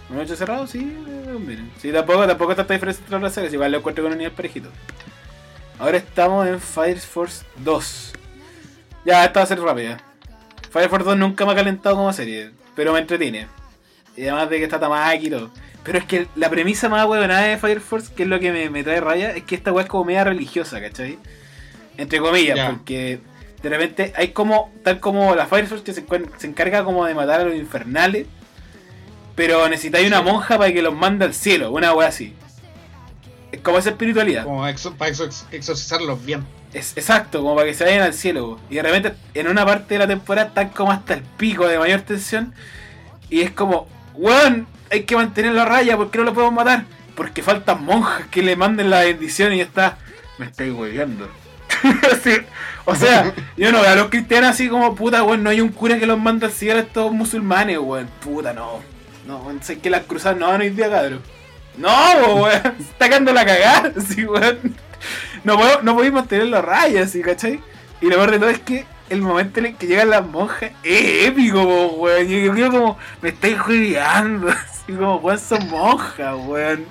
[0.09, 1.71] Un 8 cerrado, sí, eh, miren.
[1.79, 4.33] Sí, tampoco, tampoco está esta diferencia entre las series, igual lo encuentro con un nivel
[4.33, 4.71] parejito.
[5.79, 8.13] Ahora estamos en Fire Force 2.
[9.05, 9.99] Ya, esta va a ser rápida.
[10.71, 13.49] Fire Force 2 nunca me ha calentado como serie, pero me entretiene.
[14.17, 15.51] Y además de que está Tamaki y todo.
[15.83, 18.71] Pero es que la premisa más huevonada de Fire Force, que es lo que me,
[18.71, 21.19] me trae raya, es que esta weá es como media religiosa, ¿cachai?
[21.99, 23.21] Entre comillas, porque
[23.65, 26.05] de repente hay como, tal como la Fire Force que se,
[26.37, 28.27] se encarga como de matar a los infernales,
[29.35, 32.35] pero necesitáis una monja para que los mande al cielo, una weá así.
[33.51, 34.45] Es como esa espiritualidad.
[34.45, 36.45] Como exo- para exo- exorcizarlos bien.
[36.73, 38.59] Es, exacto, como para que se vayan al cielo.
[38.69, 41.79] Y de repente en una parte de la temporada están como hasta el pico de
[41.79, 42.53] mayor tensión.
[43.31, 46.85] Y es como, weón, hay que mantenerlo a raya, ¿por qué no lo podemos matar?
[47.17, 49.99] Porque faltan monjas que le manden la bendición y ya está.
[50.39, 51.29] Me estoy hueveando.
[52.23, 52.37] Sí,
[52.85, 55.71] O sea, yo no veo a los cristianos así como, puta, weón, no hay un
[55.71, 58.09] cura que los manda al cielo a estos musulmanes, weón.
[58.21, 58.81] Puta, no.
[59.27, 61.23] No, weón, sé que las cruzadas no van hoy día, cabrón.
[61.77, 61.91] No,
[62.37, 62.77] weón.
[62.81, 64.75] Está quedando la cagada, sí, weón.
[65.45, 67.61] No, puedo, no podéis mantenerlo a raya, así, ¿cachai?
[68.01, 70.71] Y lo peor de todo es que el momento en el que llegan las monjas
[70.83, 72.31] es épico, weón.
[72.31, 74.49] Y yo como, me estáis jugueando.
[74.49, 76.87] Así como, weón, son monjas, weón.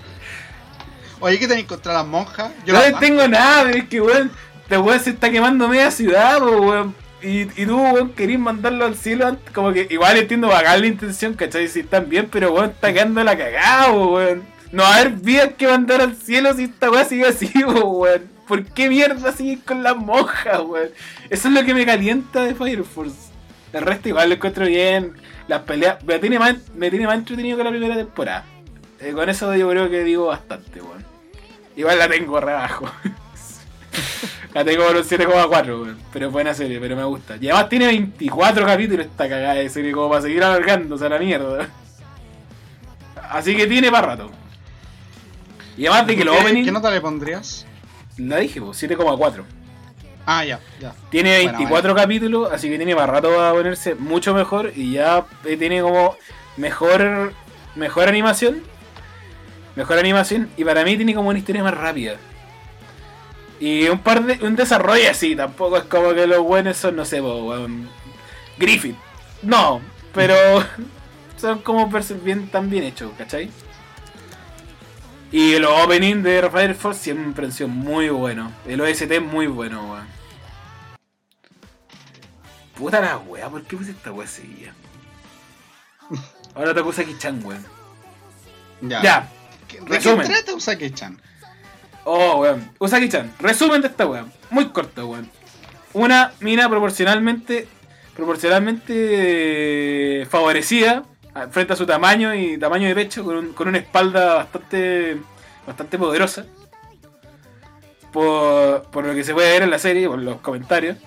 [1.24, 2.52] Oye, ¿qué tenéis contra las monjas?
[2.66, 4.30] Yo no tengo nada, pero es que, weón,
[4.74, 6.96] este weón se está quemando media ciudad, weón.
[7.22, 11.36] Y, y tú, weón, querís mandarlo al cielo, como que igual entiendo vagar la intención,
[11.36, 11.68] ¿cachai?
[11.68, 14.44] Si están bien, pero weón, está quedando la cagada, weón.
[14.72, 18.24] No haber vidas que mandar al cielo si esta weá sigue así, weón.
[18.48, 20.90] ¿Por qué mierda sigue con las monjas, weón?
[21.30, 23.32] Eso es lo que me calienta de Fire Force.
[23.74, 25.14] El resto igual lo encuentro bien.
[25.48, 28.44] Las peleas me tiene más, me tiene más entretenido que la primera temporada.
[29.00, 31.06] Eh, con eso yo creo que digo bastante, weón.
[31.76, 32.92] Igual la tengo rebajo.
[34.54, 35.98] la tengo por un 7,4, weón.
[36.12, 37.38] Pero buena serie, pero me gusta.
[37.40, 41.20] Y además tiene 24 capítulos esta cagada de serie como para seguir alargándose a la
[41.20, 41.70] mierda.
[43.30, 44.32] Así que tiene para rato.
[45.76, 46.66] Y además de que lo opening.
[46.66, 47.66] ¿Qué nota le pondrías?
[48.18, 49.44] La dije, 7,4.
[50.26, 50.94] Ah, ya, ya.
[51.10, 55.58] Tiene 24 capítulos, así que tiene para rato a ponerse mucho mejor y ya eh,
[55.58, 56.16] tiene como
[56.56, 57.34] mejor
[57.76, 58.62] mejor animación.
[59.76, 62.18] Mejor animación y para mí tiene como una historia más rápida.
[63.64, 67.06] Y un par de un desarrollo así, tampoco es como que los buenos son, no
[67.06, 67.22] sé,
[68.58, 68.98] Griffith.
[69.42, 69.80] No,
[70.14, 70.36] pero
[71.38, 71.90] son como
[72.26, 73.50] bien, tan bien hechos, ¿cachai?
[75.32, 78.52] Y el opening de Fire Force siempre han sido muy bueno.
[78.68, 80.08] El OST es muy bueno, weón.
[82.76, 84.74] Puta la weá, ¿por qué puse esta weá seguida?
[86.54, 87.66] Ahora te acusa Kichan, weón.
[88.82, 89.02] Ya.
[89.02, 89.32] Ya.
[89.70, 91.18] ¿De qué trata Usaki-chan?
[92.04, 92.70] Oh, weón.
[92.80, 93.34] Usaki-chan.
[93.40, 94.32] Resumen de esta weón.
[94.50, 95.30] Muy corto, weón.
[95.94, 97.68] Una mina proporcionalmente.
[98.16, 101.04] Proporcionalmente favorecida
[101.52, 105.18] frente a su tamaño y tamaño de pecho, con, con una espalda bastante,
[105.66, 106.46] bastante poderosa.
[108.12, 110.98] Por, por, lo que se puede ver en la serie, por los comentarios.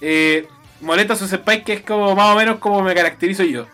[0.00, 0.48] Eh,
[0.80, 3.66] molesta a su senpai, que es como más o menos como me caracterizo yo.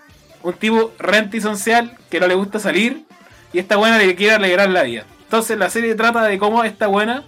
[0.43, 0.93] Un tipo
[1.41, 3.05] social que no le gusta salir
[3.53, 5.05] y esta buena le quiere alegrar la vida.
[5.31, 7.23] Entonces la serie trata de cómo esta buena,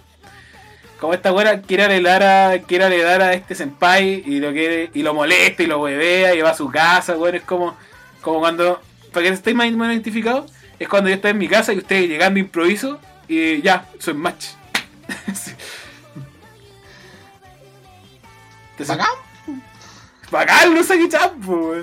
[0.99, 5.03] como esta buena quiere alegrar a, quiere alegrar a este senpai y lo quiere, y
[5.03, 7.77] lo molesta y lo huevea y va a su casa, bueno, es como
[8.19, 8.81] como cuando,
[9.13, 12.41] para que estéis más identificados, es cuando yo estoy en mi casa y ustedes llegando
[12.41, 12.99] improviso
[13.29, 14.47] y ya, soy match.
[18.85, 19.07] ¿Bacán?
[20.29, 21.73] Bacán, no sé qué champo,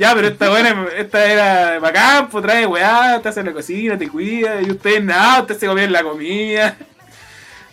[0.00, 4.08] Ya, pero esta buena, esta era bacán, pues trae weá, te hace la cocina, te
[4.08, 6.74] cuida, y ustedes nada, ustedes se comían la comida.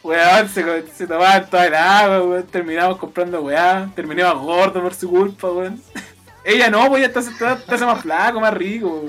[0.03, 5.09] Weón, se, se tomaban toda el agua, weón, terminamos comprando weá, terminamos gordo por su
[5.09, 5.81] culpa, weón.
[6.43, 9.05] Ella no, pues ya hace más flaco, más rico,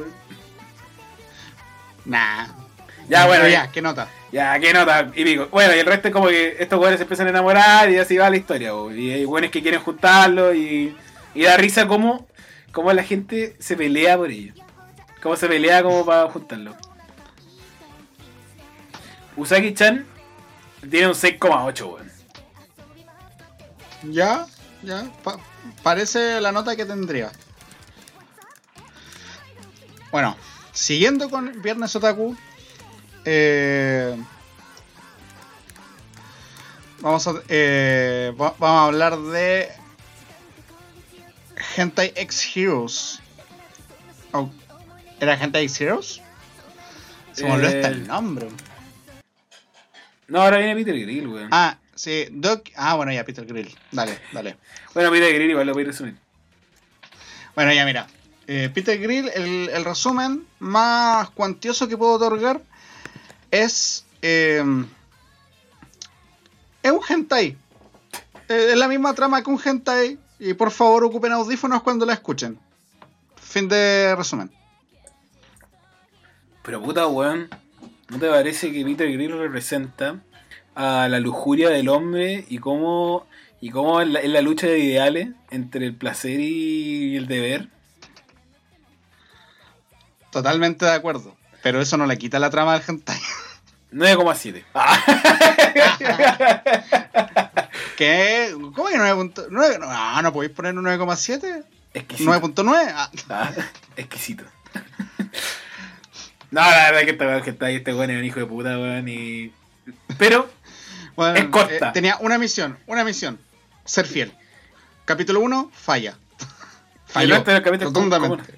[2.04, 2.46] Nah.
[3.08, 3.48] Ya, bueno.
[3.48, 4.06] ya, ¿qué nota?
[4.30, 5.10] Ya, ¿qué nota?
[5.16, 7.90] Y digo, bueno, y el resto es como que estos güeyes se empiezan a enamorar
[7.90, 10.96] y así va la historia, Y hay güeyes que quieren juntarlo y,
[11.34, 12.27] y da risa como,
[12.72, 14.54] como la gente se pelea por ello.
[15.22, 16.76] Cómo se pelea como para juntarlo.
[19.36, 20.06] Usagi-chan
[20.90, 22.10] tiene un 6,8, weón.
[24.12, 24.46] Ya,
[24.82, 25.10] ya
[25.82, 27.32] parece la nota que tendría.
[30.10, 30.36] Bueno,
[30.72, 32.36] siguiendo con Viernes Otaku,
[33.24, 34.16] eh,
[37.00, 39.70] vamos, a, eh, vamos a hablar de
[41.78, 43.20] Hentai X Heroes.
[44.32, 44.50] Oh,
[45.20, 46.20] ¿Era Hentai X Heroes?
[47.32, 48.48] Se me olvidó hasta el nombre.
[50.26, 51.48] No, ahora viene Peter Grill, weón.
[51.52, 52.68] Ah, Sí, Doc.
[52.76, 53.76] Ah, bueno, ya, Peter Grill.
[53.90, 54.56] Dale, dale.
[54.94, 56.16] Bueno, Peter Grill igual lo voy a resumir.
[57.56, 58.06] Bueno, ya, mira.
[58.46, 62.62] Eh, Peter Grill, el, resumen más cuantioso que puedo otorgar
[63.50, 64.04] es.
[64.22, 64.62] Eh,
[66.84, 67.56] es un hentai.
[68.48, 70.18] Eh, es la misma trama que un hentai.
[70.38, 72.58] Y por favor, ocupen audífonos cuando la escuchen.
[73.36, 74.50] Fin de resumen.
[76.62, 77.48] Pero puta, weón.
[78.08, 80.20] ¿No te parece que Peter Grill representa
[80.78, 83.26] a la lujuria del hombre y cómo,
[83.60, 87.68] y cómo es la, lucha de ideales entre el placer y el deber.
[90.30, 91.36] Totalmente de acuerdo.
[91.64, 93.18] Pero eso no le quita la trama del hentai.
[93.92, 94.64] 9,7.
[97.98, 98.52] ¿Qué?
[98.52, 99.80] ¿Cómo que 9.9?
[99.80, 101.64] No, no podéis poner un 9,7.
[101.94, 102.92] 9.9.
[102.94, 103.10] Ah.
[103.28, 103.52] ah.
[103.96, 104.44] exquisito.
[106.52, 109.08] no, la verdad que este, está este weón es un hijo de puta, weón.
[109.08, 109.52] Y...
[110.16, 110.48] Pero
[111.34, 111.88] es corta.
[111.88, 113.40] Eh, tenía una misión, una misión.
[113.84, 114.32] Ser fiel.
[115.04, 116.16] Capítulo 1, falla.
[117.04, 117.42] Falló.
[117.42, 118.54] rotundamente.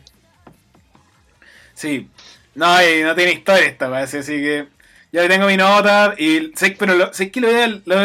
[1.72, 2.10] Sí.
[2.54, 4.68] No, y no tiene historia esta, parece, así que.
[5.12, 7.96] Yo tengo mi nota y sé, pero lo, sé que lo ve, lo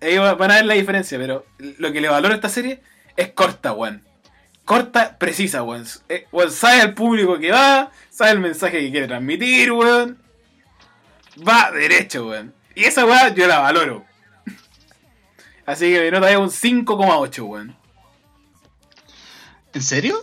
[0.00, 2.80] ahí van a ver la diferencia, pero lo que le valoro a esta serie
[3.16, 4.04] es corta, weón.
[4.64, 5.84] Corta, precisa, weón.
[6.08, 10.18] Eh, weón sabe al público que va, sabe el mensaje que quiere transmitir, weón.
[11.46, 12.54] Va derecho, weón.
[12.74, 14.04] Y esa weón yo la valoro.
[15.66, 17.76] Así que mi nota es un 5,8, weón.
[19.72, 20.20] ¿En serio?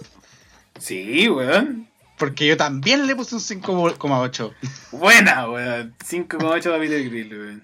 [0.79, 1.87] Sí, weón.
[2.17, 4.53] Porque yo también le puse un 5,8.
[4.91, 5.95] Buena, weón.
[5.99, 7.63] 5,8 para Peter Grill, weón.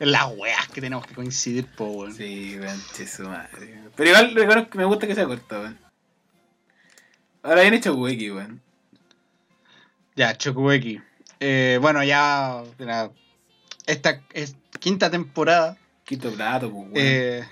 [0.00, 2.14] Las weas que tenemos que coincidir, po, weón.
[2.14, 3.82] Sí, weón, che su madre.
[3.94, 5.78] Pero igual reconozco que me gusta que sea corta, weón.
[7.42, 8.60] Ahora bien hecho weón.
[10.16, 11.00] Ya, Chokueki.
[11.38, 12.62] Eh, bueno, ya.
[12.78, 13.10] mira,
[13.86, 15.76] esta es quinta temporada.
[16.04, 16.92] Quinto plato, pues, weón.
[16.96, 17.44] Eh,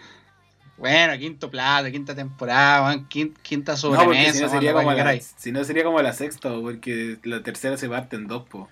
[0.79, 4.33] bueno, quinto plato, quinta temporada, weón, quin- quinta no, porque sobremesa.
[4.33, 7.77] si no, sería como la, si no sería como la sexta, po, porque la tercera
[7.77, 8.69] se parte en dos, po.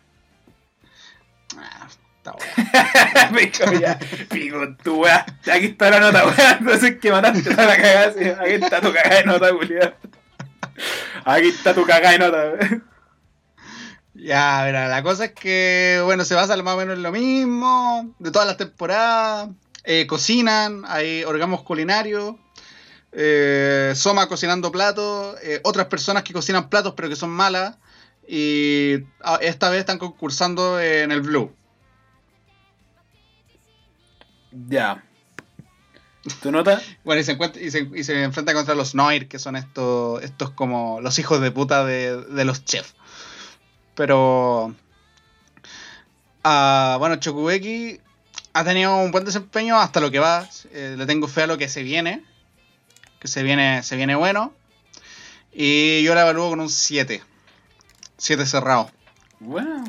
[1.59, 1.89] Ah,
[2.27, 3.31] esta wea.
[3.37, 3.99] Pico, ya.
[4.29, 5.25] Pico, tu weá.
[5.53, 6.59] Aquí está la nota, weá.
[6.61, 8.13] Entonces que mataste toda la cagada.
[8.13, 8.25] sí.
[8.29, 9.95] Aquí está tu cagada de nota, culiado.
[11.25, 12.85] Aquí está tu cagada de nota, weón.
[14.15, 18.15] Ya, verá, la cosa es que, bueno, se basa más o menos en lo mismo,
[18.19, 19.51] de todas las temporadas,
[19.85, 22.35] eh, cocinan, hay orgamos culinarios,
[23.13, 27.77] eh, Soma cocinando platos, eh, otras personas que cocinan platos pero que son malas,
[28.27, 31.55] y ah, esta vez están concursando en el Blue.
[34.69, 35.03] Ya.
[36.43, 36.81] ¿Tu nota?
[37.05, 40.23] Bueno, y se, encuentra, y se, y se enfrenta contra los Noir, que son estos,
[40.23, 42.95] estos como los hijos de puta de, de los chefs.
[43.95, 44.75] Pero.
[46.43, 48.01] ah, bueno, Chokubeki
[48.53, 50.49] ha tenido un buen desempeño hasta lo que va.
[50.73, 52.25] Eh, le tengo fe a lo que se viene.
[53.21, 54.53] Que se viene, se viene bueno.
[55.53, 57.23] Y yo la evalúo con un 7.
[58.17, 58.91] 7 cerrado.
[59.41, 59.85] Bueno.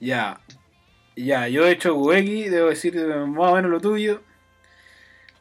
[0.00, 0.40] Ya.
[1.16, 4.22] Ya, yo he hecho Weki, debo decir más o menos lo tuyo.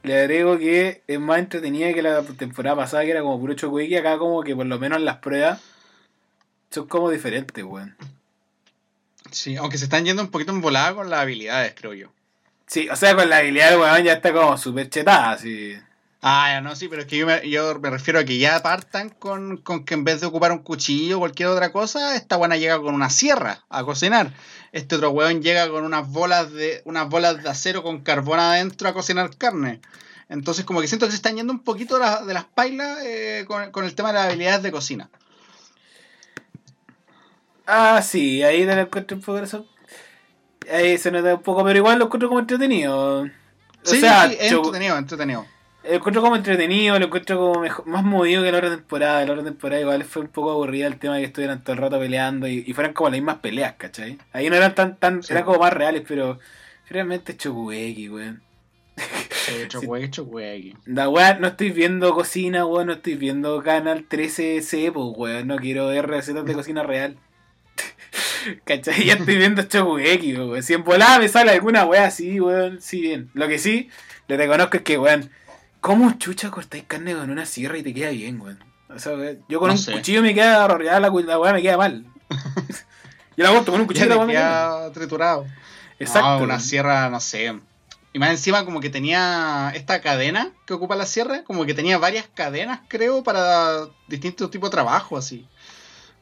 [0.03, 3.95] Le agrego que es más entretenida que la temporada pasada, que era como puro Chocuequi.
[3.95, 5.61] Acá, como que por lo menos las pruebas
[6.71, 7.95] son como diferentes, weón.
[9.29, 12.07] Sí, aunque se están yendo un poquito en volada con las habilidades, creo yo.
[12.65, 15.77] Sí, o sea, con la habilidad del weón ya está como súper chetada, así.
[16.23, 18.61] Ah, ya no, sí, pero es que yo me, yo me refiero a que ya
[18.61, 22.37] partan con, con que en vez de ocupar un cuchillo o cualquier otra cosa, esta
[22.37, 24.31] buena llega con una sierra a cocinar.
[24.71, 28.87] Este otro hueón llega con unas bolas de unas bolas de acero con carbón adentro
[28.87, 29.81] a cocinar carne.
[30.29, 32.99] Entonces como que siento que se están yendo un poquito de, la- de las pailas
[33.03, 35.09] eh, con, con el tema de las habilidades de cocina.
[37.67, 39.65] Ah, sí, ahí te lo encuentro un poco eso.
[40.71, 43.23] Ahí se nota un poco, pero igual lo encuentro como entretenido.
[43.23, 43.27] O
[43.83, 45.45] Sí, sea, sí, es entretenido, entretenido.
[45.83, 49.25] Lo encuentro como entretenido, lo encuentro como mejor- más movido que la otra temporada.
[49.25, 51.81] La otra temporada igual fue un poco aburrida el tema de que estuvieran todo el
[51.81, 54.17] rato peleando y, y fueran como las mismas peleas, ¿cachai?
[54.31, 55.33] Ahí no eran tan, tan, Sí.
[55.33, 56.39] eran como más reales, pero
[56.89, 58.41] realmente Chocueki, weón.
[58.95, 60.75] Sí, Chocueki, Chocueki.
[60.85, 65.55] Da weón, no estoy viendo cocina, weón, no estoy viendo Canal 13C, pues weón, no
[65.57, 67.17] quiero ver recetas de cocina real.
[68.65, 69.05] ¿Cachai?
[69.05, 70.61] Ya estoy viendo Chocueki, weón.
[70.61, 73.29] Si en volada me sale alguna weá así, weón, sí bien.
[73.33, 73.89] Lo que sí,
[74.27, 75.31] le reconozco es que, weón,
[75.81, 78.63] ¿cómo chucha cortáis carne con una sierra y te queda bien, weón?
[78.89, 79.13] O sea,
[79.49, 79.91] yo con No un sé.
[79.91, 82.05] cuchillo me queda arrollada la, la weá, me queda mal.
[83.37, 85.45] yo la corto con un cuchillo y la me queda triturado.
[85.99, 86.27] Exacto.
[86.27, 87.53] Ah, una sierra, no sé.
[88.13, 91.97] Y más encima como que tenía esta cadena que ocupa la sierra, como que tenía
[91.97, 95.47] varias cadenas, creo, para distintos tipos de trabajo, así.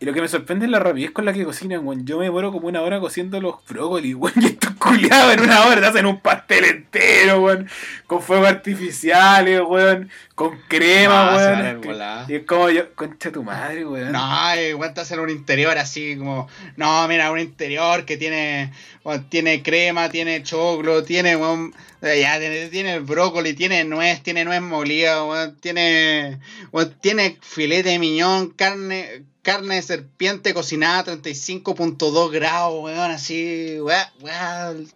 [0.01, 2.05] Y lo que me sorprende es la rapidez con la que cocinan, weón.
[2.05, 4.33] Yo me muero como una hora cociendo los brócolis, weón.
[4.41, 7.69] Y estos culiados en una hora te hacen un pastel entero, weón.
[8.07, 10.09] Con fuegos artificiales, weón.
[10.35, 12.25] Con crema, se weón.
[12.29, 14.13] Y es como yo, concha tu madre, weón.
[14.13, 16.47] No, igual te hacen un interior así como,
[16.77, 18.71] no, mira, un interior que tiene,
[19.03, 21.71] bueno, tiene crema, tiene choclo, tiene, bueno,
[22.01, 26.39] eh, ya, tiene, tiene brócoli, tiene nuez, tiene nuez molida, bueno, tiene,
[26.71, 33.77] bueno, tiene filete de miñón, carne, carne de serpiente cocinada a 35.2 grados, weón, así,
[33.81, 34.87] weón, weón.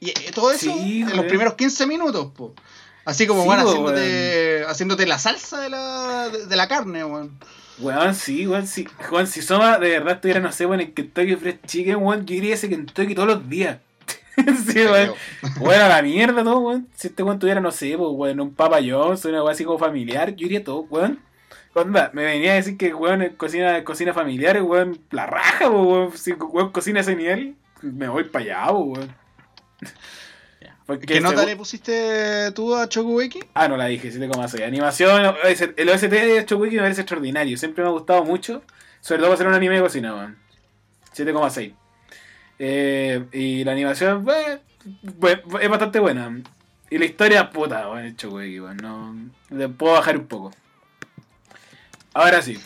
[0.00, 1.28] Y todo eso Sí, en los weón.
[1.28, 2.54] primeros 15 minutos, po.
[3.04, 7.38] Así como, Sí, bueno, haciéndote, haciéndote la salsa de la, de, de la carne, weón.
[7.78, 8.86] Weón, sí, weón, sí.
[9.26, 12.52] Si Soma de verdad estuviera, no sé, weón, en Kentucky Fried Chicken, weón, yo iría
[12.52, 13.78] a ese Kentucky todos los días.
[14.66, 15.12] sí, weón.
[15.60, 16.88] Weón, a la mierda todo, weón.
[16.96, 19.78] Si este weón tuviera, no sé, pues, weón, un Papa John's, una weón así como
[19.78, 21.20] familiar, yo iría todo, weón.
[21.76, 26.16] Onda, me venía a decir que, weón, en cocina, cocina familiar, weón, la raja, weón.
[26.16, 29.14] Si weón cocina a ese nivel, me voy para allá, weón.
[30.86, 33.40] Porque ¿Qué nota le pusiste tú a Chokuweki?
[33.52, 34.64] Ah, no la dije, 7,6.
[34.64, 35.34] Animación,
[35.76, 37.58] el OST de Chocuiki me parece extraordinario.
[37.58, 38.62] Siempre me ha gustado mucho.
[39.00, 40.38] Sobre todo para ser un anime de cocina, weón.
[41.14, 41.74] 7,6.
[42.58, 44.60] Eh, y la animación, pues,
[45.60, 46.40] es bastante buena.
[46.88, 48.76] Y la historia, puta, weón, wey, weón.
[48.78, 49.14] No,
[49.50, 50.52] le puedo bajar un poco.
[52.16, 52.58] Ahora sí.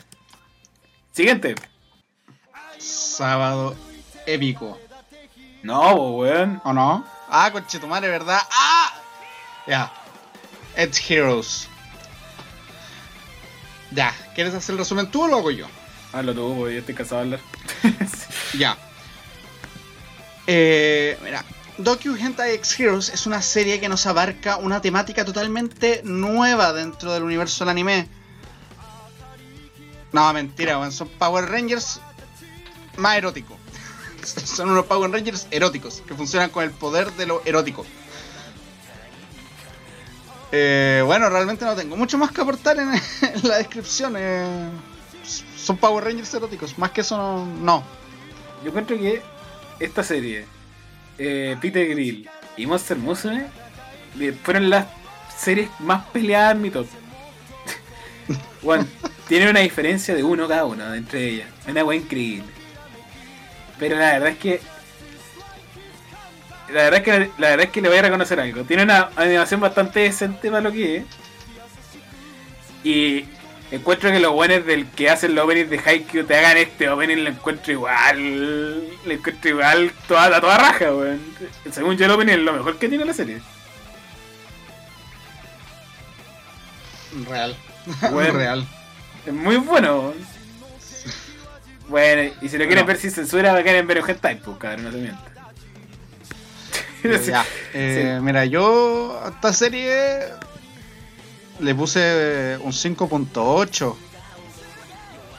[1.11, 1.57] Siguiente.
[2.79, 3.75] Sábado
[4.25, 4.79] épico.
[5.65, 6.63] No, weón.
[6.65, 7.05] ¿O no?
[7.29, 8.39] Ah, conchetumare, ¿verdad?
[8.49, 8.95] ¡Ah!
[9.67, 9.93] Ya.
[10.77, 11.69] Edge Heroes.
[13.91, 15.67] Ya, ¿quieres hacer el resumen tú o lo hago yo?
[16.13, 17.41] Hazlo tú, porque yo estoy cansado de hablar.
[18.57, 18.79] Ya.
[20.47, 21.45] Eh, mira,
[21.77, 27.13] Docu Hentai X Heroes es una serie que nos abarca una temática totalmente nueva dentro
[27.13, 28.20] del universo del anime.
[30.13, 32.01] No, mentira, weón, son Power Rangers
[32.97, 33.57] más eróticos.
[34.45, 37.87] son unos Power Rangers eróticos que funcionan con el poder de lo erótico.
[40.53, 42.91] Eh, bueno, realmente no tengo mucho más que aportar en,
[43.45, 44.15] la descripción.
[44.17, 44.69] eh.
[45.57, 47.47] son Power Rangers eróticos, más que eso no.
[47.47, 47.85] no.
[48.63, 49.23] Yo encuentro que
[49.79, 50.45] esta serie,
[51.19, 53.47] eh, Peter Grill y Monster Musume,
[54.19, 54.87] eh, fueron las
[55.39, 56.87] series más peleadas en mi top.
[58.63, 58.87] Bueno,
[59.31, 61.49] tienen una diferencia de uno cada uno entre ellas.
[61.69, 62.49] Una wea increíble.
[63.79, 64.61] Pero la verdad es que.
[66.71, 68.65] La verdad es que la verdad es que le voy a reconocer algo.
[68.65, 71.05] Tiene una animación bastante decente para lo que es.
[72.83, 73.25] Y
[73.71, 77.23] encuentro que los buenos del que hacen los openings de Haikyuu te hagan este opening
[77.23, 78.81] lo encuentro igual.
[79.07, 81.21] Lo encuentro igual toda, a toda raja, weón.
[81.71, 83.41] Según yo el opening es lo mejor que tiene la serie.
[87.29, 87.55] Real.
[88.11, 88.33] Bueno.
[88.37, 88.80] Real.
[89.27, 90.13] Es muy bueno.
[91.89, 92.87] Bueno, y si lo quieren No.
[92.87, 95.25] ver sin censura, lo quieren ver en hentai, pues cabrón, no se mienta.
[97.27, 100.21] Ya, eh, Mira, yo a esta serie
[101.59, 103.97] le puse un 5.8.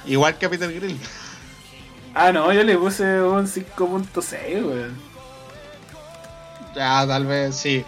[0.08, 1.00] Igual que a Peter Grill.
[2.14, 5.00] Ah, no, yo le puse un 5.6, weón.
[6.76, 7.86] Ya, tal vez sí.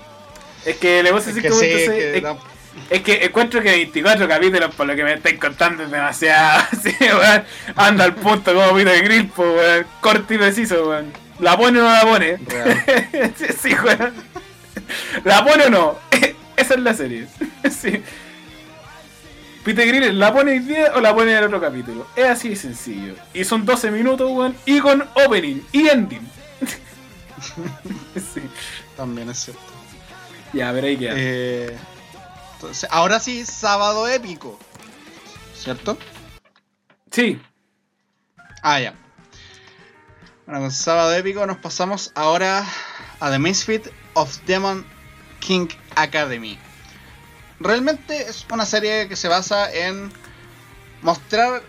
[0.65, 2.37] Es que le puse Es 5.6.
[2.89, 6.63] es, que encuentro que 24 capítulos, por lo que me estáis contando, es demasiado.
[6.83, 7.43] Sí, weón.
[7.75, 9.85] Anda al punto como Peter Grill, pues, weón.
[10.01, 11.13] Corto y preciso, weón.
[11.39, 12.37] ¿La pone o no la pone?
[12.37, 13.33] Real.
[13.61, 14.13] sí, weón.
[15.23, 15.99] ¿La pone o no?
[16.57, 17.27] Esa es la serie.
[17.69, 18.01] sí.
[19.63, 22.05] Peter Grill, ¿la pone hoy día o la pone en el otro capítulo?
[22.15, 23.15] Es así de sencillo.
[23.33, 24.55] Y son 12 minutos, weón.
[24.65, 26.27] Y con opening y ending.
[28.15, 28.41] sí.
[28.97, 29.61] También es cierto.
[30.51, 31.13] Ya, pero ahí queda.
[31.15, 31.77] Eh,
[32.89, 34.59] ahora sí, sábado épico.
[35.55, 35.97] ¿Cierto?
[37.11, 37.41] Sí.
[38.61, 38.95] Ah, ya.
[40.45, 42.65] Bueno, con sábado épico nos pasamos ahora
[43.19, 44.85] a The Misfit of Demon
[45.39, 46.59] King Academy.
[47.59, 50.11] Realmente es una serie que se basa en
[51.01, 51.63] mostrar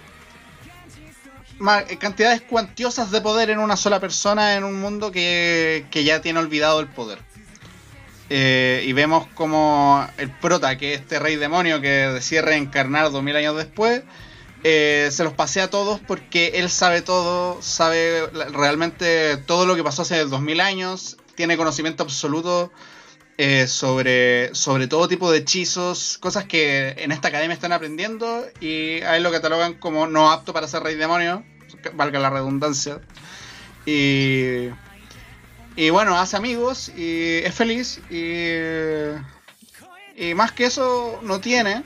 [2.01, 6.40] cantidades cuantiosas de poder en una sola persona en un mundo que, que ya tiene
[6.40, 7.20] olvidado el poder.
[8.31, 13.22] Eh, y vemos como el prota, que es este rey demonio que decide reencarnar dos
[13.22, 14.03] mil años después,
[14.66, 19.85] eh, se los pasea a todos porque él sabe todo, sabe realmente todo lo que
[19.85, 22.73] pasó hace 2000 años, tiene conocimiento absoluto
[23.36, 29.03] eh, sobre, sobre todo tipo de hechizos, cosas que en esta academia están aprendiendo y
[29.03, 31.44] a él lo catalogan como no apto para ser rey demonio,
[31.93, 33.01] valga la redundancia.
[33.85, 34.69] Y,
[35.76, 38.60] y bueno, hace amigos y es feliz y,
[40.16, 41.82] y más que eso no tiene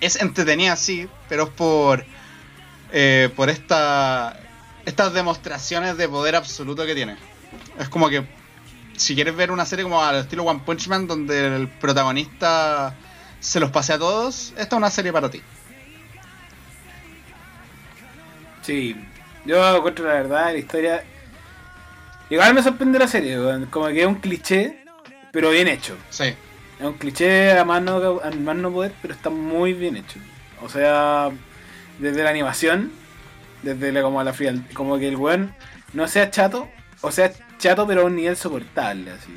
[0.00, 2.04] es entretenida, sí, pero es por,
[2.92, 4.38] eh, por esta,
[4.84, 7.16] estas demostraciones de poder absoluto que tiene.
[7.78, 8.26] Es como que,
[8.96, 12.94] si quieres ver una serie como al estilo One Punch Man, donde el protagonista
[13.40, 15.42] se los pase a todos, esta es una serie para ti.
[18.62, 18.96] Sí,
[19.44, 21.04] yo encuentro la verdad, la historia.
[22.30, 23.38] Igual me sorprende la serie,
[23.70, 24.84] como que es un cliché,
[25.32, 25.96] pero bien hecho.
[26.10, 26.24] Sí,
[26.78, 30.18] Es un cliché a más no, a más no poder, pero está muy bien hecho.
[30.62, 31.30] O sea,
[31.98, 32.90] desde la animación,
[33.62, 35.54] desde la, como la frialdad, como que el weón
[35.92, 36.68] no sea chato,
[37.00, 39.32] o sea chato pero a un nivel soportable, así.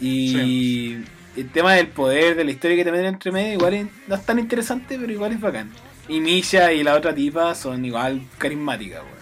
[0.00, 0.92] Y
[1.36, 4.14] el tema del poder, de la historia que te meten entre medio, igual es- no
[4.14, 5.70] es tan interesante, pero igual es bacán.
[6.08, 9.17] Y Misha y la otra tipa son igual carismáticas, weón.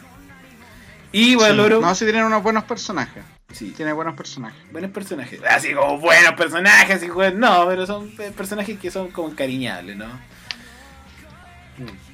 [1.12, 1.36] Y sí.
[1.36, 1.80] valoro.
[1.80, 3.24] No, sí tienen unos buenos personajes.
[3.52, 4.60] Sí, Tiene buenos personajes.
[4.70, 5.40] buenos personajes.
[5.48, 9.96] Así como buenos personajes, y weón, no, pero son eh, personajes que son como encariñables,
[9.96, 10.06] ¿no?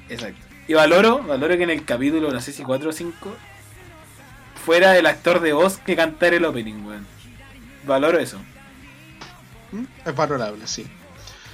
[0.08, 0.40] Exacto.
[0.68, 3.36] Y valoro, valoro que en el capítulo, no sé si 4 o 5,
[4.64, 7.06] fuera el actor de voz que cantara el opening, weón.
[7.84, 8.38] Valoro eso.
[9.72, 9.84] ¿Mm?
[10.04, 10.86] Es valorable, sí.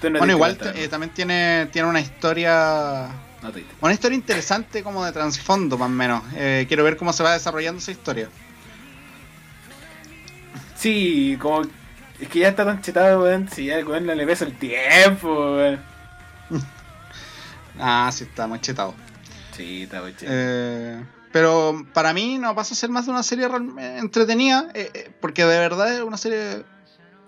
[0.03, 3.09] No bueno, igual eh, también tiene, tiene una historia
[3.43, 3.53] No.
[3.81, 6.23] Una historia interesante como de trasfondo, más o menos.
[6.35, 8.29] Eh, quiero ver cómo se va desarrollando esa historia.
[10.75, 11.63] Sí, como.
[12.21, 13.49] Es que ya está tan chetado, weón.
[13.49, 15.81] Si ya el weón no le pesa el tiempo, weón.
[17.81, 18.93] Ah, sí, está muy chetado.
[19.57, 20.37] Sí, está muy chetado.
[20.37, 21.01] Eh,
[21.33, 25.11] pero para mí no pasa a ser más de una serie eh, entretenida, eh, eh,
[25.21, 26.65] porque de verdad es una serie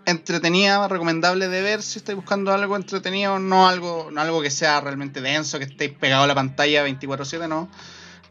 [0.06, 4.80] entretenida, recomendable de ver si estáis buscando algo entretenido, no algo, no algo que sea
[4.80, 7.68] realmente denso, que estéis pegado a la pantalla 24/7, no.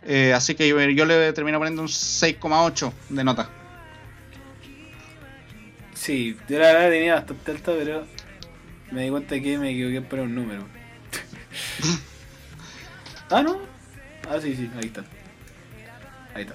[0.03, 3.49] Eh, así que yo, yo le termino poniendo un 6,8 de nota.
[5.93, 8.05] Sí, yo la verdad tenía bastante alta, pero
[8.91, 10.63] me di cuenta que me equivoqué por un número.
[13.29, 13.59] ah, no.
[14.29, 15.03] Ah, sí, sí, ahí está.
[16.33, 16.53] Ahí está.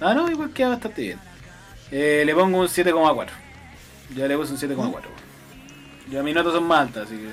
[0.00, 1.18] Ah, no, igual queda bastante bien.
[1.92, 3.49] Eh, le pongo un 7,4.
[4.14, 5.02] Yo le puse un 7,4.
[6.10, 7.30] Yo mis notas son más altas, así que.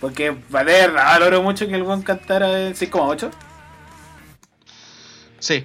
[0.00, 3.30] Porque, vale, verdad, valoro mucho que el buen cantara el 6,8.
[5.38, 5.64] Sí,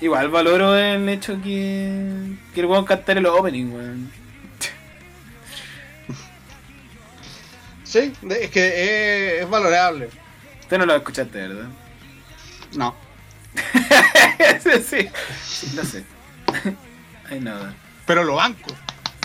[0.00, 4.12] Igual valoro el hecho que, que el weón cantara el opening, weón.
[7.84, 10.10] sí, es que es valorable.
[10.60, 11.68] Usted no lo escuchaste, ¿verdad?
[12.74, 12.94] No,
[14.60, 15.08] sí, sí,
[15.76, 16.04] no sé.
[17.30, 17.74] Ay, nada.
[18.06, 18.70] Pero lo banco.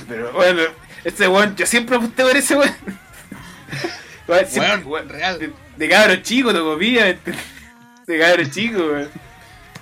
[0.08, 0.62] Pero bueno,
[1.04, 2.76] este weón, yo siempre aposté por ese weón.
[4.28, 5.40] Weón, siempre- Weón, weón, real.
[5.40, 7.06] De, de cabro chico, lo comía.
[7.06, 9.10] De cabro chico, weón.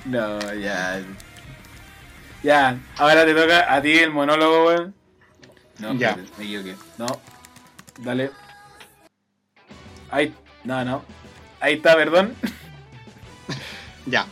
[0.06, 1.02] No, ya.
[2.42, 4.96] Ya, ahora te toca a ti el monólogo, weón.
[5.80, 6.10] No, Ya.
[6.12, 6.76] espérate, me equivoqué.
[6.98, 7.22] No.
[8.00, 8.32] Dale.
[10.12, 10.34] Ahí.
[10.64, 11.04] No, no.
[11.60, 12.34] Ahí está, perdón.
[14.06, 14.26] Ya.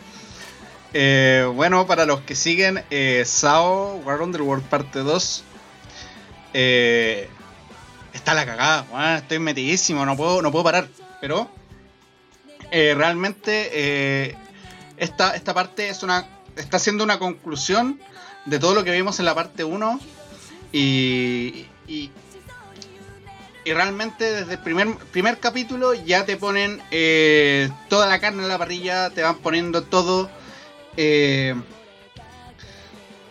[0.93, 5.43] Eh, bueno, para los que siguen eh, SAO War Underworld parte 2,
[6.53, 7.29] eh,
[8.13, 9.17] está la cagada.
[9.17, 10.87] estoy metidísimo, no puedo, no puedo parar.
[11.21, 11.49] Pero
[12.71, 14.35] eh, realmente eh,
[14.97, 17.99] esta, esta parte es una, está siendo una conclusión
[18.45, 19.99] de todo lo que vimos en la parte 1
[20.71, 22.11] y, y,
[23.65, 26.81] y realmente desde el primer, primer capítulo ya te ponen
[27.89, 30.29] toda la carne en la parrilla, te van poniendo todo.
[30.97, 31.55] Eh,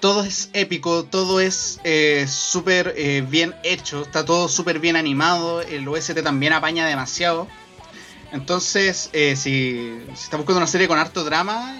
[0.01, 5.63] todo es épico, todo es eh, súper eh, bien hecho, está todo súper bien animado,
[5.63, 7.49] el OST también apaña demasiado.
[8.33, 11.77] Entonces, eh, si, si estás buscando una serie con harto drama,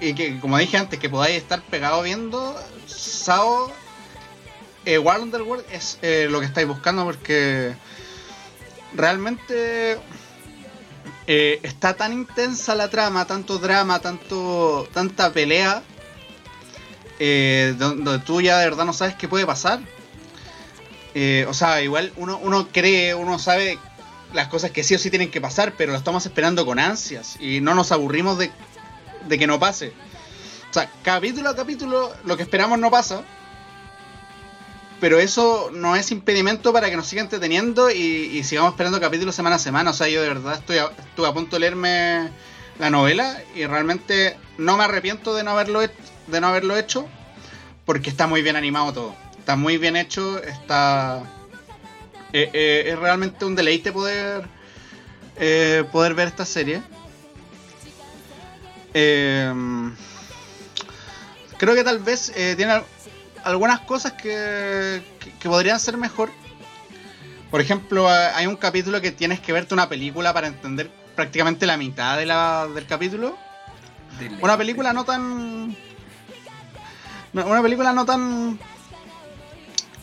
[0.00, 2.56] y que como dije antes, que podáis estar pegado viendo,
[2.86, 3.72] Sao
[5.02, 5.98] War Underworld es
[6.30, 7.74] lo que estáis buscando porque
[8.94, 9.98] realmente
[11.32, 15.80] eh, está tan intensa la trama, tanto drama, tanto tanta pelea,
[17.20, 19.78] eh, donde, tú ya de verdad no sabes qué puede pasar.
[21.14, 23.78] Eh, o sea, igual uno, uno cree, uno sabe
[24.32, 27.36] las cosas que sí o sí tienen que pasar, pero lo estamos esperando con ansias
[27.38, 28.50] y no nos aburrimos de,
[29.28, 29.92] de que no pase.
[30.68, 33.22] O sea, capítulo a capítulo lo que esperamos no pasa,
[35.00, 39.56] pero eso no es impedimento para que nos siga entreteniendo y, sigamos esperando capítulos semana
[39.56, 39.90] a semana.
[39.90, 42.30] O sea, yo de verdad estoy a, estuve a punto de leerme
[42.78, 47.08] la novela y realmente no me arrepiento de no haberlo, de no haberlo hecho
[47.84, 49.16] porque está muy bien animado todo.
[49.38, 51.22] Está muy bien hecho, está...
[52.32, 54.44] eh, eh, es realmente un deleite poder,
[55.36, 56.82] eh, poder ver esta serie.
[58.92, 59.94] Creo
[61.74, 62.82] que tal vez tiene
[63.44, 66.30] algunas cosas que, que- que podrían ser mejor.
[67.50, 71.76] Por ejemplo, hay un capítulo que tienes que verte una película para entender prácticamente la
[71.76, 73.36] mitad de la, del capítulo.
[74.40, 75.76] Una película no tan.
[77.32, 78.58] Una película no tan.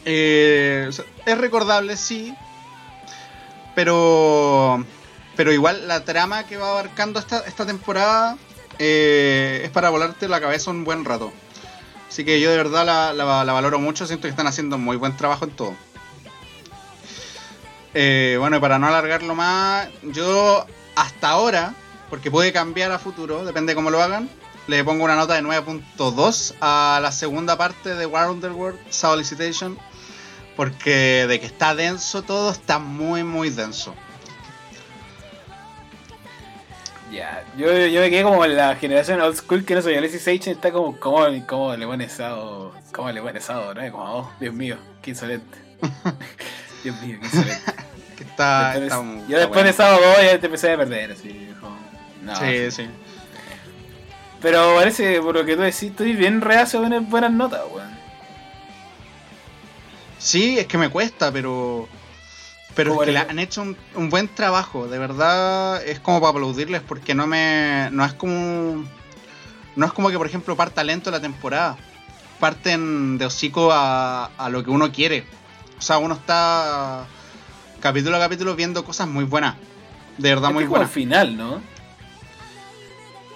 [0.06, 2.34] eh, o sea, es recordable, sí.
[3.76, 4.84] Pero.
[5.36, 8.38] Pero igual la trama que va abarcando esta, esta temporada
[8.80, 11.32] eh, es para volarte la cabeza un buen rato.
[12.08, 15.46] Así que yo de verdad la, valoro mucho, siento que están haciendo muy buen trabajo
[15.46, 15.76] en todo.
[17.94, 20.66] Eh, bueno, para no alargarlo más, yo
[20.96, 21.74] hasta ahora,
[22.10, 24.30] porque puede cambiar a futuro, depende de cómo lo hagan,
[24.68, 29.78] le pongo una nota de 9.2 a la segunda parte de War Underworld, Solicitation,
[30.56, 33.96] porque de que está denso todo, está muy, muy denso.
[37.12, 40.24] Ya, yo, yo me quedé como en la generación old school que no soy Alexis
[40.24, 42.74] Sage está como, ¿cómo, cómo le pone Sao?
[42.92, 43.74] ¿Cómo le pone Sao?
[43.74, 43.92] ¿no?
[43.92, 45.58] Como, oh, Dios mío, qué insolente.
[46.84, 47.62] Dios mío, qué insolente.
[48.18, 50.02] Que está, Después- está- yo está después de 2
[50.32, 51.50] ya te empecé a perder, así.
[51.62, 51.78] como,
[52.24, 52.88] no, Sí, sí.
[54.42, 57.98] Pero parece, por lo que tú decís, estoy bien reacio a poner buenas notas, weón.
[60.18, 61.88] Sí, es que me cuesta, pero.
[62.78, 66.30] Pero es ¿Cómo que han hecho un, un buen trabajo, de verdad es como para
[66.30, 68.86] aplaudirles porque no me no es como
[69.76, 71.76] no es como que por ejemplo parta lento la temporada.
[72.40, 75.26] Parten de hocico a, a lo que uno quiere.
[75.80, 77.08] O sea, uno está
[77.80, 79.56] capítulo a capítulo viendo cosas muy buenas.
[80.20, 80.92] De verdad muy buenas.
[80.92, 81.62] final, ¿no?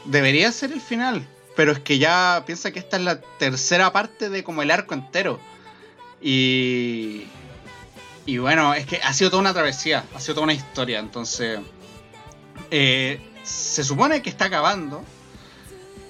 [0.05, 4.29] Debería ser el final, pero es que ya piensa que esta es la tercera parte
[4.29, 5.39] de como el arco entero.
[6.21, 7.25] Y
[8.33, 11.59] y bueno, es que ha sido toda una travesía, ha sido toda una historia, entonces
[12.69, 15.03] eh, se supone que está acabando.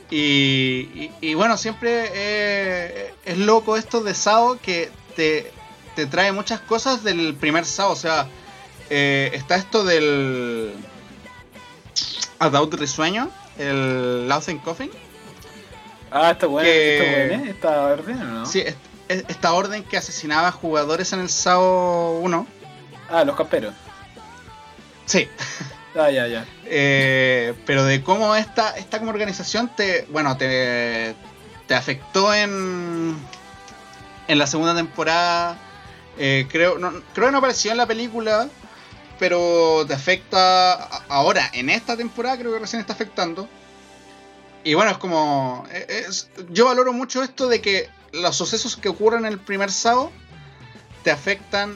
[0.10, 5.52] Y, y- y bueno, siempre eh, es loco esto de Sao que te,
[5.96, 7.92] te trae muchas cosas del primer Sao.
[7.92, 8.28] O sea,
[8.90, 10.74] eh, está esto del
[12.40, 14.92] Ataúd Risueño, el Lausen Coffin.
[16.12, 17.50] Ah, está bueno, Que- está bueno, ¿eh?
[17.50, 18.46] Está ¿o no?
[18.46, 18.76] Sí, es- es-
[19.12, 22.48] esta orden que asesinaba jugadores en el Sao 1.
[23.10, 23.74] Ah, los camperos.
[25.06, 25.28] Sí,
[25.94, 26.46] Ah, ya, ya.
[26.66, 31.14] Eh, pero de cómo esta, esta como organización te, bueno, te,
[31.68, 33.18] te afectó en,
[34.30, 35.58] en la segunda temporada.
[36.18, 38.48] Eh, creo, no, creo que no apareció en la película,
[39.20, 40.72] pero te afecta
[41.10, 43.50] ahora, en esta temporada creo que recién está afectando.
[44.64, 45.66] Y bueno, es como...
[45.72, 49.72] eh, es- yo valoro mucho esto de que los sucesos que ocurren en el primer
[49.72, 50.12] SAO
[51.04, 51.76] te afectan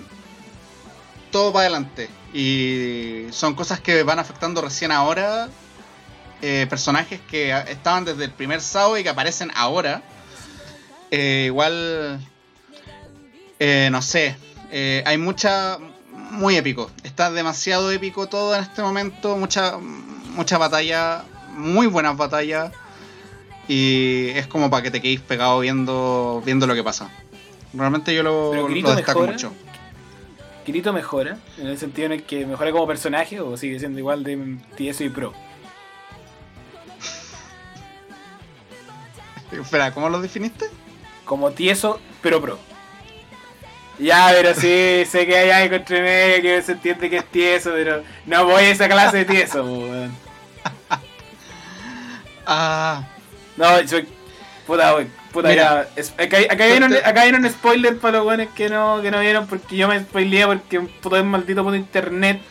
[1.31, 2.09] todo para adelante.
[2.33, 5.49] Y son cosas que van afectando recién ahora.
[6.41, 10.01] eh, personajes que estaban desde el primer SAO y que aparecen ahora.
[11.11, 12.19] Eh, igual.
[13.59, 14.35] eh, no sé.
[14.71, 15.77] eh, hay mucha.
[16.31, 16.91] Muy épico.
[17.03, 19.37] Está demasiado épico todo en este momento.
[19.37, 21.23] Mucha, mucha batalla.
[21.51, 22.71] Muy buenas batallas.
[23.67, 27.09] Y es como para que te quedéis pegado viendo, viendo lo que pasa.
[27.73, 29.31] Realmente yo lo, lo destaco mejora.
[29.33, 29.53] mucho.
[30.65, 34.23] Kirito mejora, en el sentido en el que mejora como personaje o sigue siendo igual
[34.23, 35.33] de tieso y pro.
[39.51, 40.65] Espera, ¿cómo lo definiste?
[41.23, 42.57] Como tieso, pero pro.
[43.99, 47.71] Ya, pero sí, sé que hay algo entre medio que se entiende que es tieso,
[47.73, 50.15] pero no voy a esa clase de tieso, weón.
[52.47, 53.03] Ah,
[53.57, 54.07] No, soy.
[54.67, 55.09] Puta, weón.
[55.31, 55.89] Puta, Mira, ya.
[55.95, 59.11] Es- acá, acá, viene un, acá viene un spoiler para los weones que no, que
[59.11, 62.41] no vieron porque yo me spoileé porque un puto maldito puto internet.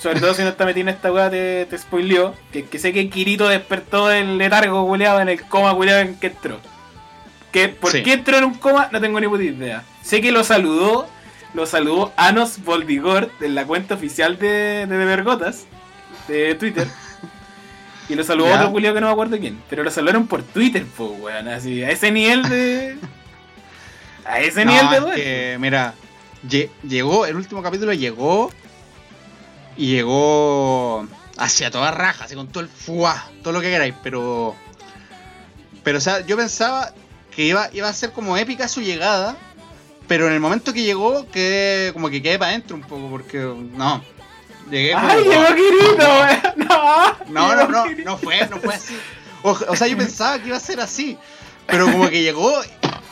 [0.00, 2.34] Sobre todo si no está metido en esta weá te, te spoileó.
[2.52, 6.28] Que, que sé que Kirito despertó del letargo culeado en el coma culeado en que
[6.28, 6.58] entró.
[7.52, 8.02] Que, ¿Por Sí.
[8.02, 8.88] qué entró en un coma?
[8.92, 9.82] No tengo ni puta idea.
[10.02, 11.06] Sé que lo saludó.
[11.52, 15.66] Lo saludó Anos Voldigor en la cuenta oficial de, de, de Vergotas.
[16.28, 16.86] De Twitter.
[18.10, 18.56] Y lo saludó Ya.
[18.56, 19.62] otro culiao que no me acuerdo quién.
[19.70, 21.46] Pero lo saludaron por Twitter, po, weón.
[21.48, 22.96] Así, a ese nivel de.
[24.24, 25.60] A ese no, nivel de duelo.
[25.60, 25.94] mira,
[26.46, 28.50] lle- llegó, el último capítulo llegó
[29.76, 31.06] y llegó
[31.38, 34.54] hacia toda raja, así con todo el fuá, todo lo que queráis, pero
[35.82, 36.92] pero o sea, yo pensaba
[37.34, 39.36] que iba, iba a ser como épica su llegada,
[40.06, 43.38] pero en el momento que llegó, que como que quedé para adentro un poco, porque
[43.38, 44.04] no,
[44.70, 46.59] llegué como, ¡Ay, llegó Kirito, weón!
[47.28, 47.54] ¡No!
[47.54, 48.98] no, no, no, fue, no fue así.
[49.42, 51.16] O, o sea, yo pensaba que iba a ser así,
[51.66, 52.52] pero como que llegó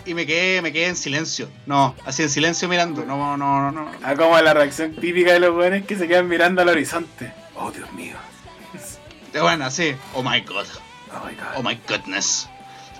[0.04, 1.48] y me quedé, me quedé en silencio.
[1.66, 3.04] No, así en silencio mirando.
[3.04, 3.90] No, no, no, no.
[4.02, 7.32] Ah, como la reacción típica de los weones que se quedan mirando al horizonte.
[7.54, 8.16] Oh, Dios mío.
[9.38, 9.94] Bueno, así.
[10.14, 10.66] Oh my god.
[11.12, 11.46] Oh my god.
[11.56, 12.48] Oh my goodness.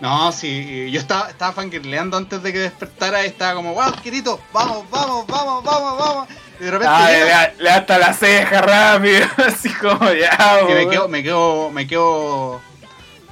[0.01, 4.41] No, sí, yo estaba, estaba fangirleando antes de que despertara y estaba como, wow, Kirito,
[4.53, 6.29] vamos, vamos, vamos, vamos, vamos.
[6.61, 10.75] Y de repente le, llega le hasta la ceja rápido, así como ya, y me
[10.75, 10.91] weón.
[10.91, 12.61] quedo, me quedo, me quedo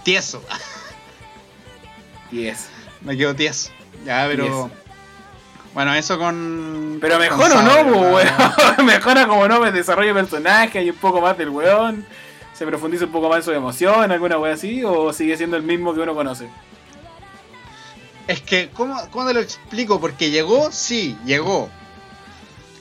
[0.04, 0.42] tieso.
[2.30, 2.68] Yes.
[3.00, 3.70] me quedo tieso.
[4.04, 4.44] Ya, pero.
[4.44, 4.70] Tieso.
[5.74, 6.98] Bueno, eso con.
[7.00, 8.54] Pero mejor o no, ¿verdad?
[8.78, 8.86] weón.
[8.86, 12.06] Mejora como no, me desarrollo de personaje, hay un poco más del weón.
[12.54, 15.62] Se profundiza un poco más en su emoción, alguna wea así, o sigue siendo el
[15.62, 16.48] mismo que uno conoce.
[18.26, 20.00] Es que, ¿cómo, ¿cómo te lo explico?
[20.00, 21.68] Porque llegó, sí, llegó.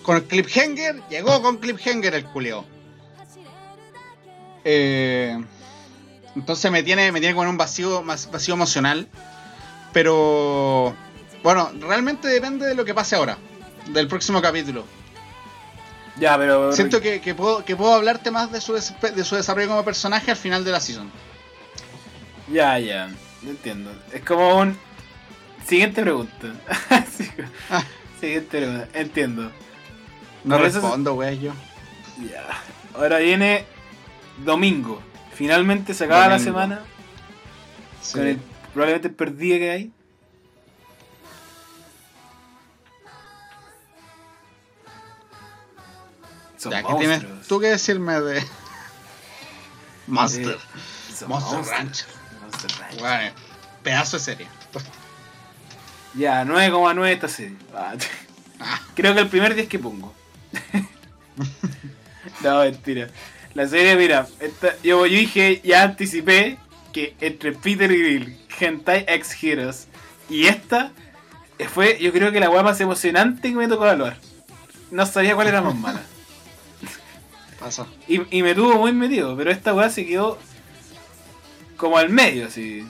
[0.05, 2.63] Con el cliffhanger, llegó con cliffhanger el culeo.
[4.63, 5.35] Eh,
[6.35, 9.07] entonces me tiene, me tiene con un vacío, más vacío emocional.
[9.93, 10.95] Pero
[11.41, 13.37] bueno, realmente depende de lo que pase ahora,
[13.87, 14.85] del próximo capítulo.
[16.17, 16.71] Ya, pero.
[16.71, 20.29] Siento que, que puedo, que puedo hablarte más de su, de su desarrollo como personaje
[20.29, 21.09] al final de la season.
[22.51, 23.09] Ya, ya.
[23.43, 23.91] Entiendo.
[24.13, 24.77] Es como un.
[25.65, 26.53] Siguiente pregunta.
[27.71, 27.83] Ah.
[28.19, 28.87] Siguiente pregunta.
[28.93, 29.51] Entiendo.
[30.45, 31.53] No Por respondo, wey, yo.
[32.31, 32.45] Ya.
[32.95, 33.65] Ahora viene
[34.45, 35.01] domingo.
[35.33, 36.81] Finalmente se acaba la semana
[38.01, 38.13] Sí.
[38.13, 38.39] con el
[38.73, 39.91] probablemente el día que hay.
[46.57, 48.43] Son Ya, ¿qué tienes tú que decirme de
[50.07, 50.45] Monster?
[50.47, 51.67] Monster monstruos.
[51.69, 52.05] Ranch.
[52.41, 52.99] Monster Ranch.
[52.99, 53.31] Bueno,
[53.83, 54.47] pedazo de serie.
[56.13, 57.57] Ya, 9,9 esta serie.
[57.73, 57.93] Ah,
[58.57, 58.79] Ah.
[58.95, 60.13] Creo que el primer 10 que pongo.
[62.43, 63.09] no, mentira.
[63.53, 66.57] La serie, mira, esta- yo, yo dije, ya anticipé
[66.91, 69.87] que entre Peter Grill, Hentai X Heroes
[70.29, 70.91] y esta
[71.57, 74.17] eh, fue, yo creo que la weá más emocionante que me tocó evaluar.
[74.91, 76.01] No sabía cuál era más mala.
[77.59, 77.87] Pasa.
[78.07, 80.37] Y, y me tuvo muy metido, pero esta weá se quedó
[81.77, 82.85] como al medio, así.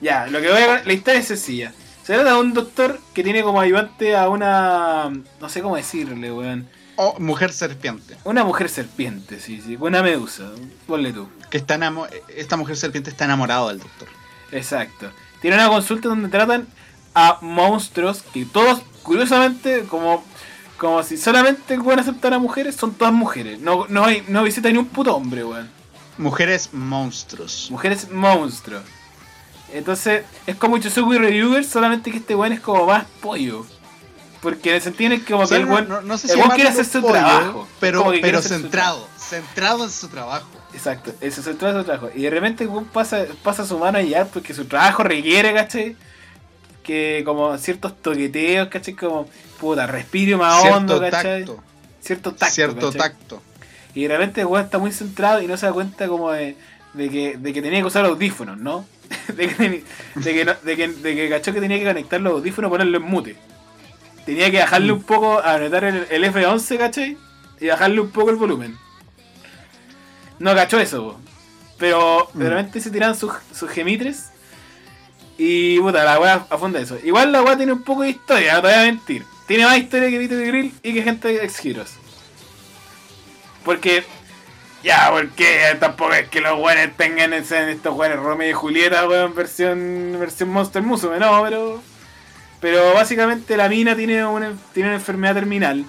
[0.00, 1.72] Ya, lo que voy a la historia es sencilla.
[2.04, 5.10] Se trata de un doctor que tiene como ayudante a una.
[5.40, 6.68] No sé cómo decirle, weón.
[7.00, 8.16] O mujer serpiente.
[8.24, 9.76] Una mujer serpiente, sí, sí.
[9.78, 10.50] Una medusa.
[10.84, 11.28] Ponle tú.
[11.48, 11.78] Que está
[12.26, 14.08] esta mujer serpiente está enamorada del doctor.
[14.50, 15.08] Exacto.
[15.40, 16.66] Tiene una consulta donde tratan
[17.14, 20.24] a monstruos que todos, curiosamente, como.
[20.76, 23.60] Como si solamente pueden aceptar a mujeres, son todas mujeres.
[23.60, 25.70] No, no, hay, no visita ni un puto hombre, weón.
[26.18, 27.68] Mujeres monstruos.
[27.70, 28.82] Mujeres monstruos.
[29.72, 33.66] Entonces, es como Chusuku y Reviewer, solamente que este weón es como más pollo.
[34.40, 36.28] Porque en el sentido en que como O sea, que el weón, no- no sé
[36.28, 37.68] el si weón quiere hacer su pollo, trabajo.
[37.80, 39.08] Pero, pero su centrado.
[39.18, 40.48] Centrado en su trabajo.
[40.72, 42.10] Exacto, eso trata de su trabajo.
[42.14, 45.96] Y de repente el weón pasa, pasa su mano allá porque su trabajo requiere, ¿cachai?
[46.82, 48.94] Que como ciertos toqueteos, ¿cachai?
[48.94, 49.28] Como,
[49.60, 51.44] puta, respiro más hondo, Cierto ¿cachai?
[51.44, 51.62] tacto.
[52.00, 52.98] Cierto tacto, Cierto ¿cachai?
[53.00, 53.42] tacto.
[53.94, 56.56] Y de repente el weón está muy centrado y no se da cuenta como de,
[56.94, 58.86] de que, de que tenía que usar audífonos, ¿no?
[59.34, 59.84] de, que,
[60.14, 62.98] de, que, de, que, de que cachó que tenía que conectar los audífonos y ponerlo
[62.98, 63.36] en mute.
[64.28, 67.16] Tenía que bajarle un poco, a apretar el, el F11, ¿cachai?
[67.60, 68.76] Y bajarle un poco el volumen.
[70.38, 71.20] No cachó eso, po.
[71.78, 72.48] pero de Mm.
[72.48, 74.26] repente se tiran sus, sus gemitres.
[75.38, 76.98] Y puta, la weá afunda eso.
[77.02, 79.24] Igual la weá tiene un poco de historia, no te voy a mentir.
[79.46, 81.94] Tiene más historia que Peter Grill y que gente de Ex Heroes.
[83.64, 84.04] Porque,
[84.82, 89.34] ya, porque tampoco es que los weones tengan en estos weones Romeo y Julieta, weón,
[89.34, 91.82] versión, versión Monster Musume, no, pero.
[92.60, 95.84] Pero básicamente la mina tiene una, tiene una enfermedad terminal.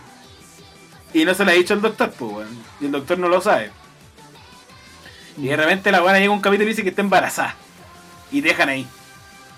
[1.14, 2.64] Y no se la ha dicho el doctor, pues, weón.
[2.80, 3.72] Y el doctor no lo sabe.
[5.38, 7.56] Y de repente la buena llega a un capítulo y dice que está embarazada.
[8.32, 8.86] Y te dejan ahí.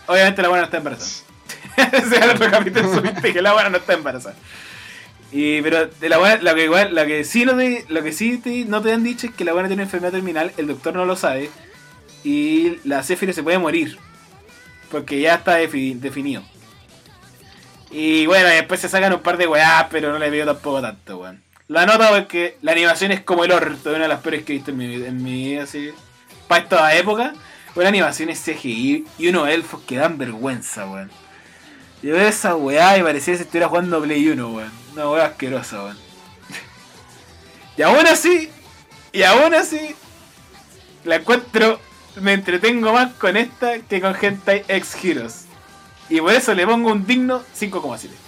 [0.08, 1.12] Obviamente la buena no está embarazada.
[1.92, 4.36] Ese es el otro capítulo supiste que la buena no está embarazada.
[5.34, 8.12] Y, pero de la buena, lo que igual, lo que sí no te, lo que
[8.12, 10.68] sí te- no te han dicho es que la buena tiene una enfermedad terminal, el
[10.68, 11.50] doctor no lo sabe.
[12.24, 13.98] Y la Zephyr se puede morir.
[14.92, 16.44] Porque ya está defi- definido.
[17.92, 21.18] Y bueno, después se sacan un par de weás, pero no le veo tampoco tanto,
[21.18, 21.44] weón.
[21.68, 24.56] La nota porque la animación es como el orto, una de las peores que he
[24.56, 25.92] visto en mi, en mi vida, así.
[26.48, 27.34] Para esta época,
[27.76, 31.12] una animación es CGI y unos elfos que dan vergüenza, weón.
[32.02, 34.72] Yo veo esa weá y parecía que se estuviera jugando Play 1, weón.
[34.94, 35.98] Una weá asquerosa, weón.
[37.78, 38.50] Y aún así,
[39.12, 39.96] y aún así,
[41.04, 41.80] la encuentro,
[42.16, 45.46] me entretengo más con esta que con Hentai X Heroes.
[46.12, 48.10] Y por eso le pongo un digno 5,7.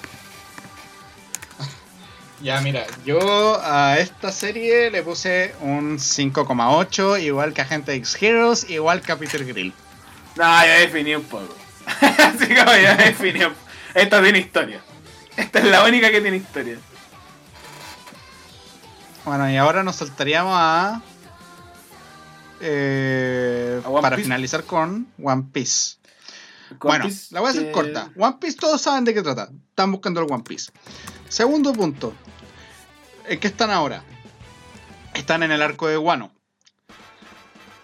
[2.41, 8.22] Ya, mira, yo a esta serie le puse un 5,8, igual que a Gente X
[8.22, 9.73] Heroes, igual que a Peter Grill.
[10.35, 11.55] No, ya definí un poco.
[12.01, 13.53] Así como ya definí un
[13.93, 14.81] Esta tiene historia.
[15.38, 16.77] Esta es la única que tiene historia.
[19.23, 21.01] Bueno, y ahora nos saltaríamos a.
[22.60, 24.26] eh, ¿A One para Piece?
[24.26, 25.95] finalizar con One Piece.
[26.79, 28.11] Bueno, Piece, la voy a hacer eh, corta.
[28.17, 29.49] One Piece todos saben de qué trata.
[29.69, 30.71] Están buscando el One Piece.
[31.29, 32.13] Segundo punto.
[33.27, 34.03] ¿En qué están ahora?
[35.13, 36.31] Están en el arco de Wano.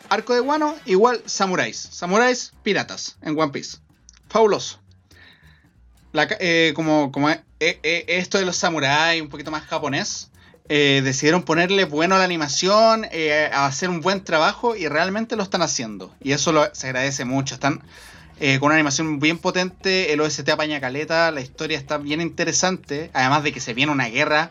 [0.10, 1.78] Arco de Wano igual samuráis.
[1.78, 3.78] Samuráis piratas en One Piece.
[4.28, 4.80] Fabuloso.
[6.12, 10.32] La eh, como como eh, eh, esto de los samuráis, un poquito más japonés,
[10.68, 15.36] eh, decidieron ponerle bueno a la animación, eh, a hacer un buen trabajo y realmente
[15.36, 16.16] lo están haciendo.
[16.20, 17.54] Y eso lo- se agradece mucho.
[17.54, 17.84] Están
[18.40, 23.12] eh, con una animación bien potente, el OST apaña caleta, la historia está bien interesante,
[23.14, 24.50] además de que se viene una guerra,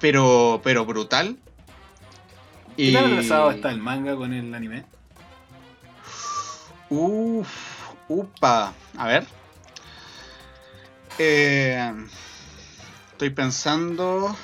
[0.00, 1.36] pero, pero brutal.
[2.76, 4.84] ¿Qué tan atrasado está el manga con el anime?
[6.88, 7.48] Uf,
[8.08, 8.72] upa.
[8.96, 9.26] A ver.
[11.18, 11.92] Eh,
[13.12, 14.34] estoy pensando.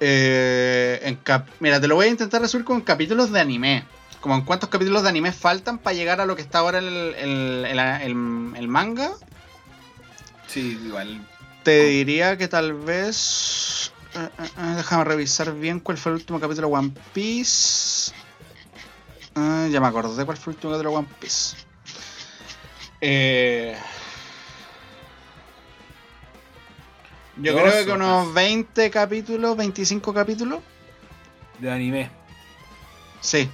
[0.00, 3.84] eh, en cap- Mira, te lo voy a intentar resumir con capítulos de anime.
[4.20, 6.86] Como en cuántos capítulos de anime faltan para llegar a lo que está ahora el,
[7.14, 7.64] el-
[8.56, 9.10] el- manga.
[10.48, 11.20] Sí, igual.
[11.62, 13.92] Te diría que tal vez.
[14.14, 18.12] eh, eh, eh, déjame revisar bien cuál fue el último capítulo de One Piece.
[19.34, 21.56] Ah, ya me acordé cuál fue el último capítulo de One Piece.
[23.00, 23.76] Eh,
[27.36, 28.34] Yo creo que unos más.
[28.34, 30.60] 20 capítulos, 25 capítulos.
[31.60, 32.10] De anime.
[33.20, 33.48] Sí.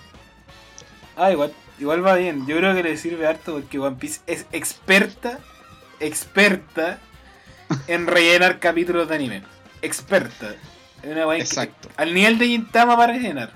[1.16, 2.46] Ah, igual, igual va bien.
[2.46, 5.38] Yo creo que le sirve harto porque One Piece es experta,
[6.00, 6.98] experta
[7.86, 9.42] en rellenar capítulos de anime.
[9.82, 10.54] Experta.
[11.02, 11.88] Una que- Exacto.
[11.96, 13.50] al nivel de Gintama para rellenar.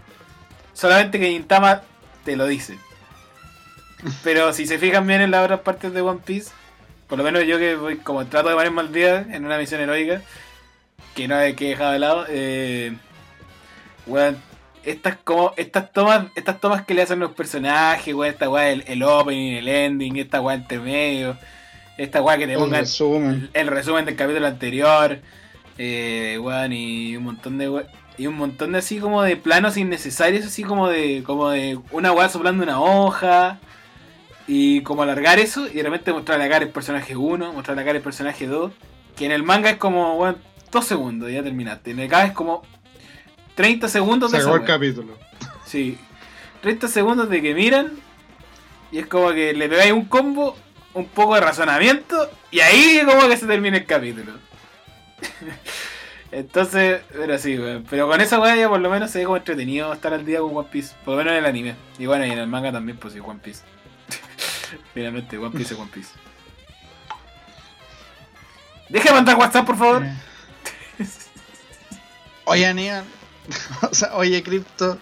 [0.75, 1.83] Solamente que Gintama
[2.25, 2.79] te lo dice.
[4.23, 6.51] Pero si se fijan bien en las otras partes de One Piece,
[7.09, 9.81] por lo menos yo que voy como trato de ponerme al día en una misión
[9.81, 10.23] heroica,
[11.17, 12.95] que no hay que dejar de lado, eh,
[14.85, 18.85] estas como estas tomas, estas tomas que le hacen los personajes, weón, esta weá, el,
[18.87, 21.37] el opening, el ending, esta weá intermedio,
[21.97, 23.51] esta weá que te pongan resumen.
[23.53, 25.19] el resumen del capítulo anterior,
[25.79, 27.87] eh, weón, y un montón de we-
[28.17, 32.11] y un montón de así como de planos innecesarios, así como de como de una
[32.13, 33.59] weá soplando una hoja
[34.47, 37.85] y como alargar eso y de repente mostrar la cara el personaje 1, mostrar la
[37.85, 38.73] cara el personaje 2,
[39.17, 40.39] que en el manga es como, weón,
[40.73, 41.91] 2 segundos, ya terminaste.
[41.93, 42.63] En el es como
[43.59, 45.19] 30 segundos de Se acabó el capítulo.
[45.67, 45.99] Sí.
[46.63, 47.91] 30 segundos de que miran.
[48.93, 50.57] Y es como que le pegáis un combo,
[50.95, 52.31] un poco de razonamiento.
[52.53, 54.35] Y ahí como que se termina el capítulo.
[56.31, 57.85] Entonces, pero sí, weón.
[57.91, 60.39] Pero con esa weá ya por lo menos se ve como entretenido estar al día
[60.39, 60.95] con One Piece.
[61.05, 61.75] Por lo menos en el anime.
[61.99, 63.65] Y bueno, y en el manga también, pues sí, One Piece.
[64.95, 66.11] Finalmente, One Piece es One Piece.
[68.89, 70.05] Deja de mandar WhatsApp, por favor.
[70.05, 70.15] Eh.
[72.45, 73.18] Oye, Aníbal.
[73.91, 74.99] o sea, oye, Crypto.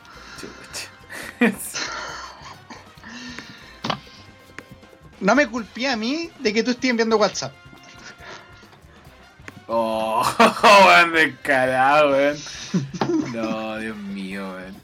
[5.21, 7.53] No me culpé a mí de que tú estés enviando WhatsApp.
[9.67, 10.25] Oh,
[10.87, 12.37] weón, descarado, weón.
[13.33, 14.77] No, Dios mío, weón.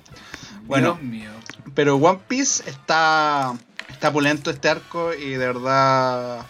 [0.65, 0.95] Bueno.
[0.95, 1.31] Dios mío.
[1.75, 3.55] Pero One Piece está.
[3.89, 6.45] Está pulento este arco y de verdad.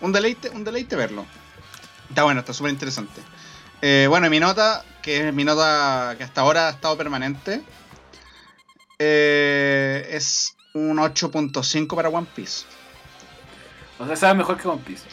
[0.00, 1.26] Un deleite, un deleite verlo.
[2.08, 3.20] Está bueno, está súper interesante.
[3.82, 7.62] Eh, bueno, mi nota, que es mi nota que hasta ahora ha estado permanente,
[8.98, 12.64] eh, es un 8.5 para One Piece.
[13.98, 15.04] O sea, sabe mejor que One Piece.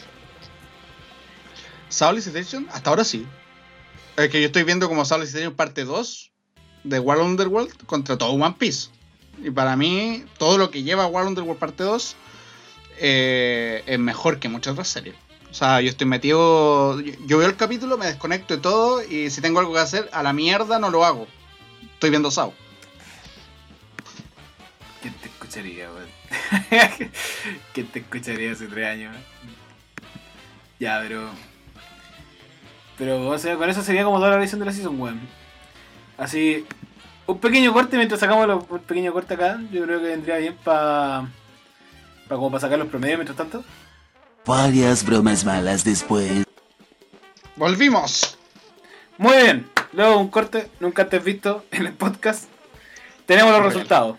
[1.88, 3.26] Solicitation, hasta ahora sí.
[4.16, 6.32] Es que yo estoy viendo como Solicitation parte 2
[6.84, 8.90] de World Underworld contra todo One Piece.
[9.42, 12.16] Y para mí, todo lo que lleva World Underworld parte 2
[12.98, 15.14] eh, es mejor que muchas otras series.
[15.50, 17.00] O sea, yo estoy metido.
[17.00, 20.22] Yo, veo el capítulo, me desconecto de todo y si tengo algo que hacer, a
[20.22, 21.26] la mierda no lo hago.
[21.94, 22.52] Estoy viendo Sao.
[25.00, 26.08] ¿Quién te escucharía, weón?
[27.72, 29.16] ¿Quién te escucharía hace tres años?
[30.78, 31.30] Ya, pero.
[32.98, 35.20] Pero, o sea, con eso sería como toda la visión de la season, weón.
[36.18, 36.66] Así,
[37.26, 39.60] un pequeño corte mientras sacamos los- un pequeño corte acá.
[39.72, 41.28] Yo creo que vendría bien para.
[42.28, 43.64] Para como para sacar los promedios mientras tanto.
[44.48, 46.46] Varias bromas malas después.
[47.54, 48.38] ¡Volvimos!
[49.18, 52.44] Muy bien, luego un corte nunca antes visto en el podcast.
[53.26, 53.72] Tenemos los Real.
[53.74, 54.16] resultados.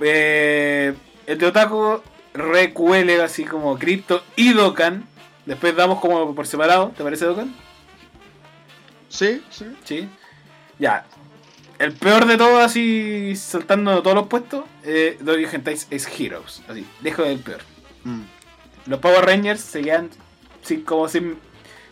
[0.00, 0.94] Eh,
[1.26, 2.00] el de Otaku
[2.32, 5.06] recuele así como Crypto y Dokkan.
[5.44, 7.54] Después damos como por separado, ¿te parece Dokkan?
[9.10, 9.66] Sí, sí.
[9.84, 10.08] Sí.
[10.78, 11.04] Ya.
[11.78, 15.18] El peor de todo, así saltando todos los puestos, eh,
[15.52, 16.62] Hentai es Heroes.
[16.68, 17.60] Así, dejo del peor.
[18.04, 18.22] Mm.
[18.86, 20.10] Los Power Rangers se quedan
[20.62, 21.38] sin, como sin,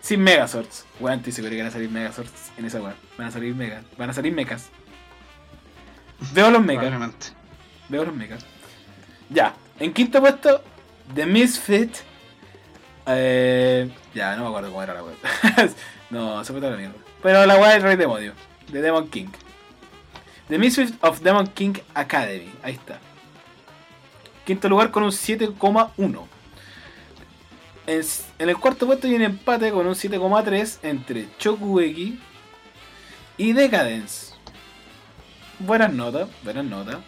[0.00, 0.86] sin Megazords.
[0.98, 2.94] Weón, estoy seguro que van a salir Megazords en esa weón.
[3.16, 3.82] Van a salir Mega.
[3.96, 4.70] Van a salir mechas.
[6.32, 7.32] Veo los mechas.
[7.88, 8.44] Veo los mechas.
[9.28, 9.54] Ya.
[9.78, 10.62] En quinto puesto,
[11.14, 11.96] The Misfit.
[13.06, 15.16] Eh, ya, no me acuerdo cómo era la weón.
[16.10, 16.96] no, se fue toda la mierda.
[17.22, 18.34] Pero la weá del Rey Demonio.
[18.68, 19.28] De Demon King.
[20.48, 22.52] The Misfit of Demon King Academy.
[22.62, 22.98] Ahí está.
[24.44, 26.26] Quinto lugar con un 7,1.
[27.90, 32.20] En, el cuarto puesto hay un empate con un 7,3 entre Chokueki
[33.36, 34.32] y Decadence.
[35.58, 36.98] Buenas notas, buenas notas.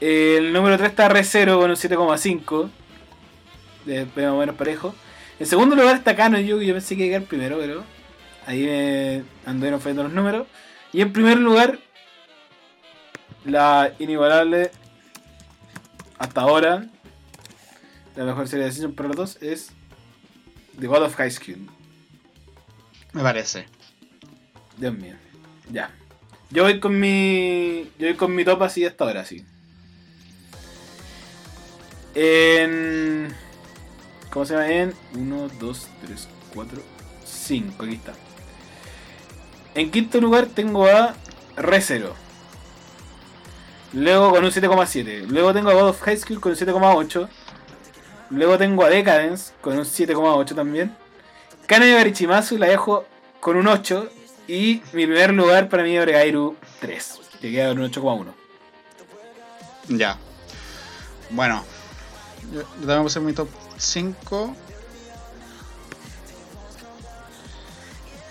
[0.00, 2.70] El número 3 está Re0 con un 7,5.
[3.86, 4.94] De más o menos parejo.
[5.40, 6.66] En segundo lugar está Kano Yugi.
[6.66, 7.82] Yo pensé que iba a quedar primero, pero
[8.46, 10.46] ahí me anduvieron fallando los números.
[10.92, 11.80] Y en primer lugar,
[13.44, 14.70] la inigualable
[16.18, 16.86] hasta ahora,
[18.16, 19.70] la mejor serie de season para los dos es
[20.80, 21.68] The God of High School.
[23.12, 23.66] Me parece.
[24.76, 25.14] Dios mío.
[25.70, 25.90] Ya.
[26.50, 27.90] Yo voy con mi.
[27.98, 29.44] Yo voy con mi top así hasta ahora, sí.
[32.14, 33.34] En.
[34.30, 34.70] ¿Cómo se llama?
[34.70, 36.82] En 1, 2, 3, 4,
[37.24, 37.84] 5.
[37.84, 38.12] Aquí está.
[39.74, 41.14] En quinto lugar tengo a
[41.56, 42.12] Re0.
[43.92, 45.26] Luego con un 7,7.
[45.26, 47.28] Luego tengo a God of High School con un 7,8.
[48.30, 50.96] Luego tengo a Decadence con un 7,8 también.
[51.66, 53.06] Kana Yogarichimasu la dejo
[53.40, 54.10] con un 8.
[54.48, 57.20] Y mi primer lugar para mí es Oregairu 3.
[57.40, 58.26] Que queda con un 8,1.
[59.88, 60.18] Ya.
[61.30, 61.64] Bueno.
[62.52, 64.56] Yo, yo también voy a hacer mi top 5.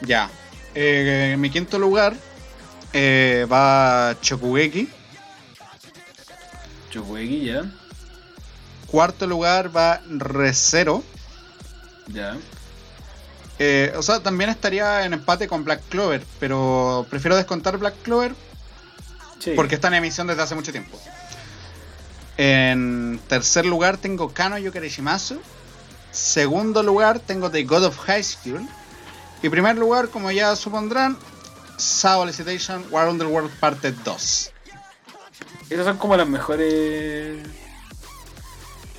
[0.01, 0.30] Ya.
[0.73, 2.15] Eh, en mi quinto lugar
[2.93, 4.89] eh, va Chokugeki.
[6.89, 7.63] Chokuegi, ya.
[8.88, 11.03] Cuarto lugar va Recero.
[12.07, 12.38] Ya.
[13.57, 18.36] Eh, o sea, también estaría en empate con Black Clover, pero prefiero descontar Black Clover
[19.40, 19.52] Sí.
[19.56, 20.99] porque está en emisión desde hace mucho tiempo.
[22.38, 25.40] En tercer lugar tengo Kano Yokarishimasu.
[26.12, 28.68] Segundo lugar tengo The God of High School.
[29.41, 31.18] Y primer lugar, como ya supondrán,
[31.78, 34.52] Sao Elicitation War Underworld Parte 2.
[35.70, 37.40] Esas son como las mejores.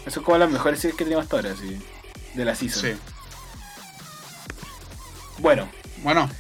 [0.06, 1.78] Esas son como las mejores series que tenemos hasta ahora, sí.
[2.34, 2.82] De la season.
[2.82, 2.96] Sí.
[5.38, 5.68] Bueno,
[6.02, 6.30] Bueno,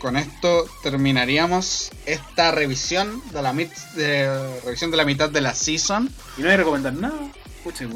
[0.00, 5.54] con esto terminaríamos esta revisión de la, mit- de, revisión de la mitad de la
[5.54, 6.12] season.
[6.36, 7.18] y no hay que recomendar nada.
[7.62, 7.86] Pucha.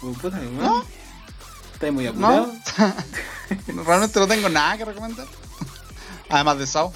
[0.00, 0.56] Puta, weón.
[0.58, 0.84] ¿No?
[1.72, 2.52] Estáis muy apurado.
[3.68, 5.26] No, realmente no tengo nada que recomendar.
[6.28, 6.92] Además de Sao.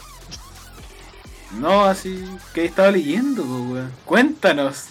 [1.53, 2.25] No, así
[2.55, 3.93] que he estado leyendo, weón.
[4.05, 4.85] Cuéntanos.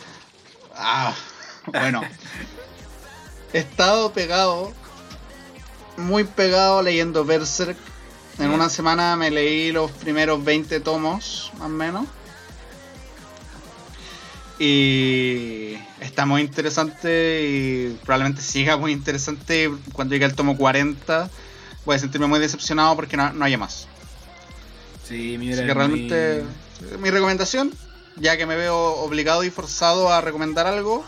[0.76, 1.14] Ah,
[1.72, 2.02] bueno.
[3.54, 4.74] He estado pegado,
[5.98, 7.78] muy pegado leyendo Berserk.
[8.38, 12.06] En una semana me leí los primeros 20 tomos, más o menos.
[14.60, 19.72] Y está muy interesante y probablemente siga muy interesante.
[19.94, 21.30] Cuando llegue al tomo 40
[21.86, 23.88] voy a sentirme muy decepcionado porque no, no haya más.
[25.08, 25.56] Sí, mira.
[25.56, 26.44] Así que realmente
[27.00, 27.74] mi recomendación,
[28.18, 31.06] ya que me veo obligado y forzado a recomendar algo,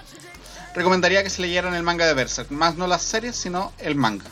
[0.75, 2.51] recomendaría que se leyeran el manga de Berserk.
[2.51, 4.25] Más no las series, sino el manga.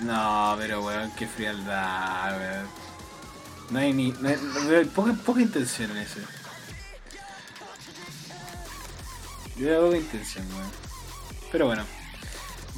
[0.00, 2.66] No, pero weón, qué frialdad, weón.
[3.70, 4.12] No hay ni.
[4.12, 6.20] No hay, poca, poca intención en eso.
[9.56, 10.70] Yo veo poca intención, weón.
[11.50, 11.84] Pero bueno.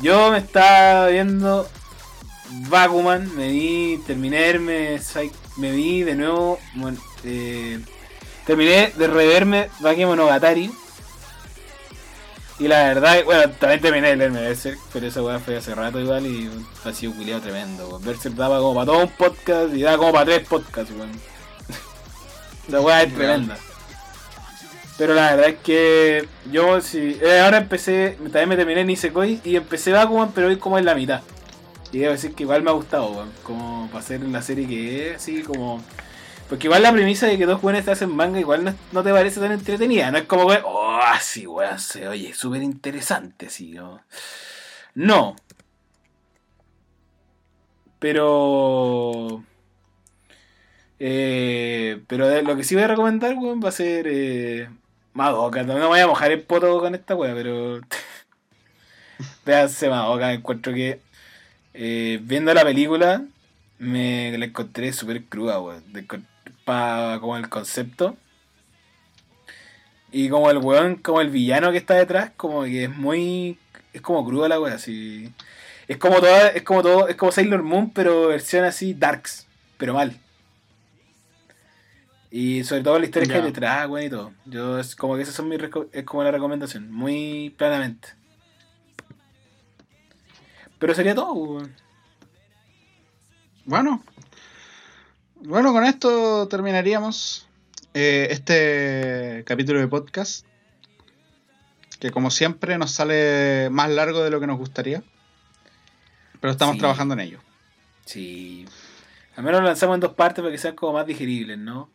[0.02, 1.68] Yo me estaba viendo
[2.70, 4.54] Bakuman, me vi, terminé
[4.98, 6.58] Psy- me vi de nuevo,
[7.22, 7.84] eh,
[8.46, 10.72] terminé de reverme Bakemonogatari.
[12.60, 15.98] Y la verdad, bueno, también terminé de leerme Berserk, pero esa weá fue hace rato
[15.98, 16.50] igual y
[16.84, 18.04] ha sido un culiado tremendo, weón.
[18.04, 21.10] Berserk daba como para todo un podcast y daba como para tres podcasts, weón.
[22.68, 23.56] La weá es tremenda.
[24.98, 29.56] Pero la verdad es que yo si eh, ahora empecé, también me terminé Nisekoi y
[29.56, 31.22] empecé Bakuman, pero hoy como en la mitad.
[31.90, 33.32] Y debo decir que igual me ha gustado, weón.
[33.42, 35.82] Como para hacer la serie que es, así como.
[36.50, 39.40] Porque igual la premisa de que dos jóvenes te hacen manga igual no, te parece
[39.40, 40.10] tan entretenida.
[40.10, 40.89] No es como, weón, oh,
[41.20, 41.76] sí, weón,
[42.08, 44.02] oye, súper interesante, sí, ¿no?
[44.94, 45.36] No.
[47.98, 49.44] Pero.
[50.98, 54.06] Eh, pero lo que sí voy a recomendar, weón, va a ser.
[54.08, 54.68] Eh,
[55.14, 55.62] Madoka.
[55.62, 57.80] No me voy a mojar el poto con esta weá, pero.
[59.46, 60.32] Véanse Madoka.
[60.32, 61.00] Encuentro que.
[61.74, 63.24] eh, viendo la película,
[63.78, 65.92] me la encontré súper cruda, weón.
[65.92, 66.26] De encon-
[66.64, 68.16] pa- como el concepto.
[70.12, 73.58] Y como el weón, como el villano que está detrás, como que es muy.
[73.92, 75.32] Es como cruda la weá, así.
[75.88, 79.46] Es como toda, es como todo, es como Sailor Moon, pero versión así darks,
[79.76, 80.16] pero mal.
[82.30, 84.32] Y sobre todo la historia que hay detrás, weón, y todo.
[84.46, 85.60] Yo es como que esas son mis
[85.92, 88.08] es como la recomendación, muy planamente.
[90.78, 91.74] Pero sería todo, weón.
[93.64, 94.02] Bueno.
[95.36, 97.48] Bueno, con esto terminaríamos
[97.94, 100.46] eh, este capítulo de podcast.
[101.98, 105.02] Que como siempre nos sale más largo de lo que nos gustaría.
[106.40, 106.78] Pero estamos Sí.
[106.80, 107.40] trabajando en ello.
[108.06, 108.64] Sí.
[109.36, 111.90] Al menos lo lanzamos en dos partes para que sean como más digeribles, ¿no?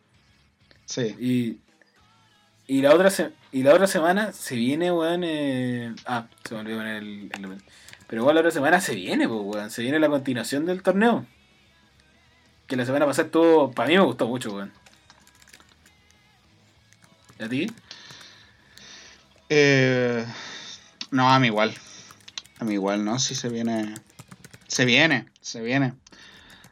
[0.84, 1.16] Sí.
[1.18, 1.58] Y,
[2.72, 5.22] y la otra se- y la otra semana se viene, weón.
[5.24, 7.62] eh, ah, se me olvidó poner el, el-
[8.06, 9.70] Pero igual la otra semana se viene, pues, weón.
[9.72, 11.26] Se viene la continuación del torneo.
[12.68, 13.72] Que la semana pasada estuvo.
[13.72, 14.72] Para mí me gustó mucho, weón.
[17.38, 17.66] ¿Y a ti?
[19.48, 20.24] Eh,
[21.10, 21.74] no, a mí igual.
[22.58, 23.18] A mí igual, ¿no?
[23.18, 23.94] Si se viene.
[24.66, 25.94] Se viene, se viene.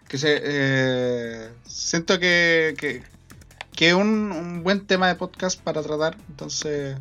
[0.08, 3.02] Que se, eh, siento que, que,
[3.74, 6.16] que es un, un buen tema de podcast para tratar.
[6.28, 6.96] Entonces.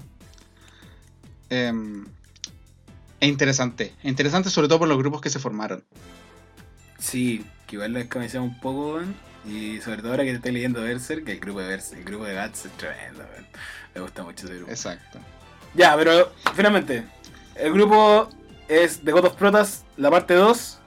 [1.49, 2.05] em,
[3.19, 3.93] es interesante.
[4.03, 5.83] Es interesante sobre todo por los grupos que se formaron.
[6.99, 9.15] Sí, que igual lo descamisamos un poco, weón.
[9.45, 12.05] Y sobre todo ahora que te estoy leyendo Berserk, que el grupo de Berserk, el
[12.05, 13.25] grupo de Guts es tremendo.
[13.93, 14.71] Me gusta mucho ese grupo.
[14.71, 15.19] Exacto.
[15.73, 17.03] Ya, pero finalmente,
[17.55, 18.29] el grupo
[18.67, 20.79] es The God of Protas, la parte 2.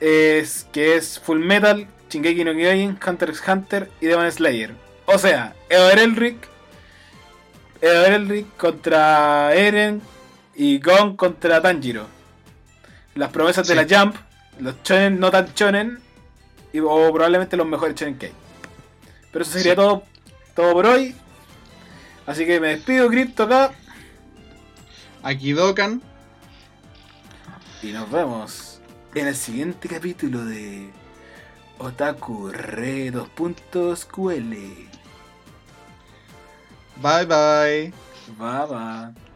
[0.00, 4.74] Es que es Full Metal, Shingeki no Kyojin, Hunter x Hunter y Demon Slayer.
[5.06, 6.48] O sea, Ever Elric,
[7.80, 10.02] Ever Elric contra Eren
[10.54, 12.06] y Gon contra Tanjiro.
[13.14, 14.16] Las promesas de la Jump,
[14.60, 15.98] los shonen no tan shonen,
[16.72, 18.32] y, o probablemente los mejores shonen hay.
[19.32, 19.76] Pero eso sería Sí.
[19.76, 20.02] todo,
[20.54, 21.14] todo por hoy.
[22.26, 23.72] Así que me despido, Crypto acá.
[25.22, 26.02] Aquí Dokkan.
[27.82, 28.80] Y nos vemos
[29.14, 30.90] en el siguiente capítulo de
[31.78, 34.88] Otaku Re 2.ql.
[36.96, 37.92] Bye bye.
[38.36, 39.27] Bye bye.